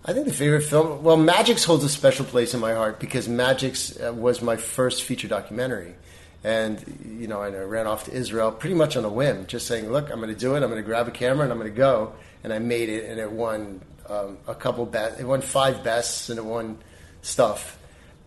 I 0.04 0.12
think 0.12 0.26
the 0.26 0.32
favorite 0.34 0.62
film, 0.64 1.02
well, 1.02 1.16
Magic's 1.16 1.64
holds 1.64 1.82
a 1.82 1.88
special 1.88 2.26
place 2.26 2.52
in 2.52 2.60
my 2.60 2.74
heart 2.74 3.00
because 3.00 3.26
Magic's 3.26 3.98
uh, 3.98 4.12
was 4.12 4.42
my 4.42 4.56
first 4.56 5.02
feature 5.04 5.28
documentary. 5.28 5.94
And, 6.42 6.82
you 7.18 7.26
know, 7.26 7.40
and 7.40 7.56
I 7.56 7.60
ran 7.60 7.86
off 7.86 8.04
to 8.04 8.12
Israel 8.12 8.52
pretty 8.52 8.74
much 8.74 8.98
on 8.98 9.04
a 9.06 9.08
whim, 9.08 9.46
just 9.46 9.66
saying, 9.66 9.90
look, 9.90 10.10
I'm 10.10 10.20
going 10.20 10.28
to 10.32 10.38
do 10.38 10.54
it. 10.56 10.62
I'm 10.62 10.68
going 10.68 10.82
to 10.82 10.86
grab 10.86 11.08
a 11.08 11.10
camera 11.10 11.44
and 11.44 11.52
I'm 11.52 11.58
going 11.58 11.70
to 11.70 11.76
go. 11.76 12.12
And 12.42 12.52
I 12.52 12.58
made 12.58 12.90
it 12.90 13.08
and 13.08 13.18
it 13.18 13.32
won 13.32 13.80
um, 14.10 14.36
a 14.46 14.54
couple 14.54 14.84
best, 14.84 15.18
it 15.18 15.24
won 15.24 15.40
five 15.40 15.82
bests 15.82 16.28
and 16.28 16.38
it 16.38 16.44
won 16.44 16.78
stuff. 17.22 17.78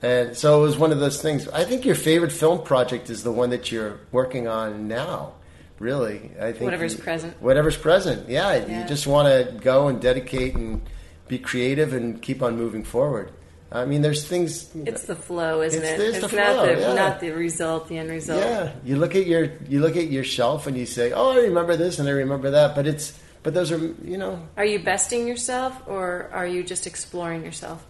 And 0.01 0.35
so 0.35 0.59
it 0.59 0.63
was 0.63 0.77
one 0.77 0.91
of 0.91 0.99
those 0.99 1.21
things. 1.21 1.47
I 1.49 1.63
think 1.63 1.85
your 1.85 1.93
favorite 1.93 2.31
film 2.31 2.63
project 2.63 3.11
is 3.11 3.21
the 3.21 3.31
one 3.31 3.51
that 3.51 3.71
you're 3.71 3.99
working 4.11 4.47
on 4.47 4.87
now. 4.87 5.33
Really, 5.77 6.31
I 6.41 6.53
think 6.53 6.63
Whatever's 6.63 6.95
you- 6.95 7.03
present. 7.03 7.39
Whatever's 7.39 7.77
present, 7.77 8.27
yeah. 8.27 8.55
Yeah. 8.55 8.81
You 8.81 8.87
just 8.87 9.05
want 9.05 9.27
to 9.27 9.53
go 9.59 9.89
and 9.89 10.01
dedicate 10.01 10.55
and 10.55 10.81
be 11.27 11.37
creative 11.39 11.93
and 11.93 12.21
keep 12.21 12.41
on 12.41 12.57
moving 12.57 12.83
forward. 12.83 13.31
I 13.71 13.83
mean, 13.85 14.01
there's 14.01 14.25
things. 14.25 14.69
It's 14.85 15.03
the 15.03 15.15
flow, 15.15 15.61
isn't 15.61 15.81
It's- 15.83 15.99
it? 15.99 16.03
it's 16.07 16.17
It's, 16.19 16.31
the 16.31 16.37
not 16.37 16.53
flow, 16.55 16.75
the 16.75 16.81
yeah. 16.81 16.93
not 16.93 17.19
the 17.19 17.31
result, 17.31 17.89
the 17.89 17.97
end 17.97 18.09
result. 18.09 18.39
yeah, 18.39 18.71
you 18.85 18.95
look 18.95 19.13
at 19.15 19.27
your 19.27 19.49
you 19.67 19.81
look 19.81 19.97
at 19.97 20.07
your 20.09 20.23
shelf 20.23 20.67
and 20.67 20.77
you 20.77 20.85
say, 20.85 21.11
"Oh, 21.11 21.31
I 21.31 21.39
remember 21.39 21.75
this 21.75 21.99
and 21.99 22.07
I 22.07 22.11
remember 22.13 22.51
that," 22.51 22.75
but 22.75 22.87
it's 22.87 23.11
but 23.43 23.53
those 23.53 23.71
are 23.73 23.77
you 24.05 24.17
know. 24.17 24.39
Are 24.55 24.63
you 24.65 24.79
besting 24.79 25.27
yourself, 25.27 25.73
or 25.85 26.29
are 26.31 26.47
you 26.47 26.63
just 26.63 26.87
exploring 26.87 27.43
yourself? 27.43 27.83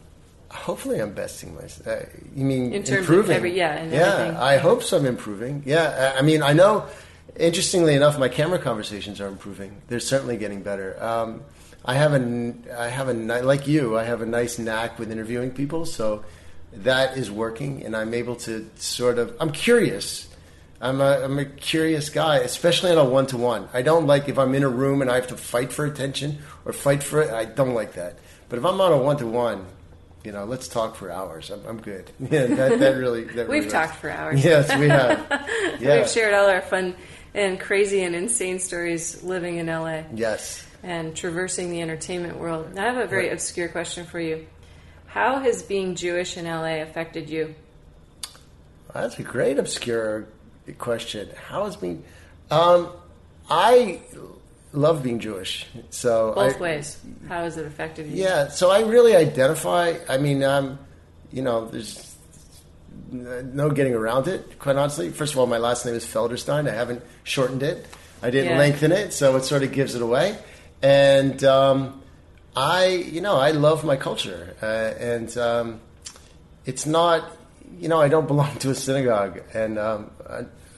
Hopefully, 0.49 0.99
I'm 0.99 1.13
besting 1.13 1.53
myself. 1.53 1.85
Uh, 1.87 2.05
you 2.35 2.45
mean 2.45 2.73
In 2.73 2.81
terms 2.83 2.89
of 2.89 2.97
improving? 2.99 3.35
every- 3.35 3.55
yeah, 3.57 3.83
yeah. 3.83 4.13
everything. 4.13 4.37
I 4.37 4.57
hope 4.57 4.81
so. 4.81 4.97
I'm 4.97 5.05
improving. 5.05 5.61
Yeah, 5.65 6.13
I 6.15 6.19
I 6.19 6.21
mean, 6.23 6.41
I 6.41 6.53
know. 6.53 6.85
Interestingly 7.37 7.93
enough, 7.93 8.17
my 8.17 8.29
camera 8.29 8.57
conversations 8.57 9.21
are 9.21 9.27
improving. 9.27 9.77
They're 9.89 9.99
certainly 9.99 10.37
getting 10.37 10.61
better. 10.63 10.97
Um, 11.03 11.41
I 11.87 11.93
have 11.95 12.13
a, 12.13 12.53
I 12.77 12.89
have 12.89 13.07
a 13.07 13.13
like 13.13 13.65
you. 13.67 13.97
I 13.97 14.03
have 14.03 14.21
a 14.21 14.25
nice 14.25 14.59
knack 14.59 14.99
with 14.99 15.09
interviewing 15.11 15.51
people, 15.51 15.85
so 15.85 16.25
that 16.73 17.17
is 17.17 17.31
working, 17.31 17.83
and 17.85 17.95
I'm 17.95 18.13
able 18.13 18.35
to 18.37 18.69
sort 18.75 19.17
of. 19.17 19.35
I'm 19.39 19.51
curious. 19.51 20.27
I'm 20.79 21.01
a, 21.01 21.23
I'm 21.23 21.39
a 21.39 21.45
curious 21.45 22.09
guy, 22.09 22.37
especially 22.39 22.91
on 22.91 22.97
a 22.99 23.05
one 23.05 23.25
to 23.27 23.37
one. 23.37 23.67
I 23.73 23.81
don't 23.81 24.05
like 24.05 24.29
if 24.29 24.37
I'm 24.37 24.53
in 24.53 24.61
a 24.63 24.69
room 24.69 25.01
and 25.01 25.09
I 25.09 25.15
have 25.15 25.27
to 25.27 25.37
fight 25.37 25.73
for 25.73 25.85
attention 25.85 26.37
or 26.65 26.73
fight 26.73 27.01
for 27.01 27.21
it. 27.23 27.31
I 27.31 27.45
don't 27.45 27.73
like 27.73 27.93
that. 27.93 28.19
But 28.47 28.59
if 28.59 28.65
I'm 28.65 28.79
on 28.79 28.91
a 28.93 28.97
one 28.97 29.17
to 29.17 29.25
one, 29.25 29.65
you 30.23 30.31
know, 30.31 30.45
let's 30.45 30.67
talk 30.67 30.95
for 30.95 31.09
hours. 31.09 31.49
I'm, 31.49 31.65
I'm 31.65 31.81
good. 31.81 32.11
Yeah, 32.19 32.45
that, 32.47 32.79
that 32.79 32.95
really. 32.97 33.23
That 33.23 33.47
We've 33.47 33.63
works. 33.63 33.73
talked 33.73 33.95
for 33.95 34.11
hours. 34.11 34.43
Yes, 34.45 34.69
we 34.77 34.87
have. 34.89 35.25
Yeah. 35.79 35.95
We've 36.01 36.09
shared 36.09 36.33
all 36.35 36.47
our 36.47 36.61
fun 36.61 36.95
and 37.33 37.59
crazy 37.59 38.03
and 38.03 38.13
insane 38.13 38.59
stories 38.59 39.23
living 39.23 39.57
in 39.57 39.67
LA 39.67 40.03
Yes. 40.13 40.66
And 40.87 41.13
traversing 41.13 41.69
the 41.69 41.81
entertainment 41.81 42.37
world. 42.39 42.77
I 42.77 42.83
have 42.83 42.95
a 42.97 43.07
very 43.07 43.29
obscure 43.29 43.67
question 43.67 44.05
for 44.05 44.21
you. 44.21 44.47
How 45.07 45.39
has 45.39 45.61
being 45.61 45.95
Jewish 45.95 46.37
in 46.37 46.45
LA 46.45 46.81
affected 46.81 47.29
you? 47.29 47.53
That's 48.93 49.19
a 49.19 49.23
great 49.23 49.59
obscure 49.59 50.27
question. 50.77 51.29
How 51.49 51.65
has 51.65 51.75
being? 51.75 52.05
Um, 52.49 52.89
I 53.49 53.99
love 54.71 55.03
being 55.03 55.19
Jewish. 55.19 55.67
So 55.89 56.31
Both 56.33 56.55
I, 56.57 56.59
ways. 56.61 56.97
How 57.27 57.43
has 57.43 57.57
it 57.57 57.65
affected 57.65 58.07
you? 58.07 58.23
Yeah. 58.23 58.47
So 58.47 58.71
I 58.71 58.81
really 58.81 59.13
identify. 59.13 59.95
I 60.07 60.17
mean, 60.17 60.41
um, 60.41 60.79
you 61.33 61.41
know, 61.41 61.67
there's 61.67 62.15
no 63.11 63.69
getting 63.71 63.93
around 63.93 64.29
it. 64.29 64.57
Quite 64.57 64.77
honestly, 64.77 65.09
first 65.09 65.33
of 65.33 65.39
all, 65.39 65.47
my 65.47 65.57
last 65.57 65.85
name 65.85 65.95
is 65.95 66.05
Felderstein. 66.05 66.69
I 66.69 66.73
haven't 66.73 67.03
shortened 67.25 67.61
it. 67.63 67.85
I 68.23 68.29
didn't 68.29 68.51
Yeah. 68.51 68.57
lengthen 68.57 68.93
it, 68.93 69.11
so 69.11 69.35
it 69.35 69.43
sort 69.43 69.63
of 69.63 69.73
gives 69.73 69.95
it 69.95 70.01
away. 70.01 70.37
And 70.81 71.43
um, 71.43 72.01
I, 72.55 72.87
you 72.87 73.21
know, 73.21 73.37
I 73.37 73.51
love 73.51 73.83
my 73.83 73.95
culture, 73.95 74.55
uh, 74.61 74.65
and 74.65 75.35
um, 75.37 75.79
it's 76.65 76.85
not, 76.85 77.31
you 77.79 77.87
know, 77.87 77.99
I 77.99 78.09
don't 78.09 78.27
belong 78.33 78.57
to 78.59 78.69
a 78.69 78.75
synagogue, 78.75 79.41
and 79.53 79.79
um, 79.79 80.11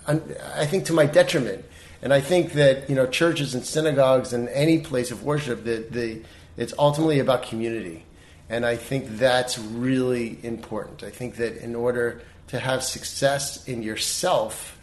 I, 0.07 0.19
I 0.55 0.65
think 0.65 0.85
to 0.85 0.93
my 0.93 1.05
detriment. 1.05 1.65
And 2.01 2.13
I 2.13 2.21
think 2.21 2.53
that 2.53 2.89
you 2.89 2.95
know, 2.95 3.05
churches 3.05 3.53
and 3.53 3.65
synagogues 3.65 4.31
and 4.31 4.47
any 4.49 4.79
place 4.79 5.11
of 5.11 5.23
worship, 5.23 5.65
that 5.65 5.91
the 5.91 6.21
it's 6.55 6.73
ultimately 6.79 7.19
about 7.19 7.43
community, 7.43 8.05
and 8.49 8.65
I 8.65 8.77
think 8.77 9.17
that's 9.17 9.59
really 9.59 10.39
important. 10.43 11.03
I 11.03 11.09
think 11.09 11.35
that 11.37 11.57
in 11.57 11.75
order 11.75 12.21
to 12.47 12.59
have 12.59 12.83
success 12.83 13.67
in 13.67 13.83
yourself, 13.83 14.79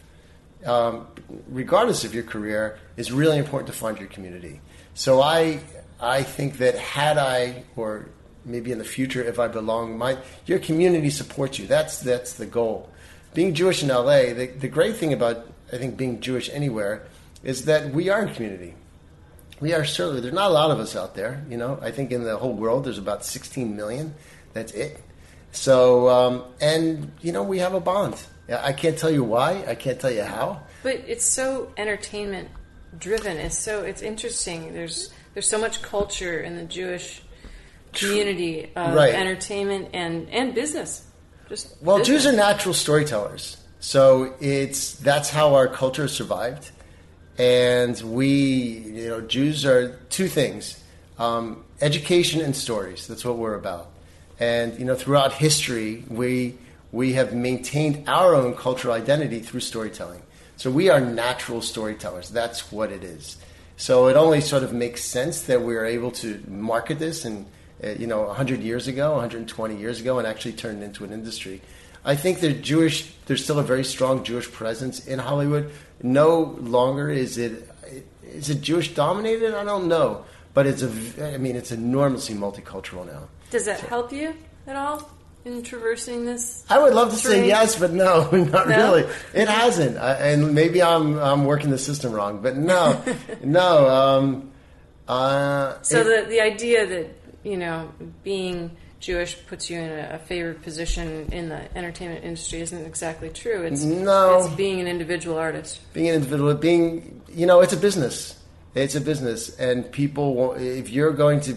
um, 0.64 1.06
regardless 1.48 2.04
of 2.04 2.14
your 2.14 2.22
career, 2.22 2.78
is 2.96 3.10
really 3.10 3.38
important 3.38 3.66
to 3.68 3.72
find 3.72 3.98
your 3.98 4.08
community. 4.08 4.60
So 4.96 5.20
I 5.20 5.60
I 6.00 6.22
think 6.22 6.56
that 6.56 6.74
had 6.74 7.18
I 7.18 7.64
or 7.76 8.08
maybe 8.46 8.72
in 8.72 8.78
the 8.78 8.84
future 8.84 9.22
if 9.22 9.38
I 9.38 9.46
belong, 9.46 9.98
my 9.98 10.16
your 10.46 10.58
community 10.58 11.10
supports 11.10 11.58
you. 11.58 11.66
That's 11.66 12.00
that's 12.00 12.32
the 12.32 12.46
goal. 12.46 12.90
Being 13.34 13.52
Jewish 13.52 13.82
in 13.82 13.90
LA, 13.90 14.32
the, 14.32 14.46
the 14.58 14.68
great 14.68 14.96
thing 14.96 15.12
about 15.12 15.46
I 15.70 15.76
think 15.76 15.98
being 15.98 16.20
Jewish 16.20 16.48
anywhere 16.48 17.06
is 17.44 17.66
that 17.66 17.92
we 17.92 18.08
are 18.08 18.22
in 18.22 18.34
community. 18.34 18.74
We 19.60 19.74
are 19.74 19.84
certainly 19.84 20.22
there's 20.22 20.32
not 20.32 20.50
a 20.50 20.54
lot 20.54 20.70
of 20.70 20.80
us 20.80 20.96
out 20.96 21.14
there. 21.14 21.44
You 21.50 21.58
know, 21.58 21.78
I 21.82 21.90
think 21.90 22.10
in 22.10 22.24
the 22.24 22.38
whole 22.38 22.54
world 22.54 22.84
there's 22.84 22.98
about 22.98 23.22
16 23.22 23.76
million. 23.76 24.14
That's 24.54 24.72
it. 24.72 24.98
So 25.52 26.08
um, 26.08 26.44
and 26.58 27.12
you 27.20 27.32
know 27.32 27.42
we 27.42 27.58
have 27.58 27.74
a 27.74 27.80
bond. 27.80 28.16
I 28.48 28.72
can't 28.72 28.96
tell 28.96 29.10
you 29.10 29.24
why. 29.24 29.62
I 29.68 29.74
can't 29.74 30.00
tell 30.00 30.10
you 30.10 30.22
how. 30.22 30.62
But 30.82 31.02
it's 31.06 31.26
so 31.26 31.70
entertainment 31.76 32.48
driven. 32.98 33.36
It's 33.36 33.58
so 33.58 33.82
it's 33.82 34.02
interesting. 34.02 34.72
There's 34.72 35.10
there's 35.34 35.48
so 35.48 35.58
much 35.58 35.82
culture 35.82 36.40
in 36.40 36.56
the 36.56 36.64
Jewish 36.64 37.22
community 37.92 38.70
of 38.76 38.94
right. 38.94 39.14
entertainment 39.14 39.90
and 39.92 40.28
and 40.30 40.54
business. 40.54 41.06
Just 41.48 41.76
well, 41.82 41.98
business. 41.98 42.24
Jews 42.24 42.32
are 42.32 42.36
natural 42.36 42.74
storytellers, 42.74 43.56
so 43.80 44.34
it's 44.40 44.94
that's 44.94 45.30
how 45.30 45.54
our 45.54 45.68
culture 45.68 46.08
survived. 46.08 46.70
And 47.38 48.00
we, 48.00 48.28
you 48.28 49.08
know, 49.08 49.20
Jews 49.20 49.64
are 49.64 49.96
two 50.10 50.28
things: 50.28 50.82
um, 51.18 51.64
education 51.80 52.40
and 52.40 52.56
stories. 52.56 53.06
That's 53.06 53.24
what 53.24 53.36
we're 53.36 53.54
about. 53.54 53.90
And 54.38 54.78
you 54.78 54.84
know, 54.84 54.94
throughout 54.94 55.32
history, 55.32 56.04
we 56.08 56.56
we 56.92 57.12
have 57.14 57.34
maintained 57.34 58.08
our 58.08 58.34
own 58.34 58.54
cultural 58.54 58.94
identity 58.94 59.40
through 59.40 59.60
storytelling. 59.60 60.22
So 60.56 60.70
we 60.70 60.88
are 60.88 61.00
natural 61.00 61.60
storytellers. 61.60 62.30
That's 62.30 62.72
what 62.72 62.90
it 62.90 63.04
is. 63.04 63.36
So 63.76 64.08
it 64.08 64.16
only 64.16 64.40
sort 64.40 64.62
of 64.62 64.72
makes 64.72 65.04
sense 65.04 65.42
that 65.42 65.62
we 65.62 65.76
are 65.76 65.84
able 65.84 66.10
to 66.12 66.42
market 66.48 66.98
this 66.98 67.24
and 67.24 67.46
uh, 67.84 67.90
you 67.90 68.06
know 68.06 68.22
100 68.22 68.62
years 68.62 68.88
ago, 68.88 69.12
120 69.12 69.76
years 69.76 70.00
ago, 70.00 70.18
and 70.18 70.26
actually 70.26 70.52
turn 70.52 70.82
it 70.82 70.84
into 70.84 71.04
an 71.04 71.12
industry. 71.12 71.60
I 72.04 72.16
think 72.16 72.40
there's 72.40 72.60
Jewish. 72.60 73.12
There's 73.26 73.44
still 73.44 73.58
a 73.58 73.64
very 73.64 73.84
strong 73.84 74.24
Jewish 74.24 74.50
presence 74.50 75.06
in 75.06 75.18
Hollywood. 75.18 75.70
No 76.02 76.56
longer 76.60 77.10
is 77.10 77.36
it 77.36 77.68
is 78.22 78.48
it 78.48 78.62
Jewish 78.62 78.94
dominated. 78.94 79.54
I 79.54 79.64
don't 79.64 79.88
know, 79.88 80.24
but 80.54 80.66
it's 80.66 80.82
a. 80.82 81.34
I 81.34 81.38
mean, 81.38 81.56
it's 81.56 81.72
enormously 81.72 82.34
multicultural 82.34 83.06
now. 83.06 83.28
Does 83.50 83.66
that 83.66 83.80
so, 83.80 83.86
help 83.88 84.12
you 84.12 84.34
at 84.66 84.76
all? 84.76 85.10
In 85.46 85.62
traversing 85.62 86.24
this? 86.24 86.64
I 86.68 86.78
would 86.78 86.92
love 86.92 87.14
to 87.14 87.22
terrain? 87.22 87.42
say 87.42 87.48
yes, 87.48 87.78
but 87.78 87.92
no, 87.92 88.30
not 88.32 88.68
no? 88.68 88.76
really. 88.76 89.10
It 89.32 89.48
hasn't, 89.48 89.96
I, 89.96 90.14
and 90.14 90.54
maybe 90.54 90.82
I'm 90.82 91.18
I'm 91.18 91.44
working 91.44 91.70
the 91.70 91.78
system 91.78 92.12
wrong, 92.12 92.42
but 92.42 92.56
no, 92.56 93.02
no. 93.44 93.88
Um, 93.88 94.50
uh, 95.08 95.80
so 95.82 96.00
it, 96.00 96.04
the 96.04 96.30
the 96.30 96.40
idea 96.40 96.86
that 96.86 97.06
you 97.44 97.56
know 97.56 97.92
being 98.24 98.76
Jewish 98.98 99.38
puts 99.46 99.70
you 99.70 99.78
in 99.78 99.90
a, 99.90 100.14
a, 100.14 100.18
favored 100.18 100.62
position 100.62 101.28
in 101.30 101.48
the 101.48 101.78
entertainment 101.78 102.24
industry 102.24 102.60
isn't 102.60 102.84
exactly 102.84 103.30
true. 103.30 103.62
It's 103.62 103.84
no, 103.84 104.40
it's 104.40 104.54
being 104.54 104.80
an 104.80 104.88
individual 104.88 105.38
artist. 105.38 105.80
Being 105.92 106.08
an 106.08 106.14
individual, 106.16 106.54
being 106.54 107.22
you 107.32 107.46
know, 107.46 107.60
it's 107.60 107.72
a 107.72 107.76
business. 107.76 108.36
It's 108.74 108.96
a 108.96 109.00
business, 109.00 109.56
and 109.58 109.90
people. 109.90 110.54
If 110.54 110.90
you're 110.90 111.12
going 111.12 111.40
to, 111.42 111.56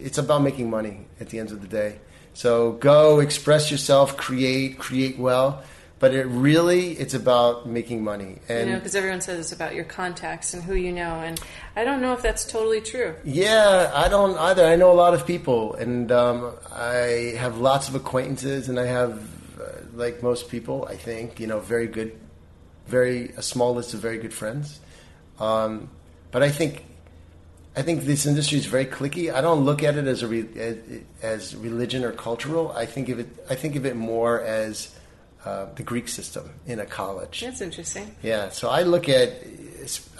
it's 0.00 0.18
about 0.18 0.42
making 0.42 0.68
money 0.68 1.06
at 1.20 1.30
the 1.30 1.38
end 1.38 1.52
of 1.52 1.62
the 1.62 1.68
day. 1.68 1.98
So 2.34 2.72
go 2.72 3.20
express 3.20 3.70
yourself, 3.70 4.16
create, 4.16 4.78
create 4.78 5.18
well. 5.18 5.62
But 5.98 6.14
it 6.14 6.24
really, 6.24 6.94
it's 6.94 7.14
about 7.14 7.68
making 7.68 8.02
money. 8.02 8.38
And 8.48 8.66
you 8.66 8.72
know, 8.72 8.80
because 8.80 8.96
everyone 8.96 9.20
says 9.20 9.38
it's 9.38 9.52
about 9.52 9.76
your 9.76 9.84
contacts 9.84 10.52
and 10.52 10.60
who 10.60 10.74
you 10.74 10.90
know, 10.90 11.20
and 11.20 11.40
I 11.76 11.84
don't 11.84 12.02
know 12.02 12.12
if 12.12 12.22
that's 12.22 12.44
totally 12.44 12.80
true. 12.80 13.14
Yeah, 13.22 13.88
I 13.94 14.08
don't 14.08 14.36
either. 14.36 14.66
I 14.66 14.74
know 14.74 14.90
a 14.90 14.98
lot 14.98 15.14
of 15.14 15.28
people, 15.28 15.74
and 15.74 16.10
um, 16.10 16.54
I 16.72 17.36
have 17.38 17.58
lots 17.58 17.88
of 17.88 17.94
acquaintances, 17.94 18.68
and 18.68 18.80
I 18.80 18.86
have, 18.86 19.22
uh, 19.60 19.64
like 19.94 20.24
most 20.24 20.48
people, 20.48 20.86
I 20.90 20.96
think, 20.96 21.38
you 21.38 21.46
know, 21.46 21.60
very 21.60 21.86
good, 21.86 22.18
very 22.88 23.28
a 23.36 23.42
small 23.42 23.72
list 23.72 23.94
of 23.94 24.00
very 24.00 24.18
good 24.18 24.34
friends. 24.34 24.80
Um, 25.38 25.88
but 26.32 26.42
I 26.42 26.50
think 26.50 26.84
I 27.74 27.82
think 27.82 28.02
this 28.02 28.26
industry 28.26 28.58
is 28.58 28.66
very 28.66 28.84
cliquey. 28.84 29.32
I 29.32 29.40
don't 29.40 29.64
look 29.64 29.82
at 29.82 29.96
it 29.96 30.06
as 30.06 30.22
a 30.22 30.28
re, 30.28 30.46
as 31.22 31.56
religion 31.56 32.04
or 32.04 32.12
cultural. 32.12 32.72
I 32.72 32.84
think 32.84 33.08
of 33.08 33.18
it. 33.18 33.28
I 33.48 33.54
think 33.54 33.76
of 33.76 33.86
it 33.86 33.96
more 33.96 34.42
as 34.42 34.94
uh, 35.44 35.66
the 35.74 35.82
Greek 35.82 36.08
system 36.08 36.50
in 36.66 36.80
a 36.80 36.86
college. 36.86 37.40
That's 37.40 37.62
interesting. 37.62 38.14
Yeah. 38.22 38.50
So 38.50 38.68
I 38.68 38.82
look 38.82 39.08
at 39.08 39.32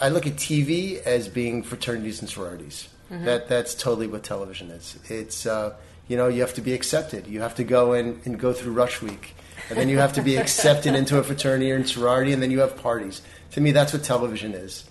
I 0.01 0.09
look 0.09 0.25
at 0.25 0.33
TV 0.33 1.01
as 1.03 1.27
being 1.27 1.61
fraternities 1.61 2.21
and 2.21 2.29
sororities. 2.29 2.87
Mm-hmm. 3.11 3.25
That 3.25 3.49
that's 3.49 3.75
totally 3.75 4.07
what 4.07 4.23
television 4.23 4.71
is. 4.71 4.97
It's 5.05 5.45
uh, 5.45 5.75
you 6.07 6.17
know 6.17 6.29
you 6.29 6.41
have 6.41 6.55
to 6.55 6.61
be 6.61 6.73
accepted. 6.73 7.27
You 7.27 7.41
have 7.41 7.53
to 7.55 7.63
go 7.63 7.93
in 7.93 8.19
and 8.25 8.39
go 8.39 8.53
through 8.53 8.73
rush 8.73 8.99
week, 9.01 9.35
and 9.69 9.77
then 9.77 9.89
you 9.89 9.99
have 9.99 10.13
to 10.13 10.23
be 10.23 10.37
accepted 10.37 10.95
into 10.95 11.19
a 11.19 11.23
fraternity 11.23 11.71
or 11.71 11.85
sorority, 11.85 12.33
and 12.33 12.41
then 12.41 12.49
you 12.49 12.61
have 12.61 12.77
parties. 12.77 13.21
To 13.51 13.61
me, 13.61 13.71
that's 13.71 13.93
what 13.93 14.03
television 14.03 14.55
is. 14.55 14.85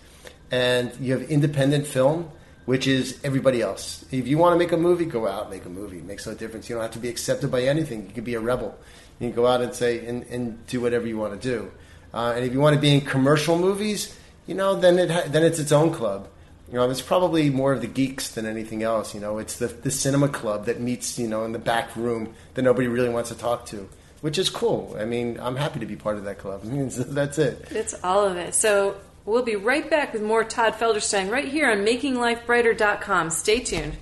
And 0.53 0.95
you 1.01 1.15
have 1.19 1.29
independent 1.31 1.87
film 1.87 2.31
which 2.65 2.87
is 2.87 3.19
everybody 3.25 3.61
else. 3.61 4.05
If 4.11 4.27
you 4.29 4.39
want 4.39 4.55
to 4.55 4.59
make 4.59 4.73
a 4.73 4.77
movie, 4.77 5.05
go 5.05 5.27
out 5.27 5.51
make 5.51 5.65
a 5.65 5.71
movie. 5.71 5.99
It 5.99 6.05
makes 6.05 6.27
no 6.27 6.35
difference. 6.35 6.69
You 6.69 6.77
don't 6.77 6.83
have 6.83 6.93
to 6.93 6.99
be 6.99 7.09
accepted 7.09 7.51
by 7.51 7.63
anything. 7.63 8.07
You 8.07 8.13
can 8.13 8.25
be 8.25 8.35
a 8.35 8.41
rebel. 8.41 8.79
You 9.19 9.29
can 9.29 9.37
go 9.37 9.47
out 9.47 9.61
and 9.61 9.75
say 9.75 10.05
and, 10.07 10.25
and 10.25 10.65
do 10.67 10.81
whatever 10.81 11.07
you 11.07 11.19
want 11.19 11.41
to 11.41 11.49
do. 11.49 11.71
Uh, 12.15 12.35
and 12.37 12.45
if 12.45 12.53
you 12.53 12.61
want 12.61 12.75
to 12.75 12.81
be 12.81 12.95
in 12.95 13.01
commercial 13.01 13.59
movies, 13.59 14.17
you 14.47 14.55
know, 14.55 14.75
then 14.75 14.99
it 14.99 15.11
ha- 15.11 15.25
then 15.27 15.43
it's 15.43 15.59
its 15.59 15.73
own 15.73 15.93
club. 15.93 16.29
You 16.69 16.75
know, 16.79 16.89
it's 16.89 17.03
probably 17.03 17.51
more 17.51 17.73
of 17.73 17.81
the 17.83 17.87
geeks 17.87 18.31
than 18.31 18.47
anything 18.47 18.83
else. 18.83 19.15
You 19.15 19.21
know, 19.21 19.39
it's 19.39 19.59
the 19.59 19.69
the 19.69 19.91
cinema 19.91 20.29
club 20.29 20.67
that 20.67 20.81
meets 20.81 21.19
you 21.19 21.29
know 21.29 21.45
in 21.45 21.53
the 21.53 21.59
back 21.59 21.95
room 21.97 22.35
that 22.55 22.63
nobody 22.63 22.89
really 22.89 23.09
wants 23.09 23.31
to 23.31 23.37
talk 23.37 23.67
to 23.67 23.89
which 24.23 24.39
is 24.39 24.49
cool. 24.49 24.97
I 24.99 25.05
mean, 25.05 25.39
I'm 25.41 25.57
happy 25.57 25.81
to 25.81 25.87
be 25.87 25.97
part 25.97 26.17
of 26.17 26.25
that 26.25 26.39
club. 26.39 26.63
I 26.65 26.69
mean, 26.69 26.91
that's 26.95 27.39
it. 27.39 27.67
It's 27.71 27.95
all 28.03 28.25
of 28.25 28.37
it. 28.37 28.55
So 28.55 28.97
We'll 29.25 29.43
be 29.43 29.57
right 29.57 29.89
back 29.89 30.13
with 30.13 30.23
more 30.23 30.45
Todd 30.45 30.75
Felderstein 30.75 31.31
right 31.31 31.47
here 31.47 31.71
on 31.71 31.79
MakingLifeBrighter.com. 31.79 33.31
Stay 33.31 33.61
tuned. 33.61 33.97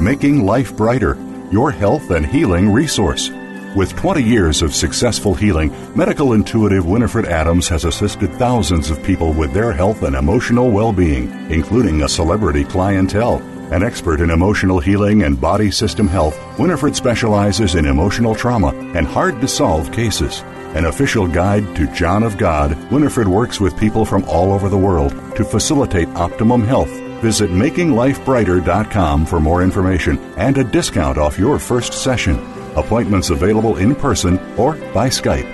Making 0.00 0.46
Life 0.46 0.76
Brighter, 0.76 1.16
your 1.50 1.72
health 1.72 2.10
and 2.10 2.24
healing 2.24 2.72
resource. 2.72 3.28
With 3.76 3.94
20 3.94 4.22
years 4.22 4.62
of 4.62 4.74
successful 4.74 5.34
healing, 5.34 5.70
medical 5.94 6.32
intuitive 6.32 6.86
Winifred 6.86 7.26
Adams 7.26 7.68
has 7.68 7.84
assisted 7.84 8.32
thousands 8.32 8.88
of 8.88 9.02
people 9.02 9.34
with 9.34 9.52
their 9.52 9.70
health 9.70 10.02
and 10.02 10.16
emotional 10.16 10.70
well 10.70 10.94
being, 10.94 11.30
including 11.50 12.02
a 12.02 12.08
celebrity 12.08 12.64
clientele. 12.64 13.42
An 13.74 13.82
expert 13.82 14.22
in 14.22 14.30
emotional 14.30 14.80
healing 14.80 15.24
and 15.24 15.38
body 15.38 15.70
system 15.70 16.08
health, 16.08 16.38
Winifred 16.58 16.96
specializes 16.96 17.74
in 17.74 17.84
emotional 17.84 18.34
trauma 18.34 18.74
and 18.94 19.06
hard 19.06 19.42
to 19.42 19.46
solve 19.46 19.92
cases. 19.92 20.40
An 20.74 20.86
official 20.86 21.28
guide 21.28 21.76
to 21.76 21.86
John 21.92 22.22
of 22.22 22.38
God, 22.38 22.72
Winifred 22.90 23.28
works 23.28 23.60
with 23.60 23.78
people 23.78 24.06
from 24.06 24.24
all 24.24 24.54
over 24.54 24.70
the 24.70 24.78
world 24.78 25.12
to 25.36 25.44
facilitate 25.44 26.08
optimum 26.16 26.64
health. 26.64 26.90
Visit 27.20 27.50
makinglifebrighter.com 27.50 29.26
for 29.26 29.38
more 29.38 29.62
information 29.62 30.16
and 30.38 30.56
a 30.56 30.64
discount 30.64 31.18
off 31.18 31.38
your 31.38 31.58
first 31.58 31.92
session. 31.92 32.55
Appointments 32.76 33.30
available 33.30 33.78
in 33.78 33.94
person 33.94 34.38
or 34.56 34.74
by 34.92 35.08
Skype. 35.08 35.52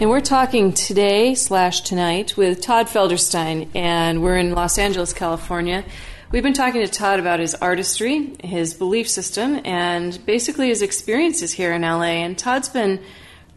And 0.00 0.10
we're 0.10 0.20
talking 0.20 0.72
today 0.72 1.36
slash 1.36 1.82
tonight 1.82 2.36
with 2.36 2.60
Todd 2.60 2.88
Felderstein, 2.88 3.68
and 3.76 4.24
we're 4.24 4.36
in 4.36 4.50
Los 4.50 4.76
Angeles, 4.76 5.12
California. 5.12 5.84
We've 6.32 6.42
been 6.42 6.52
talking 6.52 6.80
to 6.80 6.88
Todd 6.88 7.20
about 7.20 7.38
his 7.38 7.54
artistry, 7.54 8.32
his 8.42 8.74
belief 8.74 9.08
system, 9.08 9.60
and 9.64 10.18
basically 10.26 10.68
his 10.68 10.82
experiences 10.82 11.52
here 11.52 11.72
in 11.72 11.82
LA. 11.82 12.24
And 12.24 12.36
Todd's 12.36 12.68
been 12.68 13.00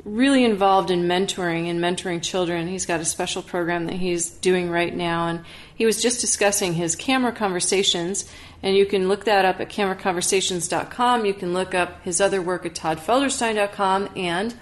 really 0.05 0.45
involved 0.45 0.91
in 0.91 1.07
mentoring 1.07 1.69
and 1.71 1.79
mentoring 1.79 2.21
children. 2.21 2.67
He's 2.67 2.85
got 2.85 2.99
a 2.99 3.05
special 3.05 3.41
program 3.41 3.87
that 3.87 3.95
he's 3.95 4.29
doing 4.29 4.69
right 4.69 4.95
now, 4.95 5.27
and 5.27 5.43
he 5.73 5.87
was 5.87 5.99
just 5.99 6.21
discussing 6.21 6.75
his 6.75 6.95
camera 6.95 7.31
conversations. 7.31 8.31
And 8.61 8.75
you 8.77 8.85
can 8.85 9.07
look 9.07 9.25
that 9.25 9.43
up 9.43 9.59
at 9.59 9.69
cameraconversations.com. 9.69 11.25
You 11.25 11.33
can 11.33 11.53
look 11.53 11.73
up 11.73 12.03
his 12.03 12.21
other 12.21 12.43
work 12.43 12.63
at 12.63 12.75
toddfelderstein.com 12.75 14.09
and 14.15 14.53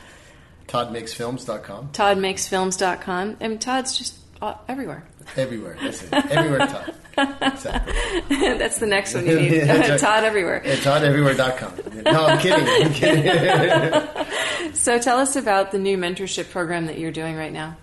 ToddMakesFilms.com. 0.67 1.89
ToddMakesFilms.com. 1.89 3.37
I 3.39 3.47
mean, 3.47 3.59
Todd's 3.59 3.97
just 3.97 4.15
uh, 4.41 4.55
everywhere. 4.67 5.05
Everywhere. 5.37 5.77
That's 5.81 6.03
it. 6.03 6.13
Everywhere, 6.13 6.67
Todd. 6.67 6.95
Exactly. 7.17 7.93
That's 8.57 8.79
the 8.79 8.85
next 8.85 9.13
one 9.13 9.25
you 9.25 9.39
need. 9.39 9.51
Yeah, 9.53 9.97
Todd 9.97 10.23
everywhere. 10.23 10.61
Yeah, 10.65 10.75
ToddEverywhere.com. 10.75 12.03
No, 12.03 12.25
I'm 12.25 12.39
kidding. 12.39 12.67
I'm 12.67 12.93
kidding. 12.93 14.73
So 14.73 14.99
tell 14.99 15.17
us 15.17 15.35
about 15.35 15.71
the 15.71 15.79
new 15.79 15.97
mentorship 15.97 16.51
program 16.51 16.85
that 16.87 16.99
you're 16.99 17.11
doing 17.11 17.35
right 17.35 17.53
now. 17.53 17.77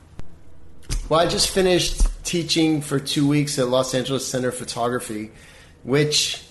Well, 1.08 1.20
I 1.20 1.26
just 1.26 1.50
finished 1.50 2.06
teaching 2.24 2.80
for 2.80 3.00
two 3.00 3.26
weeks 3.26 3.58
at 3.58 3.68
Los 3.68 3.94
Angeles 3.94 4.26
Center 4.26 4.48
of 4.48 4.56
Photography, 4.56 5.30
which 5.82 6.44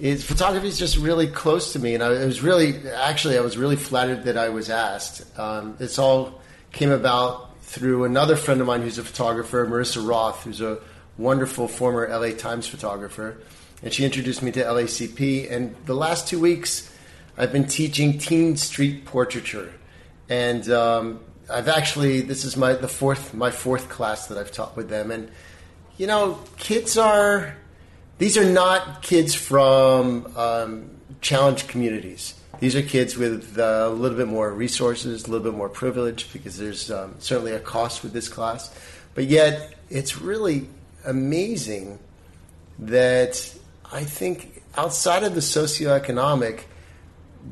is 0.00 0.24
photography 0.24 0.68
is 0.68 0.78
just 0.78 0.96
really 0.96 1.26
close 1.26 1.72
to 1.72 1.78
me, 1.78 1.94
and 1.94 2.02
I 2.02 2.12
it 2.12 2.26
was 2.26 2.42
really 2.42 2.88
actually 2.88 3.36
I 3.38 3.40
was 3.40 3.56
really 3.56 3.76
flattered 3.76 4.24
that 4.24 4.36
I 4.36 4.48
was 4.48 4.70
asked. 4.70 5.38
Um, 5.38 5.76
this 5.78 5.98
all 5.98 6.40
came 6.72 6.90
about 6.90 7.56
through 7.62 8.04
another 8.04 8.36
friend 8.36 8.60
of 8.60 8.66
mine 8.66 8.82
who's 8.82 8.98
a 8.98 9.04
photographer, 9.04 9.66
Marissa 9.66 10.06
Roth, 10.06 10.44
who's 10.44 10.60
a 10.60 10.78
wonderful 11.16 11.68
former 11.68 12.08
LA 12.08 12.30
Times 12.30 12.66
photographer, 12.66 13.38
and 13.82 13.92
she 13.92 14.04
introduced 14.04 14.42
me 14.42 14.52
to 14.52 14.62
LACP. 14.62 15.50
And 15.50 15.74
the 15.84 15.94
last 15.94 16.28
two 16.28 16.40
weeks, 16.40 16.92
I've 17.36 17.52
been 17.52 17.66
teaching 17.66 18.18
teen 18.18 18.56
street 18.56 19.04
portraiture, 19.04 19.72
and 20.28 20.68
um, 20.70 21.20
I've 21.50 21.68
actually 21.68 22.20
this 22.20 22.44
is 22.44 22.56
my 22.56 22.74
the 22.74 22.88
fourth 22.88 23.34
my 23.34 23.50
fourth 23.50 23.88
class 23.88 24.28
that 24.28 24.38
I've 24.38 24.52
taught 24.52 24.76
with 24.76 24.88
them, 24.88 25.10
and 25.10 25.30
you 25.96 26.06
know, 26.06 26.38
kids 26.56 26.96
are 26.96 27.56
these 28.18 28.36
are 28.36 28.44
not 28.44 29.02
kids 29.02 29.34
from 29.34 30.30
um, 30.36 30.90
challenged 31.20 31.68
communities. 31.68 32.34
These 32.60 32.74
are 32.74 32.82
kids 32.82 33.16
with 33.16 33.56
uh, 33.58 33.86
a 33.86 33.90
little 33.90 34.16
bit 34.16 34.26
more 34.26 34.52
resources, 34.52 35.24
a 35.24 35.30
little 35.30 35.50
bit 35.50 35.56
more 35.56 35.68
privilege, 35.68 36.32
because 36.32 36.58
there's 36.58 36.90
um, 36.90 37.14
certainly 37.20 37.52
a 37.52 37.60
cost 37.60 38.02
with 38.02 38.12
this 38.12 38.28
class. 38.28 38.74
But 39.14 39.26
yet, 39.26 39.74
it's 39.90 40.20
really 40.20 40.68
amazing 41.04 42.00
that 42.80 43.54
I 43.92 44.02
think 44.02 44.62
outside 44.76 45.22
of 45.22 45.34
the 45.34 45.40
socioeconomic, 45.40 46.62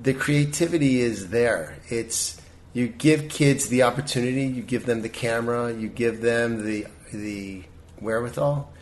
the 0.02 0.14
creativity 0.14 1.00
is 1.00 1.30
there. 1.30 1.78
It's 1.88 2.40
you 2.72 2.88
give 2.88 3.28
kids 3.28 3.68
the 3.68 3.84
opportunity, 3.84 4.46
you 4.46 4.62
give 4.62 4.86
them 4.86 5.02
the 5.02 5.08
camera, 5.08 5.72
you 5.72 5.88
give 5.88 6.20
them 6.20 6.64
the 6.64 6.86
the 7.12 7.62
wherewithal, 8.00 8.72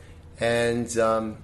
and 0.41 0.99
um, 0.99 1.37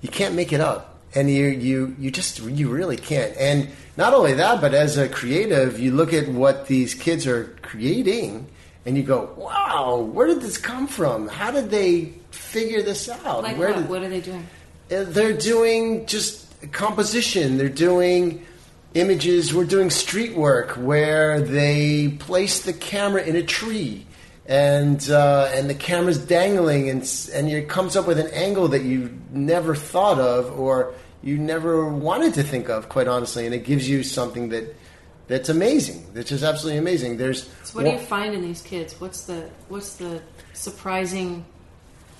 you 0.00 0.08
can't 0.08 0.34
make 0.34 0.52
it 0.52 0.60
up. 0.60 0.92
And 1.14 1.30
you 1.30 1.46
you 1.46 1.96
you 1.98 2.10
just 2.10 2.40
you 2.42 2.68
really 2.68 2.96
can't. 2.96 3.34
And 3.38 3.68
not 3.96 4.12
only 4.12 4.34
that, 4.34 4.60
but 4.60 4.74
as 4.74 4.98
a 4.98 5.08
creative, 5.08 5.78
you 5.80 5.92
look 5.92 6.12
at 6.12 6.28
what 6.28 6.66
these 6.66 6.92
kids 6.94 7.26
are 7.26 7.56
creating, 7.62 8.46
and 8.84 8.96
you 8.98 9.02
go, 9.02 9.32
"Wow, 9.36 10.00
where 10.12 10.26
did 10.26 10.42
this 10.42 10.58
come 10.58 10.86
from? 10.86 11.28
How 11.28 11.50
did 11.50 11.70
they 11.70 12.12
figure 12.32 12.82
this 12.82 13.08
out? 13.08 13.42
Like 13.44 13.56
where 13.56 13.70
what? 13.70 13.76
did, 13.78 13.88
what 13.88 14.02
are 14.02 14.08
they 14.08 14.20
doing? 14.20 14.46
uh, 14.90 15.04
they're 15.08 15.32
doing 15.32 16.04
just 16.06 16.46
composition. 16.72 17.56
They're 17.56 17.68
doing 17.68 18.44
images. 18.94 19.54
We're 19.54 19.64
doing 19.64 19.90
street 19.90 20.34
work 20.36 20.70
where 20.72 21.40
they 21.40 22.08
place 22.08 22.60
the 22.62 22.72
camera 22.72 23.22
in 23.22 23.36
a 23.36 23.42
tree, 23.42 24.05
and 24.48 25.10
uh, 25.10 25.50
and 25.52 25.68
the 25.68 25.74
camera's 25.74 26.18
dangling, 26.18 26.88
and 26.88 27.02
and 27.32 27.50
it 27.50 27.68
comes 27.68 27.96
up 27.96 28.06
with 28.06 28.18
an 28.18 28.28
angle 28.28 28.68
that 28.68 28.82
you 28.82 29.16
never 29.30 29.74
thought 29.74 30.18
of 30.18 30.58
or 30.58 30.94
you 31.22 31.38
never 31.38 31.88
wanted 31.88 32.34
to 32.34 32.42
think 32.42 32.68
of, 32.68 32.88
quite 32.88 33.08
honestly. 33.08 33.46
And 33.46 33.54
it 33.54 33.64
gives 33.64 33.88
you 33.88 34.02
something 34.02 34.50
that 34.50 34.74
that's 35.26 35.48
amazing. 35.48 36.06
That's 36.14 36.28
just 36.28 36.44
absolutely 36.44 36.78
amazing. 36.78 37.16
There's 37.16 37.48
So 37.64 37.74
what 37.74 37.84
do 37.84 37.90
you 37.90 37.98
find 37.98 38.34
in 38.34 38.42
these 38.42 38.62
kids? 38.62 39.00
What's 39.00 39.24
the 39.24 39.50
what's 39.68 39.96
the 39.96 40.22
surprising 40.52 41.44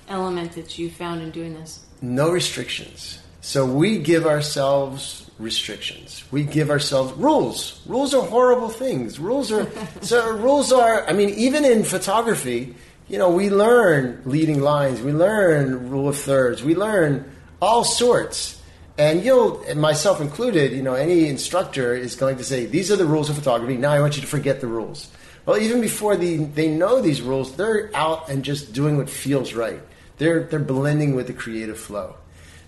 element 0.09 0.53
that 0.53 0.77
you 0.77 0.89
found 0.89 1.21
in 1.21 1.31
doing 1.31 1.53
this? 1.53 1.85
no 2.01 2.29
restrictions. 2.29 3.19
So 3.41 3.65
we 3.65 3.99
give 3.99 4.25
ourselves 4.25 5.29
restrictions. 5.39 6.23
We 6.31 6.43
give 6.43 6.69
ourselves 6.69 7.13
rules. 7.13 7.81
Rules 7.85 8.13
are 8.13 8.25
horrible 8.25 8.69
things. 8.69 9.19
Rules 9.19 9.51
are 9.51 9.69
so 10.01 10.35
rules 10.37 10.71
are 10.71 11.07
I 11.07 11.13
mean 11.13 11.29
even 11.29 11.63
in 11.63 11.83
photography, 11.83 12.75
you 13.07 13.17
know, 13.17 13.29
we 13.29 13.49
learn 13.49 14.21
leading 14.25 14.61
lines, 14.61 15.01
we 15.01 15.13
learn 15.13 15.89
rule 15.89 16.09
of 16.09 16.17
thirds, 16.17 16.63
we 16.63 16.75
learn 16.75 17.31
all 17.61 17.83
sorts. 17.83 18.61
And 18.97 19.23
you'll 19.23 19.61
and 19.63 19.79
myself 19.79 20.19
included, 20.19 20.71
you 20.71 20.81
know, 20.81 20.95
any 20.95 21.27
instructor 21.27 21.93
is 21.93 22.15
going 22.15 22.37
to 22.37 22.43
say 22.43 22.65
these 22.65 22.91
are 22.91 22.95
the 22.95 23.05
rules 23.05 23.29
of 23.29 23.35
photography. 23.35 23.77
Now 23.77 23.91
I 23.91 24.01
want 24.01 24.15
you 24.15 24.21
to 24.21 24.27
forget 24.27 24.59
the 24.59 24.67
rules. 24.67 25.09
Well, 25.45 25.59
even 25.59 25.79
before 25.79 26.17
the, 26.17 26.37
they 26.37 26.67
know 26.67 26.99
these 26.99 27.21
rules, 27.21 27.55
they're 27.55 27.89
out 27.93 28.27
and 28.29 28.43
just 28.43 28.73
doing 28.73 28.97
what 28.97 29.09
feels 29.09 29.53
right. 29.53 29.79
They're 30.17 30.43
they're 30.43 30.59
blending 30.59 31.15
with 31.15 31.27
the 31.27 31.33
creative 31.33 31.79
flow. 31.79 32.15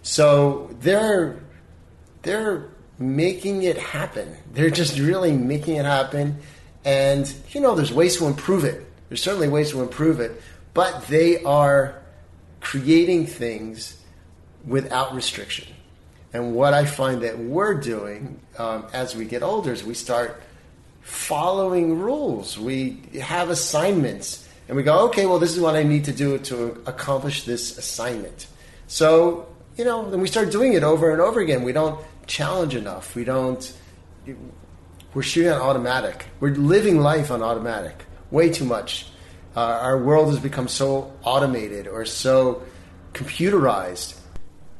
So 0.09 0.71
they're 0.79 1.37
they're 2.23 2.67
making 2.97 3.61
it 3.61 3.77
happen. 3.77 4.35
They're 4.53 4.71
just 4.71 4.97
really 4.97 5.31
making 5.33 5.75
it 5.75 5.85
happen. 5.85 6.39
And 6.83 7.31
you 7.51 7.61
know, 7.61 7.75
there's 7.75 7.93
ways 7.93 8.17
to 8.17 8.25
improve 8.25 8.63
it. 8.63 8.83
There's 9.07 9.21
certainly 9.21 9.49
ways 9.49 9.69
to 9.69 9.83
improve 9.83 10.19
it, 10.19 10.41
but 10.73 11.05
they 11.09 11.43
are 11.43 12.01
creating 12.59 13.27
things 13.27 14.03
without 14.65 15.13
restriction. 15.13 15.67
And 16.33 16.55
what 16.55 16.73
I 16.73 16.85
find 16.85 17.21
that 17.21 17.37
we're 17.37 17.75
doing 17.75 18.39
um, 18.57 18.87
as 18.91 19.15
we 19.15 19.25
get 19.25 19.43
older 19.43 19.71
is 19.71 19.83
we 19.83 19.93
start 19.93 20.41
following 21.01 21.99
rules. 21.99 22.57
We 22.57 22.99
have 23.21 23.51
assignments, 23.51 24.49
and 24.67 24.75
we 24.75 24.81
go, 24.81 25.05
okay, 25.09 25.27
well, 25.27 25.37
this 25.37 25.55
is 25.55 25.61
what 25.61 25.75
I 25.75 25.83
need 25.83 26.05
to 26.05 26.13
do 26.13 26.39
to 26.39 26.81
accomplish 26.87 27.43
this 27.43 27.77
assignment. 27.77 28.47
So, 28.87 29.47
you 29.79 29.85
know, 29.85 30.09
then 30.09 30.19
we 30.19 30.27
start 30.27 30.51
doing 30.51 30.73
it 30.73 30.83
over 30.83 31.09
and 31.09 31.21
over 31.21 31.39
again. 31.39 31.63
We 31.63 31.71
don't 31.71 32.03
challenge 32.27 32.75
enough. 32.75 33.15
We 33.15 33.23
don't. 33.23 33.73
We're 35.13 35.23
shooting 35.23 35.51
on 35.53 35.61
automatic. 35.61 36.25
We're 36.41 36.53
living 36.53 36.99
life 36.99 37.31
on 37.31 37.41
automatic. 37.41 37.95
Way 38.29 38.49
too 38.49 38.65
much. 38.65 39.07
Uh, 39.55 39.61
our 39.61 39.97
world 39.97 40.27
has 40.33 40.39
become 40.39 40.67
so 40.67 41.13
automated 41.23 41.87
or 41.87 42.03
so 42.03 42.61
computerized. 43.13 44.19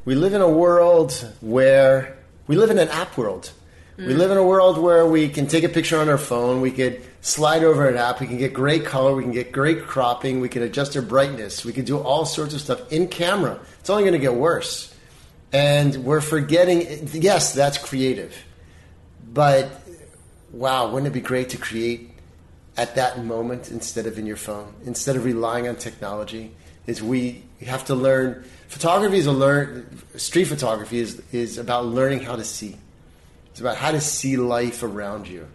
We 0.04 0.16
live 0.16 0.34
in 0.34 0.41
a 0.41 0.50
world 0.50 1.14
where 1.39 2.18
we 2.47 2.58
live 2.58 2.70
in 2.70 2.78
an 2.78 2.89
app 2.89 3.18
world. 3.18 3.54
We 3.97 4.14
live 4.14 4.32
in 4.32 4.38
a 4.38 4.43
world 4.43 4.78
where 4.78 5.06
we 5.06 5.28
can 5.28 5.47
take 5.47 5.66
a 5.66 5.70
picture 5.70 5.97
on 6.00 6.08
our 6.08 6.18
phone, 6.18 6.62
we 6.62 6.72
could 6.72 7.02
slide 7.20 7.66
over 7.66 7.86
an 7.89 7.97
app, 7.97 8.22
we 8.22 8.28
can 8.28 8.38
get 8.38 8.54
great 8.54 8.86
color, 8.86 9.14
we 9.14 9.24
can 9.24 9.34
get 9.34 9.52
great 9.52 9.88
cropping, 9.88 10.39
we 10.39 10.47
can 10.47 10.64
adjust 10.64 10.95
our 10.95 11.02
brightness, 11.02 11.66
we 11.66 11.74
can 11.74 11.84
do 11.84 12.00
all 12.00 12.24
sorts 12.24 12.54
of 12.54 12.62
stuff 12.62 12.93
in 12.93 13.10
camera. 13.10 13.60
It's 13.82 13.89
only 13.89 14.04
going 14.04 14.14
to 14.14 14.20
get 14.20 14.34
worse. 14.34 14.89
And 15.52 16.04
we're 16.04 16.22
forgetting, 16.22 17.08
yes, 17.14 17.54
that's 17.54 17.78
creative. 17.78 18.36
But 19.34 19.70
wow, 20.52 20.89
wouldn't 20.89 21.08
it 21.08 21.14
be 21.14 21.22
great 21.22 21.50
to 21.50 21.58
create 21.58 22.12
at 22.78 22.95
that 22.95 23.24
moment 23.24 23.72
instead 23.72 24.06
of 24.06 24.18
in 24.20 24.26
your 24.26 24.38
phone, 24.38 24.74
instead 24.86 25.16
of 25.16 25.26
relying 25.26 25.68
on 25.68 25.76
technology? 25.76 26.52
Is 26.88 27.04
we 27.04 27.43
have 27.66 27.86
to 27.86 27.95
learn. 27.95 28.43
Photography 28.68 29.18
is 29.18 29.28
a 29.28 29.32
learn. 29.32 30.00
Street 30.16 30.45
photography 30.45 31.00
is 31.00 31.22
is 31.32 31.60
about 31.60 31.86
learning 31.86 32.22
how 32.22 32.36
to 32.36 32.43
see. 32.43 32.78
It's 33.52 33.60
about 33.60 33.78
how 33.78 33.91
to 33.91 34.02
see 34.02 34.38
life 34.38 34.82
around 34.82 35.28
you. 35.28 35.47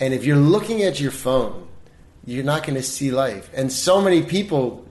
And 0.00 0.12
if 0.12 0.24
you're 0.24 0.36
looking 0.36 0.82
at 0.82 0.98
your 0.98 1.12
phone, 1.12 1.68
you're 2.24 2.44
not 2.44 2.64
going 2.64 2.74
to 2.74 2.82
see 2.82 3.10
life. 3.10 3.50
And 3.54 3.70
so 3.70 4.00
many 4.00 4.22
people 4.22 4.84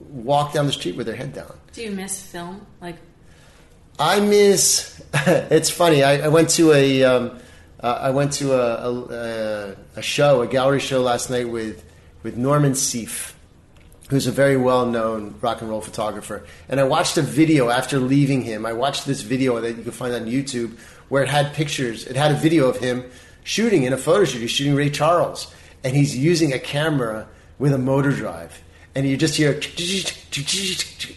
walk 0.00 0.54
down 0.54 0.66
the 0.66 0.72
street 0.72 0.96
with 0.96 1.06
their 1.06 1.16
head 1.16 1.34
down. 1.34 1.58
Do 1.72 1.82
you 1.82 1.90
miss 1.90 2.22
film? 2.22 2.66
Like, 2.80 2.96
I 3.98 4.20
miss. 4.20 5.00
it's 5.14 5.70
funny. 5.70 6.02
I, 6.02 6.26
I 6.26 6.28
went 6.28 6.50
to 6.50 6.72
a. 6.72 7.02
Um, 7.04 7.38
uh, 7.80 7.98
I 8.02 8.10
went 8.10 8.32
to 8.34 8.54
a, 8.54 8.90
a, 8.90 9.76
a, 9.96 10.02
show, 10.02 10.40
a 10.40 10.46
gallery 10.46 10.80
show 10.80 11.02
last 11.02 11.30
night 11.30 11.48
with 11.48 11.84
with 12.22 12.36
Norman 12.36 12.72
Seeff, 12.72 13.34
who's 14.08 14.26
a 14.26 14.32
very 14.32 14.56
well 14.56 14.86
known 14.86 15.36
rock 15.40 15.60
and 15.60 15.70
roll 15.70 15.80
photographer. 15.80 16.44
And 16.68 16.80
I 16.80 16.84
watched 16.84 17.16
a 17.16 17.22
video 17.22 17.70
after 17.70 17.98
leaving 17.98 18.42
him. 18.42 18.66
I 18.66 18.72
watched 18.72 19.06
this 19.06 19.22
video 19.22 19.60
that 19.60 19.76
you 19.76 19.82
can 19.82 19.92
find 19.92 20.14
on 20.14 20.26
YouTube 20.26 20.76
where 21.08 21.22
it 21.22 21.28
had 21.28 21.54
pictures. 21.54 22.06
It 22.06 22.16
had 22.16 22.32
a 22.32 22.34
video 22.34 22.68
of 22.68 22.78
him 22.78 23.04
shooting 23.44 23.84
in 23.84 23.92
a 23.92 23.98
photo 23.98 24.24
shoot. 24.24 24.40
He's 24.40 24.50
shooting 24.50 24.74
Ray 24.74 24.90
Charles, 24.90 25.54
and 25.84 25.94
he's 25.94 26.16
using 26.16 26.52
a 26.52 26.58
camera 26.58 27.28
with 27.58 27.72
a 27.72 27.78
motor 27.78 28.10
drive, 28.10 28.62
and 28.94 29.06
you 29.06 29.16
just 29.16 29.36
hear, 29.36 29.60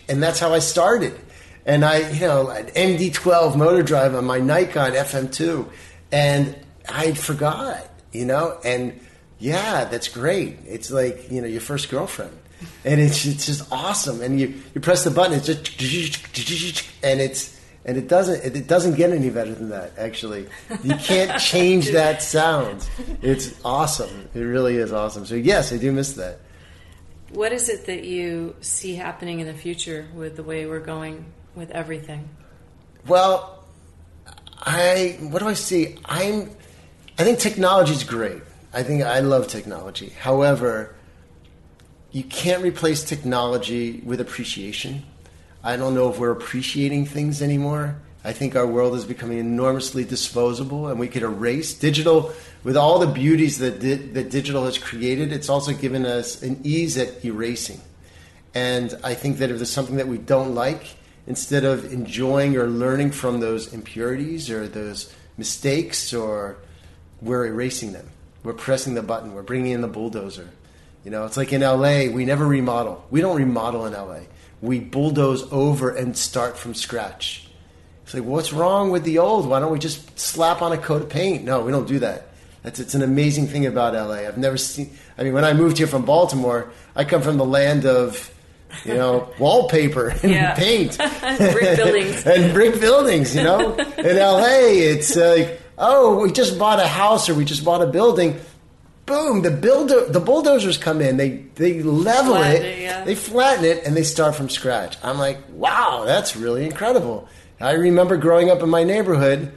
and 0.08 0.24
that's 0.24 0.40
how 0.40 0.54
I 0.54 0.60
started. 0.60 1.20
And 1.66 1.86
I, 1.86 2.10
you 2.12 2.22
know, 2.22 2.50
an 2.50 2.68
MD12 2.68 3.56
motor 3.56 3.84
drive 3.84 4.16
on 4.16 4.26
my 4.26 4.40
Nikon 4.40 4.94
FM2 4.94 5.70
and 6.12 6.56
I 6.88 7.14
forgot, 7.14 7.88
you 8.12 8.26
know, 8.26 8.58
and 8.64 9.00
yeah, 9.40 9.86
that's 9.86 10.08
great. 10.08 10.58
It's 10.66 10.92
like 10.92 11.32
you 11.32 11.42
know 11.42 11.48
your 11.48 11.62
first 11.62 11.90
girlfriend, 11.90 12.38
and 12.84 13.00
it's 13.00 13.26
it's 13.26 13.46
just 13.46 13.72
awesome. 13.72 14.22
And 14.22 14.40
you 14.40 14.62
you 14.74 14.82
press 14.82 15.04
the 15.04 15.12
button, 15.12 15.34
it's 15.34 15.48
just 15.48 16.90
and 17.04 17.22
it's 17.22 17.58
and 17.86 17.98
it 17.98 18.08
doesn't 18.08 18.56
it, 18.56 18.68
doesn't 18.68 18.96
get 18.96 19.12
any 19.12 19.30
better 19.30 19.54
than 19.54 19.70
that. 19.70 19.94
Actually, 19.98 20.48
you 20.84 20.96
can't 20.96 21.40
change 21.40 21.92
that 21.92 22.22
sound. 22.22 22.88
It's 23.22 23.54
awesome. 23.64 24.30
It 24.34 24.42
really 24.42 24.76
is 24.76 24.92
awesome. 24.92 25.26
So 25.26 25.36
yes, 25.36 25.72
I 25.72 25.78
do 25.78 25.92
miss 25.92 26.14
that. 26.14 26.40
What 27.32 27.54
is 27.54 27.70
it 27.70 27.86
that 27.86 28.06
you 28.06 28.56
see 28.60 28.96
happening 28.96 29.40
in 29.40 29.46
the 29.48 29.54
future 29.54 30.08
with 30.16 30.36
the 30.36 30.44
way 30.44 30.66
we're 30.66 30.80
going 30.80 31.26
with 31.60 31.70
everything? 31.72 32.28
Well, 33.06 33.64
I 34.60 35.18
what 35.22 35.40
do 35.40 35.48
I 35.48 35.54
see? 35.54 35.98
I'm 36.06 36.50
I 37.20 37.24
think 37.24 37.38
technology 37.40 37.94
is 37.94 38.04
great. 38.04 38.42
I 38.74 38.82
think 38.82 39.04
I 39.04 39.20
love 39.20 39.48
technology. 39.48 40.10
However, 40.10 40.96
you 42.12 42.24
can't 42.24 42.64
replace 42.64 43.04
technology 43.04 44.02
with 44.06 44.22
appreciation. 44.22 45.04
I 45.64 45.76
don't 45.76 45.94
know 45.94 46.10
if 46.10 46.18
we're 46.18 46.32
appreciating 46.32 47.06
things 47.06 47.42
anymore. 47.42 48.00
I 48.24 48.32
think 48.34 48.56
our 48.56 48.68
world 48.68 48.96
is 48.96 49.06
becoming 49.06 49.38
enormously 49.38 50.04
disposable, 50.04 50.88
and 50.88 51.00
we 51.00 51.08
could 51.08 51.24
erase 51.24 51.74
digital 51.74 52.34
with 52.64 52.76
all 52.76 53.00
the 53.00 53.08
beauties 53.08 53.60
that 53.60 53.80
di- 53.80 53.96
that 53.96 54.30
digital 54.30 54.66
has 54.66 54.78
created. 54.78 55.32
It's 55.32 55.50
also 55.50 55.74
given 55.74 56.06
us 56.06 56.42
an 56.42 56.60
ease 56.64 56.98
at 56.98 57.24
erasing, 57.24 57.82
and 58.54 58.98
I 59.04 59.14
think 59.14 59.38
that 59.38 59.50
if 59.50 59.58
there's 59.58 59.70
something 59.70 59.98
that 59.98 60.08
we 60.08 60.18
don't 60.18 60.54
like, 60.54 60.99
instead 61.30 61.64
of 61.64 61.94
enjoying 61.94 62.58
or 62.58 62.68
learning 62.68 63.12
from 63.12 63.40
those 63.40 63.72
impurities 63.72 64.50
or 64.50 64.68
those 64.68 65.14
mistakes, 65.38 66.12
or 66.12 66.58
we're 67.22 67.46
erasing 67.46 67.94
them. 67.94 68.10
We're 68.44 68.54
pressing 68.54 68.96
the 68.96 69.04
button. 69.04 69.34
We're 69.34 69.44
bringing 69.44 69.72
in 69.72 69.82
the 69.82 69.88
bulldozer. 69.88 70.50
You 71.06 71.12
know, 71.12 71.26
it's 71.26 71.38
like 71.38 71.54
in 71.54 71.62
LA, 71.62 72.08
we 72.12 72.26
never 72.26 72.46
remodel. 72.46 73.06
We 73.12 73.22
don't 73.22 73.38
remodel 73.38 73.86
in 73.86 73.94
LA. 73.94 74.22
We 74.60 74.80
bulldoze 74.80 75.50
over 75.54 75.96
and 75.96 76.18
start 76.18 76.58
from 76.58 76.74
scratch. 76.74 77.48
It's 78.04 78.16
like, 78.16 78.24
what's 78.24 78.52
wrong 78.52 78.90
with 78.90 79.04
the 79.04 79.20
old? 79.20 79.48
Why 79.48 79.60
don't 79.60 79.72
we 79.72 79.80
just 79.80 80.20
slap 80.20 80.64
on 80.64 80.72
a 80.72 80.78
coat 80.78 81.04
of 81.04 81.10
paint? 81.10 81.44
No, 81.44 81.62
we 81.62 81.72
don't 81.72 81.88
do 81.88 82.00
that. 82.00 82.30
That's 82.64 82.80
it's 82.80 82.96
an 82.96 83.04
amazing 83.04 83.48
thing 83.48 83.68
about 83.68 83.94
LA. 83.94 84.28
I've 84.28 84.38
never 84.38 84.58
seen. 84.58 84.98
I 85.18 85.24
mean, 85.24 85.34
when 85.34 85.46
I 85.46 85.54
moved 85.54 85.78
here 85.78 85.88
from 85.88 86.06
Baltimore, 86.06 86.72
I 86.96 87.06
come 87.06 87.22
from 87.22 87.38
the 87.38 87.46
land 87.46 87.86
of 87.86 88.34
you 88.86 88.94
know, 88.94 89.30
wallpaper 89.40 90.10
and 90.10 90.32
yeah. 90.32 90.56
paint, 90.58 90.98
brick 91.52 91.78
buildings, 91.78 92.26
and 92.26 92.54
brick 92.54 92.80
buildings. 92.80 93.36
You 93.36 93.44
know, 93.44 93.76
in 93.76 94.18
LA, 94.18 94.70
it's 94.70 95.16
like, 95.16 95.62
oh, 95.78 96.22
we 96.22 96.32
just 96.32 96.58
bought 96.58 96.80
a 96.80 96.88
house 96.88 97.30
or 97.30 97.36
we 97.36 97.46
just 97.46 97.64
bought 97.64 97.82
a 97.82 97.88
building. 97.88 98.40
Boom! 99.06 99.42
The 99.42 99.52
builder, 99.52 100.06
the 100.06 100.20
bulldozers 100.20 100.78
come 100.78 101.02
in. 101.02 101.18
They 101.18 101.30
they 101.56 101.82
level 101.82 102.36
flatten 102.36 102.62
it, 102.62 102.66
it 102.66 102.82
yeah. 102.82 103.04
they 103.04 103.16
flatten 103.16 103.66
it, 103.66 103.84
and 103.86 103.98
they 103.98 104.04
start 104.04 104.36
from 104.36 104.50
scratch. 104.50 104.98
I'm 105.04 105.18
like, 105.18 105.40
wow, 105.50 106.04
that's 106.06 106.36
really 106.36 106.66
incredible. 106.66 107.28
I 107.60 107.72
remember 107.72 108.18
growing 108.18 108.50
up 108.50 108.62
in 108.62 108.70
my 108.70 108.84
neighborhood 108.84 109.52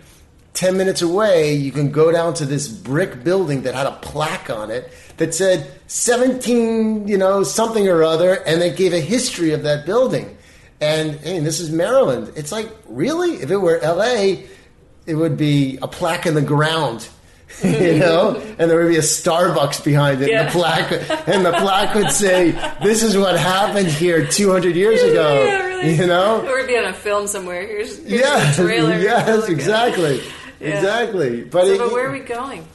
10 0.55 0.77
minutes 0.77 1.01
away, 1.01 1.55
you 1.55 1.73
can 1.73 1.91
go 1.91 2.13
down 2.13 2.35
to 2.35 2.45
this 2.45 2.69
brick 2.69 3.25
building 3.25 3.63
that 3.63 3.75
had 3.75 3.87
a 3.87 3.93
plaque 3.93 4.51
on 4.51 4.71
it 4.71 4.93
that 5.17 5.35
said 5.35 5.71
17, 5.87 7.09
you 7.09 7.17
know, 7.17 7.43
something 7.43 7.89
or 7.89 8.03
other, 8.03 8.35
and 8.47 8.61
they 8.61 8.71
gave 8.71 8.93
a 8.93 9.01
history 9.01 9.53
of 9.53 9.63
that 9.63 9.87
building. 9.87 10.37
And 10.81 11.13
hey, 11.21 11.39
this 11.39 11.61
is 11.61 11.71
Maryland. 11.71 12.33
It's 12.37 12.53
like, 12.53 12.69
really? 12.87 13.35
If 13.35 13.51
it 13.51 13.57
were 13.57 13.79
LA, 13.83 14.45
it 15.07 15.15
would 15.15 15.37
be 15.37 15.79
a 15.81 15.89
plaque 15.89 16.27
in 16.27 16.35
the 16.35 16.43
ground. 16.43 17.09
you 17.65 17.99
know, 17.99 18.37
and 18.59 18.71
there 18.71 18.79
would 18.79 18.89
be 18.89 18.97
a 18.97 19.01
Starbucks 19.01 19.85
behind 19.85 20.23
it, 20.23 20.31
yeah. 20.31 20.41
and 20.41 20.49
the 20.49 20.53
plaque, 20.53 20.93
and 21.29 21.45
the 21.45 21.53
plaque 21.53 21.95
would 21.95 22.11
say, 22.11 22.53
"This 22.83 23.03
is 23.03 23.17
what 23.17 23.39
happened 23.39 23.89
here 23.89 24.27
200 24.27 24.75
years 24.75 25.03
ago." 25.03 25.45
Yeah, 25.45 25.63
really. 25.63 25.97
You 25.97 26.07
know, 26.07 26.47
or 26.47 26.67
be 26.67 26.79
on 26.79 26.87
a 26.87 26.95
film 26.95 27.27
somewhere. 27.27 27.67
Here's, 27.67 27.99
here's 27.99 28.59
yeah. 28.59 28.59
Yes, 28.99 29.49
exactly. 29.49 30.23
Yeah. 30.63 30.77
Exactly. 30.77 31.43
But, 31.43 31.67
so, 31.67 31.73
it, 31.73 31.79
but 31.79 31.93
where 31.93 32.09
are 32.09 32.13
we 32.13 32.21
going? 32.21 32.67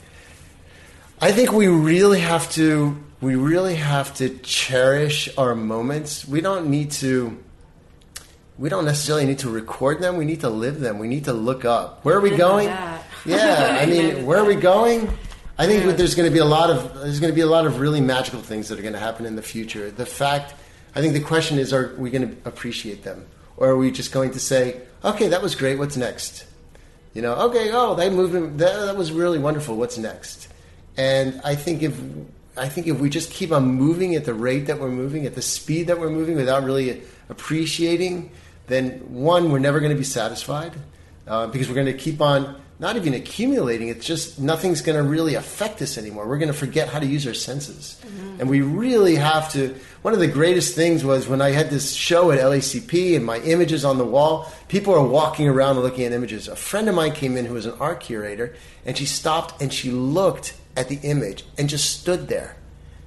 I 1.22 1.32
think 1.32 1.52
we 1.52 1.68
really 1.68 2.20
have 2.20 2.52
to 2.52 3.04
we 3.22 3.36
really 3.36 3.76
have 3.76 4.14
to 4.16 4.30
cherish 4.40 5.30
our 5.38 5.56
moments. 5.56 6.28
We 6.28 6.42
don't 6.42 6.70
need 6.70 6.92
to 6.92 7.38
we 8.58 8.70
don't 8.70 8.86
necessarily 8.86 9.26
need 9.26 9.40
to 9.40 9.50
record 9.50 10.02
them. 10.02 10.18
We 10.18 10.26
need 10.26 10.42
to 10.42 10.50
live 10.50 10.80
them. 10.80 11.00
We 11.00 11.08
need 11.08 11.26
to 11.26 11.34
look 11.34 11.64
up. 11.64 12.04
Where 12.04 12.18
are 12.18 12.22
we 12.22 12.36
going? 12.36 12.68
Yeah, 13.26 13.78
I 13.82 13.86
mean, 13.86 14.26
where 14.26 14.40
are 14.40 14.46
we 14.46 14.56
going? 14.56 15.10
I 15.60 15.66
think 15.66 15.86
yeah. 15.86 15.92
there's 15.94 16.16
going 16.16 16.30
to 16.30 16.34
be 16.34 16.40
a 16.40 16.46
lot 16.46 16.70
of 16.70 17.02
there's 17.02 17.20
going 17.20 17.32
to 17.32 17.36
be 17.36 17.42
a 17.42 17.48
lot 17.48 17.66
of 17.66 17.80
really 17.80 18.02
magical 18.02 18.42
things 18.42 18.70
that 18.70 18.78
are 18.78 18.84
going 18.84 18.94
to 18.94 19.00
happen 19.00 19.26
in 19.26 19.36
the 19.36 19.42
future. 19.42 19.90
The 19.90 20.06
fact, 20.06 20.54
I 20.94 21.02
think 21.02 21.14
the 21.14 21.22
question 21.22 21.58
is, 21.58 21.74
are 21.74 21.96
we 21.98 22.10
going 22.12 22.30
to 22.30 22.48
appreciate 22.48 23.04
them, 23.04 23.26
or 23.58 23.70
are 23.70 23.78
we 23.78 23.92
just 23.92 24.12
going 24.12 24.32
to 24.32 24.40
say, 24.40 24.82
okay, 25.04 25.30
that 25.30 25.42
was 25.42 25.56
great. 25.56 25.80
What's 25.80 25.98
next? 25.98 26.46
You 27.18 27.24
know, 27.24 27.34
okay, 27.50 27.72
oh, 27.74 27.96
they 27.96 28.12
moved. 28.12 28.60
That, 28.60 28.86
that 28.86 28.96
was 28.96 29.12
really 29.12 29.40
wonderful. 29.40 29.76
What's 29.76 29.98
next? 29.98 30.50
And 30.98 31.42
I 31.44 31.56
think 31.56 31.82
if 31.82 32.00
I 32.56 32.70
think 32.70 32.86
if 32.86 33.00
we 33.00 33.10
just 33.10 33.32
keep 33.32 33.52
on 33.52 33.66
moving 33.66 34.14
at 34.14 34.24
the 34.24 34.36
rate 34.36 34.68
that 34.68 34.80
we're 34.80 34.92
moving, 34.92 35.26
at 35.26 35.34
the 35.34 35.42
speed 35.42 35.88
that 35.88 36.00
we're 36.00 36.12
moving, 36.12 36.36
without 36.36 36.64
really 36.64 37.02
appreciating, 37.28 38.30
then 38.68 39.00
one, 39.12 39.52
we're 39.52 39.58
never 39.58 39.80
going 39.80 39.92
to 39.92 39.98
be 39.98 40.04
satisfied 40.04 40.74
uh, 41.26 41.48
because 41.48 41.68
we're 41.68 41.74
going 41.74 41.88
to 41.88 41.94
keep 41.98 42.22
on 42.22 42.62
not 42.80 42.96
even 42.96 43.14
accumulating. 43.16 43.88
It's 43.88 44.06
just 44.06 44.40
nothing's 44.40 44.82
going 44.82 44.98
to 44.98 45.04
really 45.04 45.34
affect 45.34 45.82
us 45.82 45.98
anymore. 45.98 46.28
We're 46.28 46.38
going 46.38 46.52
to 46.52 46.58
forget 46.58 46.88
how 46.90 47.00
to 47.00 47.06
use 47.06 47.26
our 47.26 47.34
senses. 47.34 48.00
Mm-hmm. 48.06 48.42
And 48.42 48.50
we 48.50 48.62
really 48.62 49.16
have 49.16 49.52
to. 49.54 49.76
One 50.04 50.14
of 50.14 50.20
the 50.20 50.28
greatest 50.28 50.76
things 50.76 51.04
was 51.04 51.28
when 51.28 51.42
I 51.42 51.52
had 51.52 51.72
this 51.72 51.94
show 51.94 52.32
at 52.32 52.40
LACP 52.40 53.16
and 53.16 53.26
my 53.26 53.40
images 53.40 53.84
on 53.84 53.98
the 53.98 54.06
wall, 54.06 54.52
people 54.68 54.94
are 54.94 55.06
walking 55.06 55.48
around 55.48 55.80
looking 55.80 56.06
at 56.06 56.12
images. 56.12 56.48
A 56.48 56.56
friend 56.56 56.88
of 56.88 56.94
mine 56.94 57.14
came 57.14 57.36
in 57.36 57.46
who 57.46 57.56
was 57.56 57.66
an 57.66 57.74
art 57.80 58.00
curator, 58.00 58.56
and 58.86 58.96
she 58.96 59.06
stopped 59.06 59.60
and 59.60 59.74
she 59.74 59.90
looked 59.90 60.54
at 60.76 60.88
the 60.88 61.00
image 61.02 61.46
and 61.58 61.68
just 61.68 62.00
stood 62.00 62.28
there. 62.28 62.56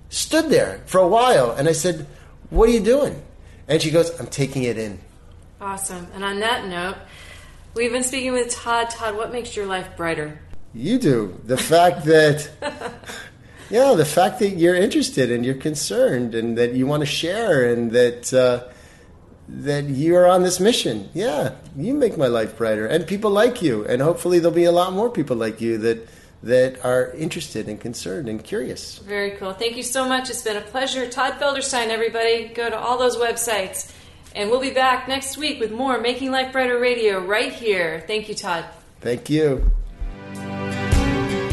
Stood 0.08 0.50
there 0.50 0.80
for 0.86 0.98
a 0.98 1.06
while. 1.06 1.52
And 1.52 1.68
I 1.68 1.72
said, 1.72 2.06
What 2.50 2.68
are 2.68 2.72
you 2.72 2.80
doing? 2.80 3.22
And 3.68 3.80
she 3.80 3.92
goes, 3.92 4.18
I'm 4.18 4.26
taking 4.26 4.64
it 4.64 4.76
in. 4.76 4.98
Awesome. 5.60 6.08
And 6.14 6.24
on 6.24 6.40
that 6.40 6.66
note, 6.66 6.96
We've 7.74 7.92
been 7.92 8.02
speaking 8.02 8.32
with 8.32 8.50
Todd. 8.50 8.90
Todd, 8.90 9.16
what 9.16 9.30
makes 9.30 9.54
your 9.54 9.66
life 9.66 9.96
brighter? 9.96 10.40
You 10.74 10.98
do. 10.98 11.40
The 11.44 11.56
fact 11.56 12.04
that, 12.06 12.50
yeah, 13.70 13.94
the 13.94 14.04
fact 14.04 14.40
that 14.40 14.50
you're 14.50 14.74
interested 14.74 15.30
and 15.30 15.46
you're 15.46 15.54
concerned 15.54 16.34
and 16.34 16.58
that 16.58 16.72
you 16.72 16.86
want 16.86 17.02
to 17.02 17.06
share 17.06 17.72
and 17.72 17.92
that 17.92 18.34
uh, 18.34 18.72
that 19.48 19.84
you're 19.84 20.26
on 20.26 20.42
this 20.42 20.58
mission. 20.58 21.08
Yeah, 21.14 21.54
you 21.76 21.94
make 21.94 22.18
my 22.18 22.26
life 22.26 22.56
brighter, 22.56 22.86
and 22.86 23.06
people 23.06 23.30
like 23.30 23.62
you, 23.62 23.84
and 23.84 24.02
hopefully 24.02 24.38
there'll 24.40 24.54
be 24.54 24.64
a 24.64 24.72
lot 24.72 24.92
more 24.92 25.10
people 25.10 25.36
like 25.36 25.60
you 25.60 25.78
that 25.78 26.08
that 26.42 26.84
are 26.84 27.10
interested 27.12 27.68
and 27.68 27.80
concerned 27.80 28.28
and 28.28 28.42
curious. 28.42 28.98
Very 28.98 29.32
cool. 29.32 29.52
Thank 29.52 29.76
you 29.76 29.82
so 29.82 30.08
much. 30.08 30.30
It's 30.30 30.42
been 30.42 30.56
a 30.56 30.62
pleasure. 30.62 31.06
Todd 31.08 31.34
Felderstein, 31.34 31.88
everybody. 31.88 32.48
Go 32.48 32.70
to 32.70 32.78
all 32.78 32.98
those 32.98 33.16
websites 33.16 33.92
And 34.34 34.50
we'll 34.50 34.60
be 34.60 34.70
back 34.70 35.08
next 35.08 35.36
week 35.36 35.60
with 35.60 35.72
more 35.72 36.00
Making 36.00 36.30
Life 36.30 36.52
Brighter 36.52 36.78
Radio 36.78 37.24
right 37.24 37.52
here. 37.52 38.04
Thank 38.06 38.28
you, 38.28 38.34
Todd. 38.34 38.64
Thank 39.00 39.28
you. 39.30 39.70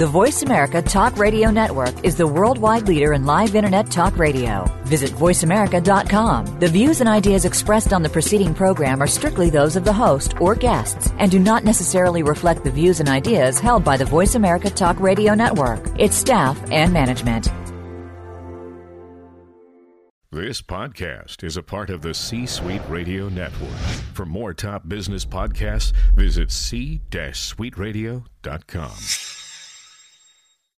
The 0.00 0.06
Voice 0.06 0.42
America 0.42 0.80
Talk 0.80 1.18
Radio 1.18 1.50
Network 1.50 2.06
is 2.06 2.16
the 2.16 2.26
worldwide 2.26 2.88
leader 2.88 3.12
in 3.12 3.26
live 3.26 3.54
Internet 3.54 3.90
talk 3.90 4.16
radio. 4.16 4.64
Visit 4.84 5.10
voiceamerica.com. 5.10 6.58
The 6.58 6.68
views 6.68 7.00
and 7.00 7.08
ideas 7.10 7.44
expressed 7.44 7.92
on 7.92 8.02
the 8.02 8.08
preceding 8.08 8.54
program 8.54 9.02
are 9.02 9.06
strictly 9.06 9.50
those 9.50 9.76
of 9.76 9.84
the 9.84 9.92
host 9.92 10.40
or 10.40 10.54
guests 10.54 11.12
and 11.18 11.30
do 11.30 11.38
not 11.38 11.64
necessarily 11.64 12.22
reflect 12.22 12.64
the 12.64 12.70
views 12.70 13.00
and 13.00 13.10
ideas 13.10 13.60
held 13.60 13.84
by 13.84 13.98
the 13.98 14.06
Voice 14.06 14.36
America 14.36 14.70
Talk 14.70 14.98
Radio 15.00 15.34
Network, 15.34 15.86
its 16.00 16.16
staff, 16.16 16.58
and 16.70 16.94
management. 16.94 17.52
This 20.32 20.62
podcast 20.62 21.44
is 21.44 21.58
a 21.58 21.62
part 21.62 21.90
of 21.90 22.00
the 22.00 22.14
C 22.14 22.46
Suite 22.46 22.80
Radio 22.88 23.28
Network. 23.28 23.76
For 24.14 24.24
more 24.24 24.54
top 24.54 24.88
business 24.88 25.26
podcasts, 25.26 25.92
visit 26.14 26.50
c-suiteradio.com. 26.50 28.92